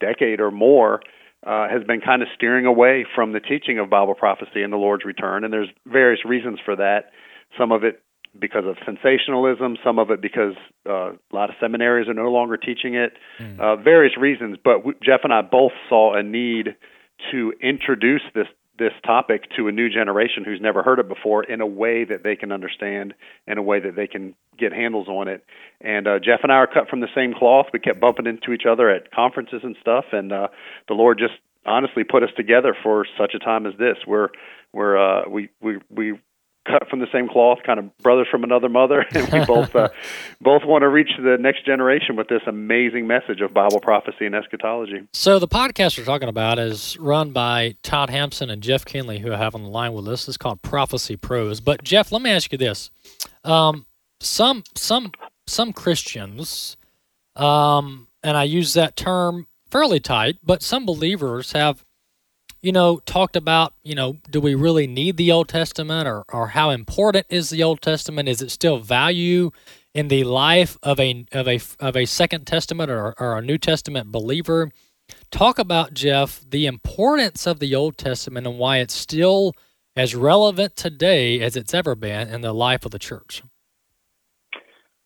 decade 0.00 0.40
or 0.40 0.50
more 0.50 1.00
uh, 1.46 1.68
has 1.68 1.84
been 1.86 2.00
kind 2.00 2.20
of 2.20 2.28
steering 2.34 2.66
away 2.66 3.06
from 3.14 3.32
the 3.32 3.40
teaching 3.40 3.78
of 3.78 3.88
Bible 3.88 4.14
prophecy 4.14 4.62
and 4.62 4.72
the 4.72 4.76
Lord's 4.76 5.04
return. 5.04 5.44
And 5.44 5.52
there's 5.52 5.70
various 5.86 6.24
reasons 6.24 6.58
for 6.64 6.74
that. 6.74 7.12
Some 7.56 7.72
of 7.72 7.84
it 7.84 8.02
because 8.38 8.64
of 8.66 8.76
sensationalism, 8.84 9.76
some 9.84 9.98
of 9.98 10.10
it 10.10 10.20
because 10.20 10.54
uh, 10.88 11.12
a 11.12 11.32
lot 11.32 11.50
of 11.50 11.56
seminaries 11.60 12.08
are 12.08 12.14
no 12.14 12.30
longer 12.30 12.56
teaching 12.56 12.94
it. 12.94 13.12
Mm. 13.40 13.60
Uh, 13.60 13.76
various 13.76 14.16
reasons, 14.16 14.58
but 14.62 14.84
we, 14.84 14.94
Jeff 15.02 15.20
and 15.24 15.32
I 15.32 15.42
both 15.42 15.72
saw 15.88 16.14
a 16.14 16.22
need 16.22 16.76
to 17.32 17.52
introduce 17.60 18.22
this 18.34 18.46
this 18.78 18.92
topic 19.04 19.42
to 19.56 19.66
a 19.66 19.72
new 19.72 19.88
generation 19.88 20.44
who's 20.44 20.60
never 20.60 20.82
heard 20.82 21.00
it 21.00 21.08
before 21.08 21.42
in 21.42 21.60
a 21.60 21.66
way 21.66 22.04
that 22.04 22.22
they 22.22 22.36
can 22.36 22.52
understand, 22.52 23.12
in 23.46 23.58
a 23.58 23.62
way 23.62 23.80
that 23.80 23.96
they 23.96 24.06
can 24.06 24.34
get 24.56 24.72
handles 24.72 25.08
on 25.08 25.26
it. 25.26 25.44
And 25.80 26.06
uh, 26.06 26.18
Jeff 26.20 26.40
and 26.44 26.52
I 26.52 26.56
are 26.56 26.66
cut 26.66 26.88
from 26.88 27.00
the 27.00 27.08
same 27.14 27.34
cloth. 27.34 27.66
We 27.72 27.80
kept 27.80 28.00
bumping 28.00 28.26
into 28.26 28.52
each 28.52 28.66
other 28.70 28.88
at 28.88 29.10
conferences 29.10 29.60
and 29.64 29.76
stuff, 29.80 30.04
and 30.12 30.32
uh, 30.32 30.48
the 30.86 30.94
Lord 30.94 31.18
just 31.18 31.34
honestly 31.66 32.04
put 32.04 32.22
us 32.22 32.30
together 32.36 32.74
for 32.82 33.04
such 33.18 33.34
a 33.34 33.38
time 33.38 33.66
as 33.66 33.74
this. 33.78 33.96
We're 34.06 34.28
we're 34.72 34.96
uh, 34.96 35.28
we 35.28 35.48
we 35.60 35.78
we 35.90 36.20
cut 36.68 36.88
from 36.88 37.00
the 37.00 37.06
same 37.12 37.28
cloth, 37.28 37.58
kind 37.64 37.78
of 37.78 37.96
brothers 37.98 38.26
from 38.30 38.44
another 38.44 38.68
mother, 38.68 39.04
and 39.14 39.32
we 39.32 39.44
both 39.44 39.74
uh, 39.74 39.88
both 40.40 40.64
want 40.64 40.82
to 40.82 40.88
reach 40.88 41.10
the 41.18 41.36
next 41.38 41.64
generation 41.64 42.16
with 42.16 42.28
this 42.28 42.42
amazing 42.46 43.06
message 43.06 43.40
of 43.40 43.54
Bible 43.54 43.80
prophecy 43.80 44.26
and 44.26 44.34
eschatology. 44.34 45.08
So 45.12 45.38
the 45.38 45.48
podcast 45.48 45.98
we're 45.98 46.04
talking 46.04 46.28
about 46.28 46.58
is 46.58 46.96
run 46.98 47.32
by 47.32 47.76
Todd 47.82 48.10
Hampson 48.10 48.50
and 48.50 48.62
Jeff 48.62 48.84
Kinley, 48.84 49.18
who 49.20 49.32
I 49.32 49.36
have 49.36 49.54
on 49.54 49.62
the 49.62 49.68
line 49.68 49.92
with 49.94 50.08
us. 50.08 50.28
It's 50.28 50.36
called 50.36 50.62
Prophecy 50.62 51.16
Pros. 51.16 51.60
But 51.60 51.82
Jeff, 51.82 52.12
let 52.12 52.22
me 52.22 52.30
ask 52.30 52.52
you 52.52 52.58
this: 52.58 52.90
um, 53.44 53.86
some 54.20 54.64
some 54.74 55.12
some 55.46 55.72
Christians, 55.72 56.76
um, 57.36 58.08
and 58.22 58.36
I 58.36 58.44
use 58.44 58.74
that 58.74 58.96
term 58.96 59.46
fairly 59.70 60.00
tight, 60.00 60.38
but 60.42 60.62
some 60.62 60.86
believers 60.86 61.52
have 61.52 61.84
you 62.60 62.72
know, 62.72 63.00
talked 63.06 63.36
about, 63.36 63.74
you 63.82 63.94
know, 63.94 64.16
do 64.30 64.40
we 64.40 64.54
really 64.54 64.86
need 64.86 65.16
the 65.16 65.30
Old 65.30 65.48
Testament 65.48 66.08
or, 66.08 66.24
or 66.32 66.48
how 66.48 66.70
important 66.70 67.26
is 67.28 67.50
the 67.50 67.62
Old 67.62 67.80
Testament? 67.80 68.28
Is 68.28 68.42
it 68.42 68.50
still 68.50 68.78
value 68.78 69.50
in 69.94 70.08
the 70.08 70.24
life 70.24 70.76
of 70.82 70.98
a 70.98 71.26
of 71.32 71.48
a 71.48 71.60
of 71.80 71.96
a 71.96 72.04
Second 72.04 72.46
Testament 72.46 72.90
or, 72.90 73.14
or 73.20 73.38
a 73.38 73.42
New 73.42 73.58
Testament 73.58 74.10
believer? 74.10 74.70
Talk 75.30 75.58
about 75.58 75.94
Jeff 75.94 76.44
the 76.48 76.66
importance 76.66 77.46
of 77.46 77.60
the 77.60 77.74
Old 77.74 77.96
Testament 77.96 78.46
and 78.46 78.58
why 78.58 78.78
it's 78.78 78.94
still 78.94 79.54
as 79.96 80.14
relevant 80.14 80.76
today 80.76 81.40
as 81.40 81.56
it's 81.56 81.74
ever 81.74 81.94
been 81.94 82.28
in 82.28 82.40
the 82.40 82.52
life 82.52 82.84
of 82.84 82.90
the 82.90 82.98
church. 82.98 83.42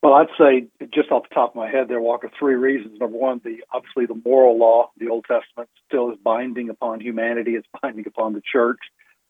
Well, 0.03 0.15
I'd 0.15 0.27
say 0.37 0.67
just 0.93 1.13
off 1.13 1.29
the 1.29 1.35
top 1.35 1.51
of 1.51 1.57
my 1.57 1.71
head, 1.71 1.87
there, 1.89 2.01
Walker, 2.01 2.29
three 2.37 2.55
reasons. 2.55 2.99
Number 2.99 3.17
one, 3.17 3.41
the 3.45 3.59
obviously 3.73 4.07
the 4.07 4.21
moral 4.25 4.59
law, 4.59 4.91
the 4.99 5.09
Old 5.09 5.25
Testament, 5.27 5.69
still 5.87 6.11
is 6.11 6.19
binding 6.23 6.71
upon 6.71 7.01
humanity. 7.01 7.53
It's 7.53 7.69
binding 7.81 8.07
upon 8.09 8.33
the 8.33 8.43
church. 8.53 8.81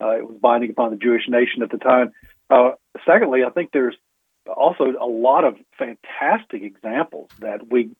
Uh, 0.02 0.16
it 0.16 0.26
was 0.26 0.38
binding 0.40 0.70
upon 0.70 0.90
the 0.90 0.96
Jewish 0.96 1.28
nation 1.28 1.62
at 1.62 1.70
the 1.70 1.76
time. 1.76 2.12
Uh, 2.48 2.70
secondly, 3.06 3.40
I 3.46 3.50
think 3.50 3.70
there's 3.72 3.96
also 4.46 4.84
a 4.98 5.06
lot 5.06 5.44
of 5.44 5.56
fantastic 5.78 6.62
examples 6.62 7.28
that 7.40 7.70
we 7.70 7.90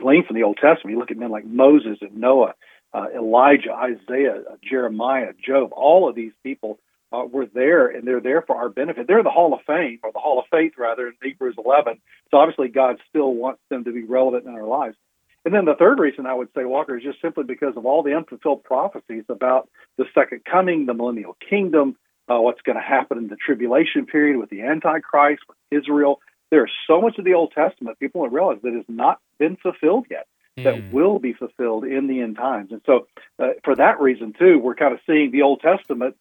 glean 0.00 0.26
from 0.26 0.34
the 0.36 0.42
Old 0.42 0.56
Testament. 0.56 0.94
You 0.94 0.98
look 0.98 1.12
at 1.12 1.16
men 1.16 1.30
like 1.30 1.46
Moses 1.46 1.98
and 2.00 2.16
Noah, 2.16 2.54
uh, 2.92 3.06
Elijah, 3.16 3.72
Isaiah, 3.72 4.42
Jeremiah, 4.68 5.32
Job. 5.44 5.70
All 5.72 6.08
of 6.08 6.16
these 6.16 6.32
people 6.42 6.80
uh, 7.12 7.24
were 7.30 7.46
there, 7.46 7.86
and 7.86 8.06
they're 8.06 8.20
there 8.20 8.42
for 8.42 8.56
our 8.56 8.68
benefit. 8.68 9.06
They're 9.06 9.18
in 9.18 9.24
the 9.24 9.30
Hall 9.30 9.54
of 9.54 9.60
Fame, 9.66 10.00
or 10.02 10.12
the 10.12 10.18
Hall 10.18 10.38
of 10.38 10.46
Faith, 10.50 10.72
rather, 10.76 11.08
in 11.08 11.14
Hebrews 11.22 11.56
11. 11.58 12.00
So 12.30 12.38
obviously, 12.38 12.68
God 12.68 13.00
still 13.08 13.32
wants 13.32 13.60
them 13.70 13.84
to 13.84 13.92
be 13.92 14.04
relevant 14.04 14.44
in 14.44 14.54
our 14.54 14.66
lives. 14.66 14.96
And 15.44 15.54
then 15.54 15.64
the 15.64 15.76
third 15.76 16.00
reason 16.00 16.26
I 16.26 16.34
would 16.34 16.48
say, 16.56 16.64
Walker, 16.64 16.96
is 16.96 17.04
just 17.04 17.22
simply 17.22 17.44
because 17.44 17.76
of 17.76 17.86
all 17.86 18.02
the 18.02 18.16
unfulfilled 18.16 18.64
prophecies 18.64 19.24
about 19.28 19.68
the 19.96 20.06
second 20.12 20.44
coming, 20.44 20.86
the 20.86 20.94
millennial 20.94 21.36
kingdom, 21.48 21.96
uh, 22.28 22.40
what's 22.40 22.62
going 22.62 22.76
to 22.76 22.82
happen 22.82 23.18
in 23.18 23.28
the 23.28 23.36
tribulation 23.36 24.06
period 24.06 24.38
with 24.38 24.50
the 24.50 24.62
Antichrist, 24.62 25.42
with 25.48 25.56
Israel. 25.70 26.20
There's 26.50 26.72
so 26.88 27.00
much 27.00 27.18
of 27.18 27.24
the 27.24 27.34
Old 27.34 27.52
Testament 27.52 27.98
people 28.00 28.22
don't 28.22 28.32
realize 28.32 28.58
that 28.62 28.74
has 28.74 28.84
not 28.88 29.20
been 29.38 29.56
fulfilled 29.56 30.06
yet, 30.10 30.26
that 30.56 30.92
will 30.92 31.20
be 31.20 31.32
fulfilled 31.32 31.84
in 31.84 32.08
the 32.08 32.20
end 32.20 32.36
times. 32.36 32.72
And 32.72 32.80
so, 32.86 33.06
uh, 33.38 33.50
for 33.62 33.76
that 33.76 34.00
reason, 34.00 34.32
too, 34.36 34.58
we're 34.58 34.74
kind 34.74 34.94
of 34.94 35.00
seeing 35.06 35.30
the 35.30 35.42
Old 35.42 35.60
Testament 35.60 36.16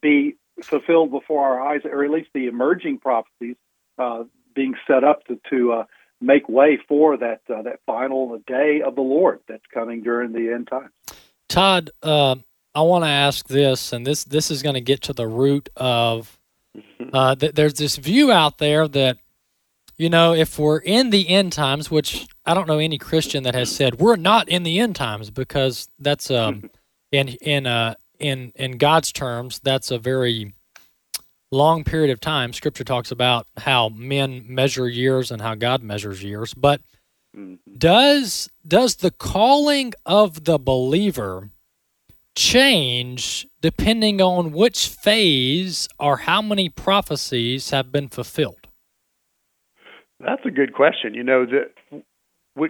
be 0.00 0.36
fulfilled 0.62 1.10
before 1.10 1.44
our 1.44 1.60
eyes, 1.60 1.82
or 1.84 2.04
at 2.04 2.10
least 2.10 2.30
the 2.34 2.46
emerging 2.46 2.98
prophecies 2.98 3.56
uh, 3.98 4.24
being 4.54 4.74
set 4.86 5.04
up 5.04 5.24
to, 5.26 5.38
to 5.50 5.72
uh, 5.72 5.84
make 6.20 6.48
way 6.48 6.78
for 6.88 7.16
that 7.16 7.40
uh, 7.48 7.62
that 7.62 7.80
final 7.86 8.38
day 8.46 8.82
of 8.84 8.94
the 8.94 9.02
Lord 9.02 9.40
that's 9.48 9.64
coming 9.72 10.02
during 10.02 10.32
the 10.32 10.52
end 10.52 10.68
times. 10.68 10.90
Todd, 11.48 11.90
uh, 12.02 12.36
I 12.74 12.82
want 12.82 13.04
to 13.04 13.10
ask 13.10 13.48
this, 13.48 13.92
and 13.92 14.06
this 14.06 14.24
this 14.24 14.50
is 14.50 14.62
going 14.62 14.74
to 14.74 14.80
get 14.80 15.02
to 15.02 15.12
the 15.12 15.26
root 15.26 15.68
of. 15.76 16.36
Uh, 17.12 17.34
th- 17.34 17.54
there's 17.54 17.74
this 17.74 17.96
view 17.96 18.30
out 18.30 18.58
there 18.58 18.86
that, 18.86 19.16
you 19.96 20.08
know, 20.08 20.32
if 20.32 20.60
we're 20.60 20.78
in 20.78 21.10
the 21.10 21.28
end 21.28 21.52
times, 21.52 21.90
which 21.90 22.28
I 22.46 22.54
don't 22.54 22.68
know 22.68 22.78
any 22.78 22.98
Christian 22.98 23.42
that 23.42 23.54
has 23.54 23.74
said 23.74 23.98
we're 23.98 24.14
not 24.14 24.48
in 24.48 24.62
the 24.62 24.78
end 24.78 24.94
times, 24.94 25.28
because 25.30 25.88
that's 25.98 26.30
um, 26.30 26.70
in 27.10 27.28
in 27.28 27.66
uh, 27.66 27.94
in 28.20 28.52
in 28.54 28.78
God's 28.78 29.12
terms, 29.12 29.58
that's 29.58 29.90
a 29.90 29.98
very 29.98 30.52
long 31.50 31.84
period 31.84 32.10
of 32.10 32.20
time. 32.20 32.52
Scripture 32.52 32.84
talks 32.84 33.10
about 33.10 33.46
how 33.58 33.88
men 33.88 34.44
measure 34.46 34.88
years 34.88 35.30
and 35.30 35.42
how 35.42 35.54
God 35.54 35.82
measures 35.82 36.22
years. 36.22 36.54
But 36.54 36.80
mm-hmm. 37.36 37.54
does 37.76 38.48
does 38.66 38.96
the 38.96 39.10
calling 39.10 39.92
of 40.06 40.44
the 40.44 40.58
believer 40.58 41.50
change 42.36 43.46
depending 43.60 44.20
on 44.20 44.52
which 44.52 44.88
phase 44.88 45.88
or 45.98 46.18
how 46.18 46.40
many 46.40 46.68
prophecies 46.68 47.70
have 47.70 47.90
been 47.90 48.08
fulfilled? 48.08 48.68
That's 50.20 50.44
a 50.44 50.50
good 50.50 50.74
question. 50.74 51.14
You 51.14 51.24
know, 51.24 51.46
that 51.46 52.02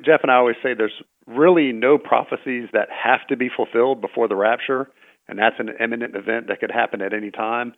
Jeff 0.04 0.20
and 0.22 0.30
I 0.30 0.36
always 0.36 0.56
say 0.62 0.74
there's 0.74 1.02
really 1.26 1.72
no 1.72 1.98
prophecies 1.98 2.68
that 2.72 2.88
have 2.90 3.26
to 3.28 3.36
be 3.36 3.48
fulfilled 3.54 4.00
before 4.00 4.28
the 4.28 4.36
rapture 4.36 4.88
and 5.30 5.38
that's 5.38 5.56
an 5.58 5.70
imminent 5.82 6.16
event 6.16 6.48
that 6.48 6.60
could 6.60 6.70
happen 6.70 7.00
at 7.00 7.14
any 7.14 7.30
time. 7.30 7.72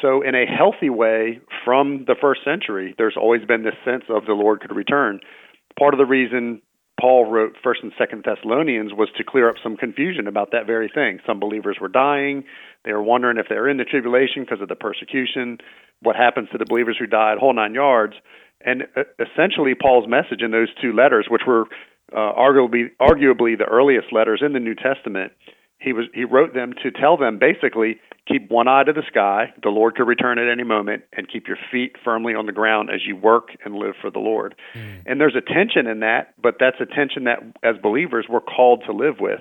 So, 0.00 0.22
in 0.22 0.34
a 0.34 0.46
healthy 0.46 0.90
way, 0.90 1.40
from 1.64 2.04
the 2.06 2.14
first 2.18 2.44
century, 2.44 2.94
there's 2.96 3.16
always 3.20 3.44
been 3.44 3.62
this 3.62 3.74
sense 3.84 4.04
of 4.08 4.26
the 4.26 4.32
Lord 4.32 4.60
could 4.60 4.74
return. 4.74 5.20
Part 5.78 5.94
of 5.94 5.98
the 5.98 6.06
reason 6.06 6.62
Paul 7.00 7.30
wrote 7.30 7.56
First 7.62 7.80
and 7.82 7.92
Second 7.98 8.24
Thessalonians 8.24 8.92
was 8.94 9.08
to 9.16 9.24
clear 9.24 9.48
up 9.48 9.56
some 9.62 9.76
confusion 9.76 10.28
about 10.28 10.52
that 10.52 10.66
very 10.66 10.90
thing. 10.94 11.18
Some 11.26 11.40
believers 11.40 11.78
were 11.80 11.88
dying; 11.88 12.44
they 12.84 12.92
were 12.92 13.02
wondering 13.02 13.38
if 13.38 13.46
they're 13.48 13.68
in 13.68 13.76
the 13.76 13.84
tribulation 13.84 14.44
because 14.44 14.62
of 14.62 14.68
the 14.68 14.76
persecution. 14.76 15.58
What 16.00 16.16
happens 16.16 16.48
to 16.52 16.58
the 16.58 16.66
believers 16.66 16.96
who 16.98 17.06
died? 17.06 17.38
Whole 17.38 17.54
nine 17.54 17.74
yards. 17.74 18.14
And 18.64 18.84
uh, 18.96 19.02
essentially, 19.18 19.74
Paul's 19.74 20.08
message 20.08 20.42
in 20.42 20.52
those 20.52 20.68
two 20.80 20.92
letters, 20.92 21.26
which 21.28 21.42
were 21.46 21.64
uh, 22.12 22.32
arguably 22.38 22.90
arguably 23.00 23.58
the 23.58 23.66
earliest 23.70 24.12
letters 24.12 24.42
in 24.44 24.52
the 24.52 24.60
New 24.60 24.74
Testament, 24.74 25.32
he 25.82 25.92
was 25.92 26.06
he 26.14 26.24
wrote 26.24 26.54
them 26.54 26.72
to 26.82 26.90
tell 26.90 27.16
them 27.16 27.38
basically 27.38 27.98
keep 28.28 28.50
one 28.50 28.68
eye 28.68 28.84
to 28.84 28.92
the 28.92 29.02
sky. 29.08 29.52
The 29.62 29.70
lord 29.70 29.96
could 29.96 30.06
return 30.06 30.38
at 30.38 30.50
any 30.50 30.64
moment 30.64 31.02
and 31.12 31.30
keep 31.30 31.48
your 31.48 31.58
feet 31.70 31.96
firmly 32.04 32.34
on 32.34 32.46
the 32.46 32.52
ground 32.52 32.90
as 32.90 33.00
you 33.06 33.16
work 33.16 33.48
and 33.64 33.74
live 33.74 33.94
for 34.00 34.10
the 34.10 34.20
lord. 34.20 34.54
Mm. 34.74 35.02
and 35.06 35.20
there's 35.20 35.36
a 35.36 35.40
tension 35.40 35.86
in 35.86 36.00
that 36.00 36.34
but 36.40 36.56
that's 36.58 36.80
a 36.80 36.86
tension 36.86 37.24
that 37.24 37.40
as 37.62 37.76
believers 37.82 38.26
we're 38.28 38.40
called 38.40 38.82
to 38.86 38.92
live 38.92 39.16
with 39.20 39.40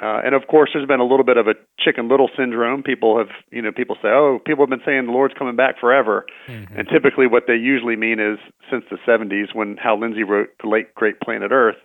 uh, 0.00 0.20
and 0.24 0.34
of 0.34 0.46
course, 0.48 0.70
there's 0.72 0.86
been 0.86 1.00
a 1.00 1.04
little 1.04 1.24
bit 1.24 1.36
of 1.36 1.46
a 1.46 1.54
Chicken 1.78 2.08
Little 2.08 2.30
syndrome. 2.36 2.82
People 2.82 3.18
have, 3.18 3.28
you 3.50 3.60
know, 3.60 3.70
people 3.70 3.96
say, 4.00 4.08
"Oh, 4.08 4.38
people 4.44 4.64
have 4.64 4.70
been 4.70 4.84
saying 4.84 5.06
the 5.06 5.12
Lord's 5.12 5.34
coming 5.34 5.56
back 5.56 5.78
forever," 5.78 6.24
mm-hmm. 6.48 6.78
and 6.78 6.88
typically 6.88 7.26
what 7.26 7.44
they 7.46 7.56
usually 7.56 7.96
mean 7.96 8.18
is 8.18 8.38
since 8.70 8.84
the 8.90 8.96
'70s 9.06 9.54
when 9.54 9.76
Hal 9.76 10.00
Lindsey 10.00 10.22
wrote 10.22 10.48
the 10.62 10.68
late 10.68 10.94
great 10.94 11.20
Planet 11.20 11.52
Earth. 11.52 11.76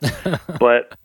but 0.58 0.96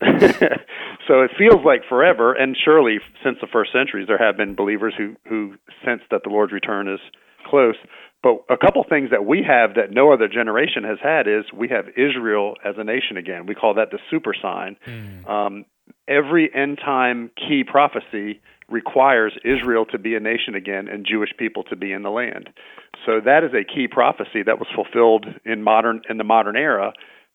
so 1.06 1.20
it 1.20 1.30
feels 1.36 1.64
like 1.64 1.82
forever, 1.88 2.32
and 2.32 2.56
surely 2.56 2.98
since 3.22 3.36
the 3.40 3.46
first 3.46 3.72
centuries 3.72 4.08
there 4.08 4.18
have 4.18 4.36
been 4.36 4.54
believers 4.54 4.94
who 4.96 5.14
who 5.28 5.54
sense 5.84 6.00
that 6.10 6.22
the 6.24 6.30
Lord's 6.30 6.52
return 6.52 6.88
is 6.88 7.00
close. 7.44 7.76
But 8.22 8.44
a 8.48 8.56
couple 8.56 8.84
things 8.88 9.10
that 9.10 9.26
we 9.26 9.42
have 9.46 9.74
that 9.74 9.90
no 9.90 10.12
other 10.12 10.28
generation 10.28 10.84
has 10.84 10.98
had 11.02 11.26
is 11.26 11.44
we 11.52 11.68
have 11.68 11.88
Israel 11.96 12.54
as 12.64 12.76
a 12.78 12.84
nation 12.84 13.16
again. 13.16 13.46
We 13.46 13.54
call 13.56 13.74
that 13.74 13.90
the 13.90 13.98
super 14.10 14.32
sign. 14.40 14.76
Mm. 14.86 15.28
Um, 15.28 15.64
every 16.08 16.52
end 16.54 16.78
time 16.84 17.30
key 17.36 17.64
prophecy 17.64 18.40
requires 18.68 19.32
Israel 19.44 19.84
to 19.86 19.98
be 19.98 20.14
a 20.14 20.20
nation 20.20 20.54
again 20.54 20.88
and 20.88 21.06
Jewish 21.06 21.30
people 21.38 21.62
to 21.64 21.76
be 21.76 21.92
in 21.92 22.02
the 22.02 22.10
land. 22.10 22.48
So 23.04 23.20
that 23.24 23.44
is 23.44 23.50
a 23.52 23.64
key 23.64 23.88
prophecy 23.88 24.42
that 24.44 24.58
was 24.58 24.68
fulfilled 24.74 25.26
in 25.44 25.62
modern 25.62 26.02
in 26.08 26.18
the 26.18 26.24
modern 26.24 26.56
era 26.56 26.92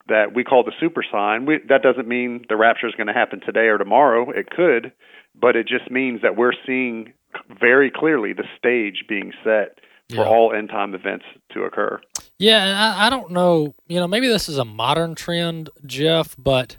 that 0.08 0.34
we 0.34 0.44
call 0.44 0.64
the 0.64 0.72
super 0.80 1.04
sign. 1.10 1.46
We, 1.46 1.60
that 1.68 1.84
doesn't 1.84 2.08
mean 2.08 2.46
the 2.48 2.56
rapture 2.56 2.88
is 2.88 2.96
going 2.96 3.08
to 3.08 3.14
happen 3.14 3.42
today 3.42 3.68
or 3.68 3.78
tomorrow. 3.78 4.30
It 4.32 4.50
could, 4.50 4.94
but 5.40 5.56
it 5.56 5.68
just 5.68 5.92
means 5.92 6.22
that 6.22 6.38
we're 6.38 6.54
seeing 6.66 7.14
very 7.60 7.92
clearly 7.92 8.34
the 8.34 8.46
stage 8.58 9.04
being 9.08 9.34
set 9.44 9.80
for 10.10 10.18
yeah. 10.18 10.26
all 10.26 10.54
end 10.54 10.70
time 10.70 10.96
events 10.96 11.26
to 11.54 11.64
occur. 11.64 12.00
Yeah, 12.40 12.64
and 12.64 12.78
I, 12.78 13.08
I 13.08 13.10
don't 13.10 13.32
know. 13.32 13.76
You 13.88 14.00
know, 14.00 14.08
maybe 14.08 14.28
this 14.28 14.48
is 14.48 14.58
a 14.58 14.66
modern 14.66 15.16
trend, 15.16 15.70
Jeff, 15.86 16.36
but 16.38 16.78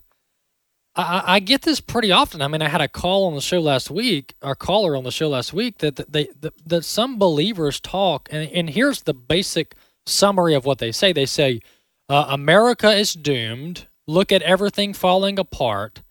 I, 0.98 1.22
I, 1.36 1.38
get 1.38 1.62
this 1.62 1.80
pretty 1.80 2.10
often. 2.10 2.42
I 2.42 2.48
mean, 2.48 2.60
I 2.60 2.68
had 2.68 2.80
a 2.80 2.88
call 2.88 3.26
on 3.26 3.34
the 3.36 3.40
show 3.40 3.60
last 3.60 3.88
week, 3.88 4.34
our 4.42 4.56
caller 4.56 4.96
on 4.96 5.04
the 5.04 5.12
show 5.12 5.28
last 5.28 5.52
week, 5.52 5.78
that, 5.78 5.94
that 5.94 6.12
they 6.12 6.28
that, 6.40 6.54
that 6.66 6.84
some 6.84 7.20
believers 7.20 7.78
talk, 7.78 8.28
and, 8.32 8.50
and 8.50 8.70
here's 8.70 9.02
the 9.02 9.14
basic 9.14 9.76
summary 10.06 10.54
of 10.54 10.64
what 10.64 10.78
they 10.78 10.90
say. 10.90 11.12
They 11.12 11.26
say, 11.26 11.60
uh, 12.08 12.26
"America 12.28 12.90
is 12.90 13.12
doomed. 13.12 13.86
Look 14.08 14.32
at 14.32 14.42
everything 14.42 14.92
falling 14.92 15.38
apart. 15.38 16.02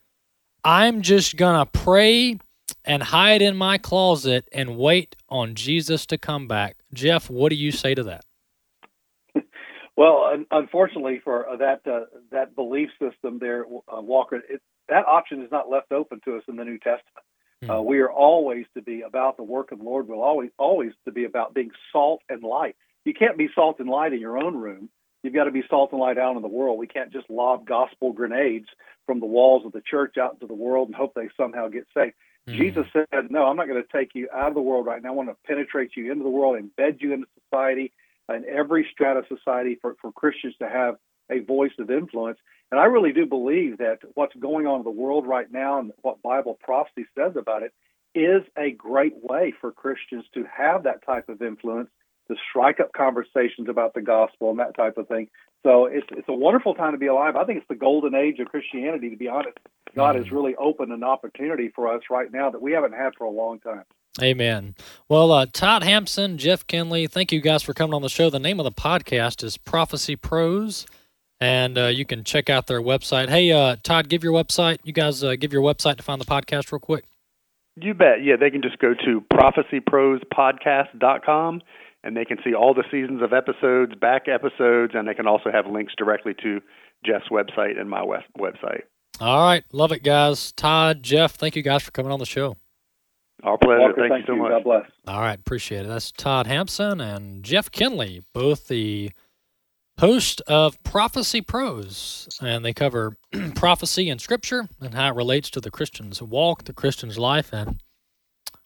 I'm 0.63 1.01
just 1.01 1.35
gonna 1.35 1.65
pray 1.65 2.39
and 2.85 3.03
hide 3.03 3.41
in 3.41 3.57
my 3.57 3.77
closet 3.77 4.47
and 4.53 4.77
wait 4.77 5.17
on 5.27 5.55
Jesus 5.55 6.05
to 6.05 6.17
come 6.17 6.47
back." 6.47 6.77
Jeff, 6.93 7.29
what 7.29 7.49
do 7.49 7.57
you 7.57 7.73
say 7.73 7.93
to 7.93 8.03
that? 8.03 8.23
Well, 9.97 10.31
unfortunately 10.51 11.21
for 11.23 11.47
that 11.57 11.81
uh, 11.91 12.05
that 12.31 12.55
belief 12.55 12.89
system, 13.01 13.39
there, 13.39 13.65
uh, 13.65 13.99
Walker, 13.99 14.35
it, 14.47 14.61
that 14.89 15.05
option 15.05 15.41
is 15.41 15.51
not 15.51 15.69
left 15.69 15.91
open 15.91 16.21
to 16.25 16.37
us 16.37 16.43
in 16.47 16.55
the 16.55 16.63
New 16.63 16.77
Testament. 16.77 17.25
Mm-hmm. 17.63 17.71
Uh, 17.71 17.81
we 17.81 17.99
are 17.99 18.11
always 18.11 18.65
to 18.75 18.81
be 18.81 19.01
about 19.01 19.37
the 19.37 19.43
work 19.43 19.71
of 19.71 19.79
the 19.79 19.83
Lord. 19.83 20.07
We'll 20.07 20.21
always 20.21 20.51
always 20.57 20.91
to 21.05 21.11
be 21.11 21.25
about 21.25 21.53
being 21.53 21.71
salt 21.91 22.21
and 22.29 22.43
light. 22.43 22.75
You 23.03 23.13
can't 23.13 23.37
be 23.37 23.49
salt 23.55 23.79
and 23.79 23.89
light 23.89 24.13
in 24.13 24.19
your 24.19 24.37
own 24.37 24.57
room. 24.57 24.89
You've 25.23 25.33
got 25.33 25.45
to 25.45 25.51
be 25.51 25.63
salt 25.69 25.91
and 25.91 25.99
light 25.99 26.17
out 26.17 26.35
in 26.35 26.41
the 26.41 26.47
world. 26.47 26.77
We 26.77 26.87
can't 26.87 27.11
just 27.11 27.29
lob 27.29 27.65
gospel 27.65 28.13
grenades 28.13 28.67
from 29.05 29.19
the 29.19 29.25
walls 29.25 29.65
of 29.65 29.71
the 29.71 29.81
church 29.81 30.17
out 30.17 30.33
into 30.33 30.45
the 30.45 30.53
world 30.53 30.89
and 30.89 30.95
hope 30.95 31.13
they 31.15 31.29
somehow 31.35 31.67
get 31.67 31.87
saved. 31.93 32.13
Mm-hmm. 32.47 32.61
Jesus 32.61 32.85
said, 32.93 33.31
"No, 33.31 33.45
I'm 33.45 33.57
not 33.57 33.67
going 33.67 33.81
to 33.81 33.97
take 33.97 34.11
you 34.13 34.29
out 34.33 34.49
of 34.49 34.53
the 34.53 34.61
world 34.61 34.85
right 34.85 35.01
now. 35.01 35.09
I 35.09 35.13
want 35.13 35.29
to 35.29 35.35
penetrate 35.45 35.91
you 35.95 36.11
into 36.11 36.23
the 36.23 36.29
world, 36.29 36.57
embed 36.57 37.01
you 37.01 37.13
into 37.13 37.27
society, 37.43 37.91
and 38.29 38.45
every 38.45 38.87
strata 38.91 39.19
of 39.19 39.25
society 39.27 39.77
for, 39.81 39.95
for 40.01 40.11
Christians 40.11 40.55
to 40.59 40.69
have 40.69 40.95
a 41.31 41.39
voice 41.39 41.73
of 41.79 41.89
influence." 41.89 42.37
And 42.71 42.79
I 42.79 42.85
really 42.85 43.13
do 43.13 43.25
believe 43.25 43.77
that 43.77 43.99
what's 44.15 44.35
going 44.35 44.67
on 44.67 44.79
in 44.79 44.83
the 44.83 44.89
world 44.89 45.25
right 45.25 45.51
now 45.51 45.79
and 45.79 45.91
what 46.01 46.21
Bible 46.21 46.57
prophecy 46.61 47.05
says 47.17 47.33
about 47.37 47.63
it 47.63 47.73
is 48.13 48.43
a 48.57 48.71
great 48.71 49.13
way 49.21 49.53
for 49.59 49.71
Christians 49.71 50.25
to 50.33 50.43
have 50.45 50.83
that 50.83 51.05
type 51.05 51.29
of 51.29 51.41
influence, 51.41 51.89
to 52.27 52.35
strike 52.49 52.79
up 52.79 52.91
conversations 52.91 53.69
about 53.69 53.93
the 53.93 54.01
gospel 54.01 54.49
and 54.49 54.59
that 54.59 54.75
type 54.75 54.97
of 54.97 55.07
thing. 55.07 55.29
So 55.63 55.85
it's 55.85 56.07
it's 56.11 56.27
a 56.27 56.33
wonderful 56.33 56.73
time 56.73 56.91
to 56.91 56.97
be 56.97 57.07
alive. 57.07 57.35
I 57.35 57.45
think 57.45 57.59
it's 57.59 57.67
the 57.67 57.75
golden 57.75 58.15
age 58.15 58.39
of 58.39 58.47
Christianity, 58.47 59.09
to 59.09 59.17
be 59.17 59.27
honest. 59.27 59.57
God 59.95 60.15
has 60.15 60.31
really 60.31 60.55
opened 60.55 60.91
an 60.91 61.03
opportunity 61.03 61.71
for 61.73 61.93
us 61.93 62.03
right 62.09 62.31
now 62.31 62.49
that 62.49 62.61
we 62.61 62.73
haven't 62.73 62.93
had 62.93 63.13
for 63.17 63.23
a 63.23 63.29
long 63.29 63.59
time. 63.59 63.83
Amen. 64.21 64.75
Well, 65.07 65.31
uh, 65.31 65.45
Todd 65.45 65.83
Hampson, 65.83 66.37
Jeff 66.37 66.65
Kinley, 66.67 67.07
thank 67.07 67.31
you 67.31 67.39
guys 67.39 67.63
for 67.63 67.73
coming 67.73 67.93
on 67.93 68.01
the 68.01 68.09
show. 68.09 68.29
The 68.29 68.39
name 68.39 68.59
of 68.59 68.63
the 68.63 68.71
podcast 68.71 69.43
is 69.43 69.57
Prophecy 69.57 70.15
Pros 70.15 70.85
and 71.39 71.77
uh, 71.77 71.85
you 71.87 72.05
can 72.05 72.23
check 72.23 72.49
out 72.49 72.65
their 72.67 72.81
website. 72.81 73.27
Hey, 73.29 73.51
uh, 73.51 73.75
Todd, 73.83 74.09
give 74.09 74.23
your 74.23 74.33
website. 74.33 74.79
You 74.83 74.93
guys 74.93 75.23
uh, 75.23 75.35
give 75.35 75.53
your 75.53 75.61
website 75.61 75.97
to 75.97 76.03
find 76.03 76.19
the 76.19 76.25
podcast 76.25 76.71
real 76.71 76.79
quick. 76.79 77.05
You 77.79 77.93
bet. 77.93 78.23
Yeah, 78.23 78.37
they 78.39 78.49
can 78.49 78.63
just 78.63 78.79
go 78.79 78.95
to 79.05 79.21
prophecyprospodcast.com 79.31 81.61
and 82.03 82.17
they 82.17 82.25
can 82.25 82.37
see 82.43 82.55
all 82.55 82.73
the 82.73 82.83
seasons 82.89 83.21
of 83.21 83.33
episodes, 83.33 83.93
back 83.95 84.27
episodes, 84.27 84.93
and 84.95 85.07
they 85.07 85.13
can 85.13 85.27
also 85.27 85.51
have 85.51 85.67
links 85.67 85.93
directly 85.97 86.33
to 86.41 86.59
Jeff's 87.05 87.29
website 87.29 87.79
and 87.79 87.87
my 87.89 88.01
website. 88.37 88.81
All 89.19 89.45
right. 89.45 89.63
Love 89.71 89.91
it, 89.91 90.03
guys. 90.03 90.51
Todd, 90.53 91.03
Jeff, 91.03 91.35
thank 91.35 91.55
you 91.55 91.61
guys 91.61 91.83
for 91.83 91.91
coming 91.91 92.11
on 92.11 92.17
the 92.19 92.25
show. 92.25 92.57
Our 93.43 93.57
pleasure. 93.57 93.79
Walker, 93.79 93.93
thank, 93.97 94.11
thank, 94.11 94.21
you 94.21 94.27
so 94.27 94.35
you. 94.35 94.41
much. 94.41 94.51
God 94.51 94.63
bless. 94.63 94.85
All 95.07 95.21
right. 95.21 95.39
Appreciate 95.39 95.85
it. 95.85 95.87
That's 95.87 96.11
Todd 96.11 96.47
Hampson 96.47 96.99
and 96.99 97.43
Jeff 97.43 97.71
Kinley, 97.71 98.23
both 98.33 98.67
the 98.67 99.11
host 99.99 100.41
of 100.41 100.81
Prophecy 100.83 101.41
Pros, 101.41 102.27
and 102.41 102.63
they 102.63 102.73
cover 102.73 103.17
prophecy 103.55 104.09
and 104.09 104.21
scripture 104.21 104.67
and 104.79 104.93
how 104.93 105.09
it 105.09 105.15
relates 105.15 105.49
to 105.51 105.61
the 105.61 105.71
Christian's 105.71 106.21
walk, 106.21 106.65
the 106.65 106.73
Christian's 106.73 107.17
life, 107.17 107.51
and 107.51 107.81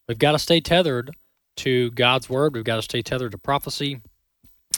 we've 0.07 0.19
got 0.19 0.33
to 0.33 0.39
stay 0.39 0.59
tethered 0.59 1.11
to 1.57 1.91
God's 1.91 2.29
word. 2.29 2.53
We've 2.53 2.63
got 2.63 2.77
to 2.77 2.81
stay 2.81 3.01
tethered 3.01 3.31
to 3.31 3.37
prophecy, 3.37 4.01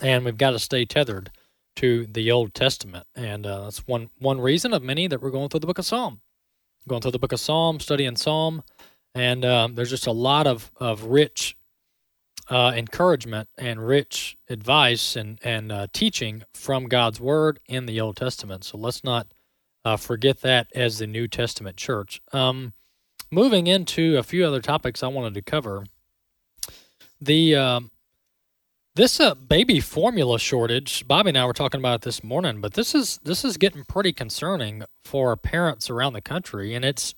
and 0.01 0.25
we've 0.25 0.37
got 0.37 0.51
to 0.51 0.59
stay 0.59 0.85
tethered 0.85 1.31
to 1.77 2.05
the 2.05 2.31
Old 2.31 2.53
Testament. 2.53 3.07
And 3.15 3.47
uh, 3.47 3.63
that's 3.63 3.87
one 3.87 4.09
one 4.19 4.39
reason 4.39 4.73
of 4.73 4.83
many 4.83 5.07
that 5.07 5.21
we're 5.21 5.31
going 5.31 5.49
through 5.49 5.61
the 5.61 5.67
Book 5.67 5.79
of 5.79 5.85
Psalm, 5.85 6.21
going 6.87 7.01
through 7.01 7.11
the 7.11 7.19
Book 7.19 7.31
of 7.31 7.39
Psalm, 7.39 7.79
studying 7.79 8.15
Psalm, 8.15 8.63
and 9.15 9.43
um, 9.43 9.75
there's 9.75 9.89
just 9.89 10.07
a 10.07 10.11
lot 10.11 10.45
of 10.45 10.71
of 10.77 11.05
rich 11.05 11.57
uh, 12.53 12.71
encouragement 12.75 13.49
and 13.57 13.87
rich 13.87 14.37
advice 14.47 15.15
and 15.15 15.39
and 15.43 15.71
uh, 15.71 15.87
teaching 15.91 16.43
from 16.53 16.85
God's 16.85 17.19
Word 17.19 17.59
in 17.67 17.87
the 17.87 17.99
Old 17.99 18.15
Testament. 18.15 18.63
So 18.63 18.77
let's 18.77 19.03
not 19.03 19.25
uh, 19.83 19.97
forget 19.97 20.41
that 20.41 20.67
as 20.75 20.99
the 20.99 21.07
New 21.07 21.27
Testament 21.27 21.77
church. 21.77 22.21
Um, 22.31 22.73
moving 23.31 23.65
into 23.65 24.17
a 24.17 24.23
few 24.23 24.45
other 24.45 24.61
topics 24.61 25.01
I 25.01 25.07
wanted 25.07 25.33
to 25.33 25.41
cover. 25.41 25.85
The 27.19 27.55
um, 27.55 27.91
this 28.93 29.19
uh, 29.19 29.33
baby 29.33 29.79
formula 29.79 30.37
shortage. 30.37 31.07
Bobby 31.07 31.29
and 31.29 31.39
I 31.39 31.47
were 31.47 31.53
talking 31.53 31.81
about 31.81 31.95
it 31.95 32.01
this 32.01 32.23
morning, 32.23 32.61
but 32.61 32.75
this 32.75 32.93
is 32.93 33.19
this 33.23 33.43
is 33.43 33.57
getting 33.57 33.83
pretty 33.83 34.13
concerning 34.13 34.83
for 35.03 35.35
parents 35.35 35.89
around 35.89 36.13
the 36.13 36.21
country, 36.21 36.75
and 36.75 36.85
it's 36.85 37.15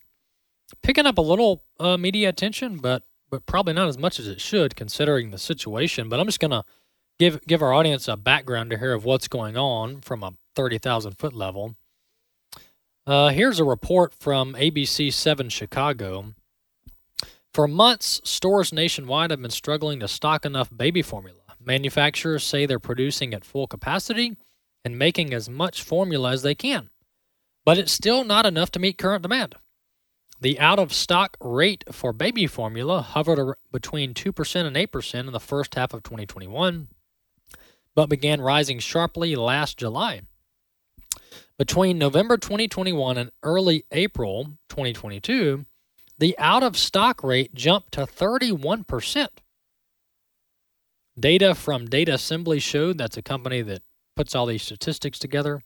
picking 0.81 1.05
up 1.05 1.17
a 1.17 1.21
little 1.21 1.65
uh, 1.77 1.97
media 1.97 2.29
attention, 2.29 2.77
but 2.77 3.03
but 3.35 3.45
probably 3.45 3.73
not 3.73 3.89
as 3.89 3.97
much 3.97 4.17
as 4.17 4.27
it 4.27 4.39
should 4.39 4.75
considering 4.75 5.31
the 5.31 5.37
situation. 5.37 6.07
But 6.07 6.19
I'm 6.19 6.25
just 6.25 6.39
gonna 6.39 6.63
give 7.19 7.45
give 7.45 7.61
our 7.61 7.73
audience 7.73 8.07
a 8.07 8.15
background 8.15 8.69
to 8.69 8.77
hear 8.77 8.93
of 8.93 9.03
what's 9.03 9.27
going 9.27 9.57
on 9.57 9.99
from 10.01 10.23
a 10.23 10.33
thirty 10.55 10.77
thousand 10.77 11.17
foot 11.17 11.33
level. 11.33 11.75
Uh, 13.05 13.29
here's 13.29 13.59
a 13.59 13.65
report 13.65 14.13
from 14.13 14.53
ABC 14.53 15.11
Seven 15.11 15.49
Chicago. 15.49 16.33
For 17.53 17.67
months, 17.67 18.21
stores 18.23 18.73
nationwide 18.73 19.31
have 19.31 19.41
been 19.41 19.51
struggling 19.51 19.99
to 19.99 20.07
stock 20.07 20.45
enough 20.45 20.69
baby 20.75 21.01
formula. 21.01 21.39
Manufacturers 21.59 22.43
say 22.43 22.65
they're 22.65 22.79
producing 22.79 23.33
at 23.33 23.45
full 23.45 23.67
capacity 23.67 24.37
and 24.83 24.97
making 24.97 25.33
as 25.33 25.49
much 25.49 25.83
formula 25.83 26.31
as 26.31 26.41
they 26.41 26.55
can, 26.55 26.89
but 27.65 27.77
it's 27.77 27.91
still 27.91 28.23
not 28.23 28.45
enough 28.45 28.71
to 28.71 28.79
meet 28.79 28.97
current 28.97 29.23
demand. 29.23 29.55
The 30.41 30.59
out 30.59 30.79
of 30.79 30.93
stock 30.93 31.37
rate 31.39 31.83
for 31.91 32.11
baby 32.11 32.45
formula 32.45 33.01
hovered 33.01 33.55
between 33.71 34.13
2% 34.13 34.65
and 34.65 34.75
8% 34.75 35.19
in 35.19 35.31
the 35.31 35.39
first 35.39 35.75
half 35.75 35.93
of 35.93 36.03
2021, 36.03 36.89
but 37.95 38.09
began 38.09 38.41
rising 38.41 38.79
sharply 38.79 39.35
last 39.35 39.77
July. 39.77 40.21
Between 41.57 41.97
November 41.97 42.35
2021 42.35 43.17
and 43.17 43.31
early 43.41 43.85
April 43.91 44.57
2022, 44.67 45.65
the 46.17 46.37
out 46.37 46.63
of 46.63 46.77
stock 46.77 47.23
rate 47.23 47.53
jumped 47.53 47.93
to 47.93 48.01
31%. 48.01 49.27
Data 51.17 51.55
from 51.55 51.87
Datasembly 51.87 52.61
showed 52.61 52.97
that's 52.97 53.15
a 53.15 53.21
company 53.21 53.61
that 53.61 53.83
puts 54.17 54.35
all 54.35 54.45
these 54.45 54.63
statistics 54.63 55.17
together. 55.17 55.61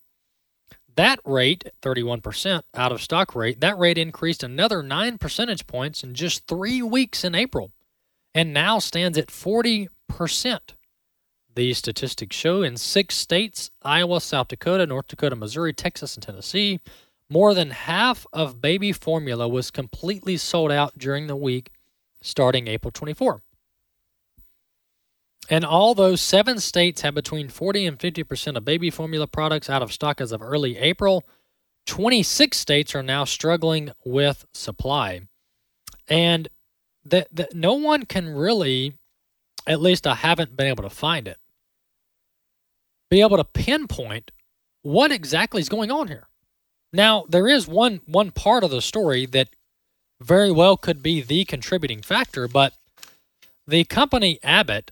That 0.99 1.21
rate, 1.23 1.63
31% 1.81 2.63
out 2.75 2.91
of 2.91 3.01
stock 3.01 3.33
rate, 3.33 3.61
that 3.61 3.77
rate 3.77 3.97
increased 3.97 4.43
another 4.43 4.83
9 4.83 5.17
percentage 5.17 5.65
points 5.65 6.03
in 6.03 6.13
just 6.13 6.45
three 6.45 6.81
weeks 6.81 7.23
in 7.23 7.35
April 7.35 7.71
and 8.35 8.53
now 8.53 8.79
stands 8.79 9.17
at 9.17 9.27
40%. 9.27 9.87
These 11.55 11.77
statistics 11.77 12.35
show 12.35 12.63
in 12.63 12.75
six 12.75 13.15
states 13.15 13.71
Iowa, 13.81 14.19
South 14.19 14.49
Dakota, 14.49 14.85
North 14.85 15.07
Dakota, 15.07 15.37
Missouri, 15.37 15.71
Texas, 15.71 16.15
and 16.15 16.21
Tennessee 16.21 16.81
more 17.29 17.53
than 17.53 17.71
half 17.71 18.27
of 18.33 18.59
baby 18.59 18.91
formula 18.91 19.47
was 19.47 19.71
completely 19.71 20.35
sold 20.35 20.69
out 20.69 20.97
during 20.97 21.27
the 21.27 21.35
week 21.37 21.71
starting 22.21 22.67
April 22.67 22.91
24. 22.91 23.41
And 25.49 25.65
although 25.65 26.15
seven 26.15 26.59
states 26.59 27.01
have 27.01 27.15
between 27.15 27.49
40 27.49 27.87
and 27.87 27.99
50% 27.99 28.55
of 28.55 28.63
baby 28.63 28.91
formula 28.91 29.25
products 29.25 29.69
out 29.69 29.81
of 29.81 29.91
stock 29.91 30.21
as 30.21 30.31
of 30.31 30.43
early 30.43 30.77
April, 30.77 31.23
26 31.87 32.55
states 32.55 32.93
are 32.93 33.01
now 33.01 33.25
struggling 33.25 33.91
with 34.05 34.45
supply. 34.53 35.21
And 36.07 36.49
that, 37.03 37.27
that 37.35 37.55
no 37.55 37.73
one 37.73 38.05
can 38.05 38.29
really, 38.29 38.93
at 39.65 39.81
least 39.81 40.05
I 40.05 40.15
haven't 40.15 40.55
been 40.55 40.67
able 40.67 40.83
to 40.83 40.89
find 40.89 41.27
it, 41.27 41.37
be 43.09 43.21
able 43.21 43.37
to 43.37 43.43
pinpoint 43.43 44.31
what 44.83 45.11
exactly 45.11 45.61
is 45.61 45.69
going 45.69 45.89
on 45.89 46.09
here. 46.09 46.27
Now, 46.93 47.25
there 47.27 47.47
is 47.47 47.67
one 47.67 48.01
one 48.05 48.31
part 48.31 48.63
of 48.63 48.71
the 48.71 48.81
story 48.81 49.25
that 49.27 49.49
very 50.21 50.51
well 50.51 50.75
could 50.77 51.03
be 51.03 51.21
the 51.21 51.45
contributing 51.45 52.01
factor, 52.01 52.47
but 52.47 52.73
the 53.67 53.83
company 53.85 54.39
Abbott, 54.43 54.91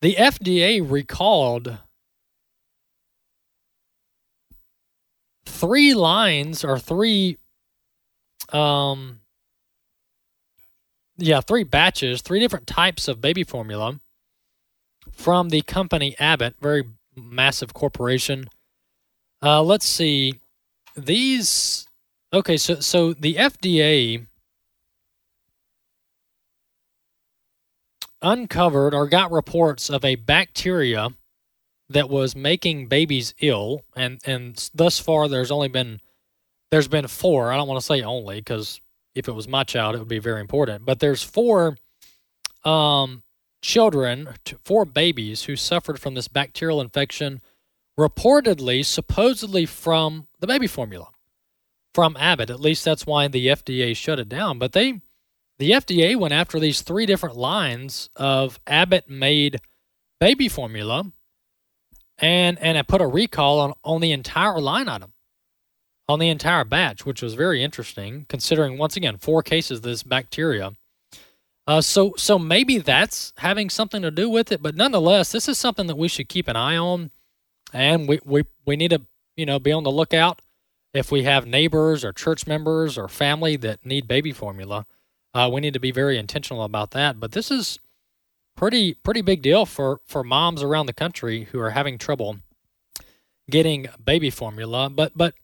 the 0.00 0.14
FDA 0.14 0.88
recalled 0.88 1.78
three 5.44 5.94
lines 5.94 6.64
or 6.64 6.78
three 6.78 7.38
um 8.52 9.20
yeah, 11.22 11.40
three 11.42 11.64
batches, 11.64 12.22
three 12.22 12.40
different 12.40 12.66
types 12.66 13.06
of 13.06 13.20
baby 13.20 13.44
formula 13.44 14.00
from 15.12 15.50
the 15.50 15.60
company 15.62 16.16
Abbott, 16.18 16.54
very 16.60 16.84
massive 17.14 17.74
corporation. 17.74 18.46
Uh, 19.42 19.62
let's 19.62 19.86
see. 19.86 20.40
These 20.96 21.86
okay, 22.32 22.56
so 22.56 22.80
so 22.80 23.12
the 23.12 23.34
FDA 23.34 24.26
uncovered 28.22 28.94
or 28.94 29.06
got 29.06 29.30
reports 29.30 29.88
of 29.90 30.04
a 30.04 30.16
bacteria 30.16 31.10
that 31.88 32.08
was 32.08 32.36
making 32.36 32.86
babies 32.86 33.34
ill, 33.40 33.82
and 33.96 34.20
and 34.24 34.70
thus 34.74 34.98
far 34.98 35.28
there's 35.28 35.50
only 35.50 35.68
been 35.68 36.00
there's 36.70 36.88
been 36.88 37.08
four. 37.08 37.52
I 37.52 37.56
don't 37.56 37.68
want 37.68 37.80
to 37.80 37.86
say 37.86 38.02
only 38.02 38.36
because 38.36 38.80
if 39.14 39.28
it 39.28 39.32
was 39.32 39.48
my 39.48 39.64
child, 39.64 39.94
it 39.94 39.98
would 39.98 40.08
be 40.08 40.18
very 40.18 40.40
important. 40.40 40.84
But 40.84 41.00
there's 41.00 41.22
four 41.22 41.76
um, 42.64 43.22
children, 43.60 44.28
four 44.64 44.84
babies 44.84 45.44
who 45.44 45.56
suffered 45.56 46.00
from 46.00 46.14
this 46.14 46.28
bacterial 46.28 46.80
infection 46.80 47.40
reportedly, 47.98 48.84
supposedly 48.84 49.66
from 49.66 50.26
the 50.38 50.46
baby 50.46 50.66
formula 50.66 51.08
from 51.94 52.16
Abbott. 52.18 52.50
At 52.50 52.60
least 52.60 52.84
that's 52.84 53.06
why 53.06 53.28
the 53.28 53.48
FDA 53.48 53.96
shut 53.96 54.18
it 54.18 54.28
down. 54.28 54.58
But 54.58 54.72
they, 54.72 55.00
the 55.60 55.72
FDA 55.72 56.16
went 56.16 56.32
after 56.32 56.58
these 56.58 56.80
three 56.80 57.04
different 57.04 57.36
lines 57.36 58.08
of 58.16 58.58
Abbott 58.66 59.10
made 59.10 59.60
baby 60.18 60.48
formula, 60.48 61.04
and 62.16 62.58
and 62.60 62.78
I 62.78 62.82
put 62.82 63.02
a 63.02 63.06
recall 63.06 63.60
on 63.60 63.74
on 63.84 64.00
the 64.00 64.10
entire 64.10 64.58
line 64.58 64.88
item, 64.88 65.12
on 66.08 66.18
the 66.18 66.30
entire 66.30 66.64
batch, 66.64 67.04
which 67.04 67.20
was 67.20 67.34
very 67.34 67.62
interesting 67.62 68.24
considering 68.26 68.78
once 68.78 68.96
again 68.96 69.18
four 69.18 69.42
cases 69.42 69.78
of 69.78 69.82
this 69.82 70.02
bacteria. 70.02 70.72
Uh, 71.66 71.82
so 71.82 72.14
so 72.16 72.38
maybe 72.38 72.78
that's 72.78 73.34
having 73.36 73.68
something 73.68 74.00
to 74.00 74.10
do 74.10 74.30
with 74.30 74.50
it, 74.50 74.62
but 74.62 74.74
nonetheless, 74.74 75.30
this 75.30 75.46
is 75.46 75.58
something 75.58 75.86
that 75.88 75.98
we 75.98 76.08
should 76.08 76.30
keep 76.30 76.48
an 76.48 76.56
eye 76.56 76.78
on 76.78 77.10
and 77.74 78.08
we, 78.08 78.18
we, 78.24 78.44
we 78.66 78.76
need 78.76 78.92
to 78.92 79.02
you 79.36 79.44
know 79.44 79.58
be 79.58 79.72
on 79.72 79.82
the 79.82 79.92
lookout 79.92 80.40
if 80.94 81.12
we 81.12 81.24
have 81.24 81.46
neighbors 81.46 82.02
or 82.02 82.14
church 82.14 82.46
members 82.46 82.96
or 82.96 83.08
family 83.08 83.56
that 83.56 83.84
need 83.84 84.08
baby 84.08 84.32
formula 84.32 84.86
uh, 85.34 85.48
we 85.52 85.60
need 85.60 85.74
to 85.74 85.80
be 85.80 85.92
very 85.92 86.18
intentional 86.18 86.62
about 86.62 86.90
that 86.92 87.18
but 87.20 87.32
this 87.32 87.50
is 87.50 87.78
pretty 88.56 88.94
pretty 88.94 89.22
big 89.22 89.42
deal 89.42 89.64
for 89.64 90.00
for 90.04 90.22
moms 90.22 90.62
around 90.62 90.86
the 90.86 90.92
country 90.92 91.44
who 91.52 91.60
are 91.60 91.70
having 91.70 91.98
trouble 91.98 92.38
getting 93.50 93.86
baby 94.04 94.30
formula 94.30 94.88
but 94.90 95.12
but 95.16 95.34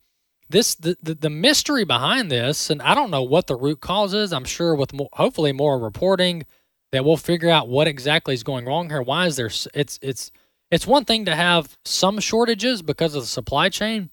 this 0.49 0.74
the, 0.76 0.97
the, 1.03 1.14
the 1.14 1.30
mystery 1.30 1.84
behind 1.84 2.30
this 2.30 2.70
and 2.70 2.80
i 2.82 2.95
don't 2.95 3.11
know 3.11 3.22
what 3.22 3.47
the 3.47 3.57
root 3.57 3.80
cause 3.80 4.14
is. 4.14 4.32
I'm 4.32 4.45
sure 4.45 4.74
with 4.74 4.93
more, 4.93 5.09
hopefully 5.12 5.53
more 5.53 5.78
reporting 5.78 6.45
that 6.93 7.05
we'll 7.05 7.16
figure 7.16 7.51
out 7.51 7.68
what 7.68 7.89
exactly 7.89 8.34
is 8.34 8.43
going 8.43 8.64
wrong 8.64 8.89
here. 8.89 9.03
Why 9.03 9.26
is 9.26 9.37
there 9.37 9.51
it's 9.74 9.99
it's 10.03 10.30
it's 10.70 10.87
one 10.87 11.05
thing 11.05 11.24
to 11.26 11.34
have 11.34 11.76
some 11.84 12.18
shortages 12.18 12.82
because 12.82 13.14
of 13.14 13.22
the 13.22 13.28
supply 13.28 13.68
chain, 13.68 14.11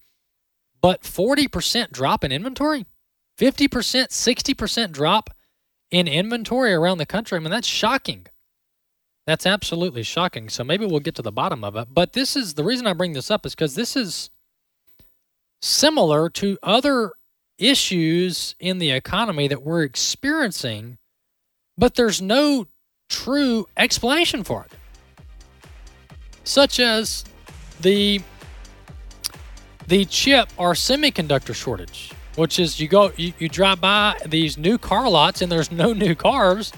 but 0.82 1.02
40% 1.02 1.92
drop 1.92 2.24
in 2.24 2.32
inventory, 2.32 2.86
50%, 3.40 3.70
60% 3.70 4.92
drop 4.92 5.32
in 5.94 6.08
inventory 6.08 6.74
around 6.74 6.98
the 6.98 7.06
country. 7.06 7.38
I 7.38 7.40
mean, 7.40 7.52
that's 7.52 7.68
shocking. 7.68 8.26
That's 9.26 9.46
absolutely 9.46 10.04
shocking. 10.04 10.50
So 10.50 10.64
maybe 10.64 10.86
we'll 10.86 11.00
get 11.00 11.16
to 11.16 11.22
the 11.22 11.32
bottom 11.32 11.64
of 11.64 11.76
it. 11.76 11.90
But 11.94 12.14
this 12.14 12.36
is 12.36 12.56
the 12.56 12.64
reason 12.64 12.88
I 12.88 12.94
bring 12.94 13.14
this 13.14 13.32
up 13.32 13.46
is 13.46 13.56
because 13.56 13.76
this 13.76 13.96
is 13.96 14.30
similar 15.62 16.30
to 16.32 16.58
other 16.62 17.12
issues 17.58 18.56
in 18.60 18.80
the 18.80 18.92
economy 18.92 19.48
that 19.48 19.64
we're 19.64 19.84
experiencing, 19.84 20.98
but 21.78 21.96
there's 21.96 22.22
no 22.22 22.68
true 23.08 23.68
explanation 23.78 24.44
for 24.44 24.66
it 24.66 24.72
such 26.44 26.80
as 26.80 27.24
the 27.82 28.22
the 29.88 30.06
chip 30.06 30.50
or 30.58 30.74
semiconductor 30.74 31.54
shortage, 31.54 32.12
which 32.36 32.60
is 32.60 32.80
you 32.80 32.88
go 32.88 33.12
you, 33.18 33.34
you 33.40 33.50
drive 33.50 33.82
by 33.82 34.18
these 34.26 34.58
new 34.58 34.78
car 34.78 35.10
lots 35.10 35.42
and 35.42 35.52
there's 35.52 35.72
no 35.72 35.94
new 36.06 36.16
cars. 36.16 36.72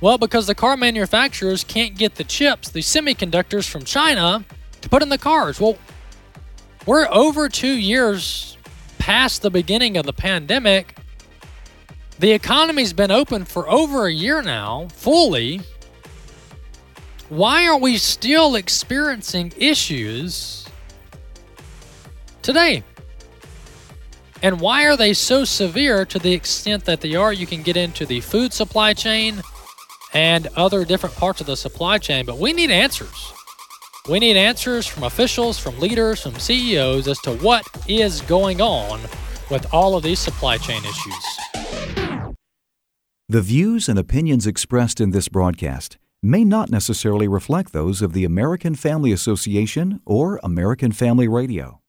Well, 0.00 0.18
because 0.18 0.48
the 0.48 0.54
car 0.54 0.76
manufacturers 0.76 1.62
can't 1.62 1.96
get 1.96 2.16
the 2.16 2.24
chips, 2.24 2.70
the 2.70 2.80
semiconductors 2.80 3.68
from 3.68 3.84
China 3.84 4.44
to 4.80 4.88
put 4.88 5.02
in 5.02 5.08
the 5.08 5.18
cars. 5.18 5.60
Well, 5.60 5.78
we're 6.86 7.06
over 7.08 7.48
two 7.48 7.78
years 7.78 8.56
past 8.98 9.42
the 9.42 9.50
beginning 9.50 9.96
of 9.96 10.04
the 10.04 10.12
pandemic. 10.12 10.96
The 12.18 12.32
economy's 12.32 12.92
been 12.92 13.12
open 13.12 13.44
for 13.44 13.68
over 13.68 14.06
a 14.06 14.12
year 14.12 14.42
now, 14.42 14.88
fully. 14.92 15.60
Why 17.28 17.66
are 17.66 17.78
we 17.78 17.96
still 17.96 18.56
experiencing 18.56 19.52
issues 19.56 20.66
today? 22.42 22.82
And 24.42 24.60
why 24.60 24.86
are 24.86 24.96
they 24.96 25.14
so 25.14 25.44
severe 25.44 26.04
to 26.06 26.18
the 26.18 26.32
extent 26.32 26.84
that 26.86 27.00
they 27.00 27.14
are? 27.14 27.32
You 27.32 27.46
can 27.46 27.62
get 27.62 27.76
into 27.76 28.04
the 28.04 28.20
food 28.20 28.52
supply 28.52 28.92
chain 28.92 29.40
and 30.12 30.48
other 30.56 30.84
different 30.84 31.14
parts 31.14 31.40
of 31.40 31.46
the 31.46 31.56
supply 31.56 31.98
chain, 31.98 32.26
but 32.26 32.38
we 32.38 32.52
need 32.52 32.70
answers. 32.70 33.32
We 34.08 34.18
need 34.18 34.36
answers 34.36 34.84
from 34.84 35.04
officials, 35.04 35.60
from 35.60 35.78
leaders, 35.78 36.22
from 36.22 36.34
CEOs 36.34 37.06
as 37.06 37.20
to 37.20 37.34
what 37.36 37.64
is 37.86 38.20
going 38.22 38.60
on 38.60 39.00
with 39.48 39.72
all 39.72 39.96
of 39.96 40.02
these 40.02 40.18
supply 40.18 40.58
chain 40.58 40.82
issues. 40.82 42.34
The 43.28 43.42
views 43.42 43.88
and 43.88 43.98
opinions 43.98 44.46
expressed 44.46 45.00
in 45.00 45.10
this 45.10 45.28
broadcast 45.28 45.98
may 46.20 46.44
not 46.44 46.68
necessarily 46.68 47.28
reflect 47.28 47.72
those 47.72 48.02
of 48.02 48.12
the 48.12 48.24
American 48.24 48.74
Family 48.74 49.12
Association 49.12 50.00
or 50.04 50.40
American 50.42 50.90
Family 50.90 51.28
Radio. 51.28 51.81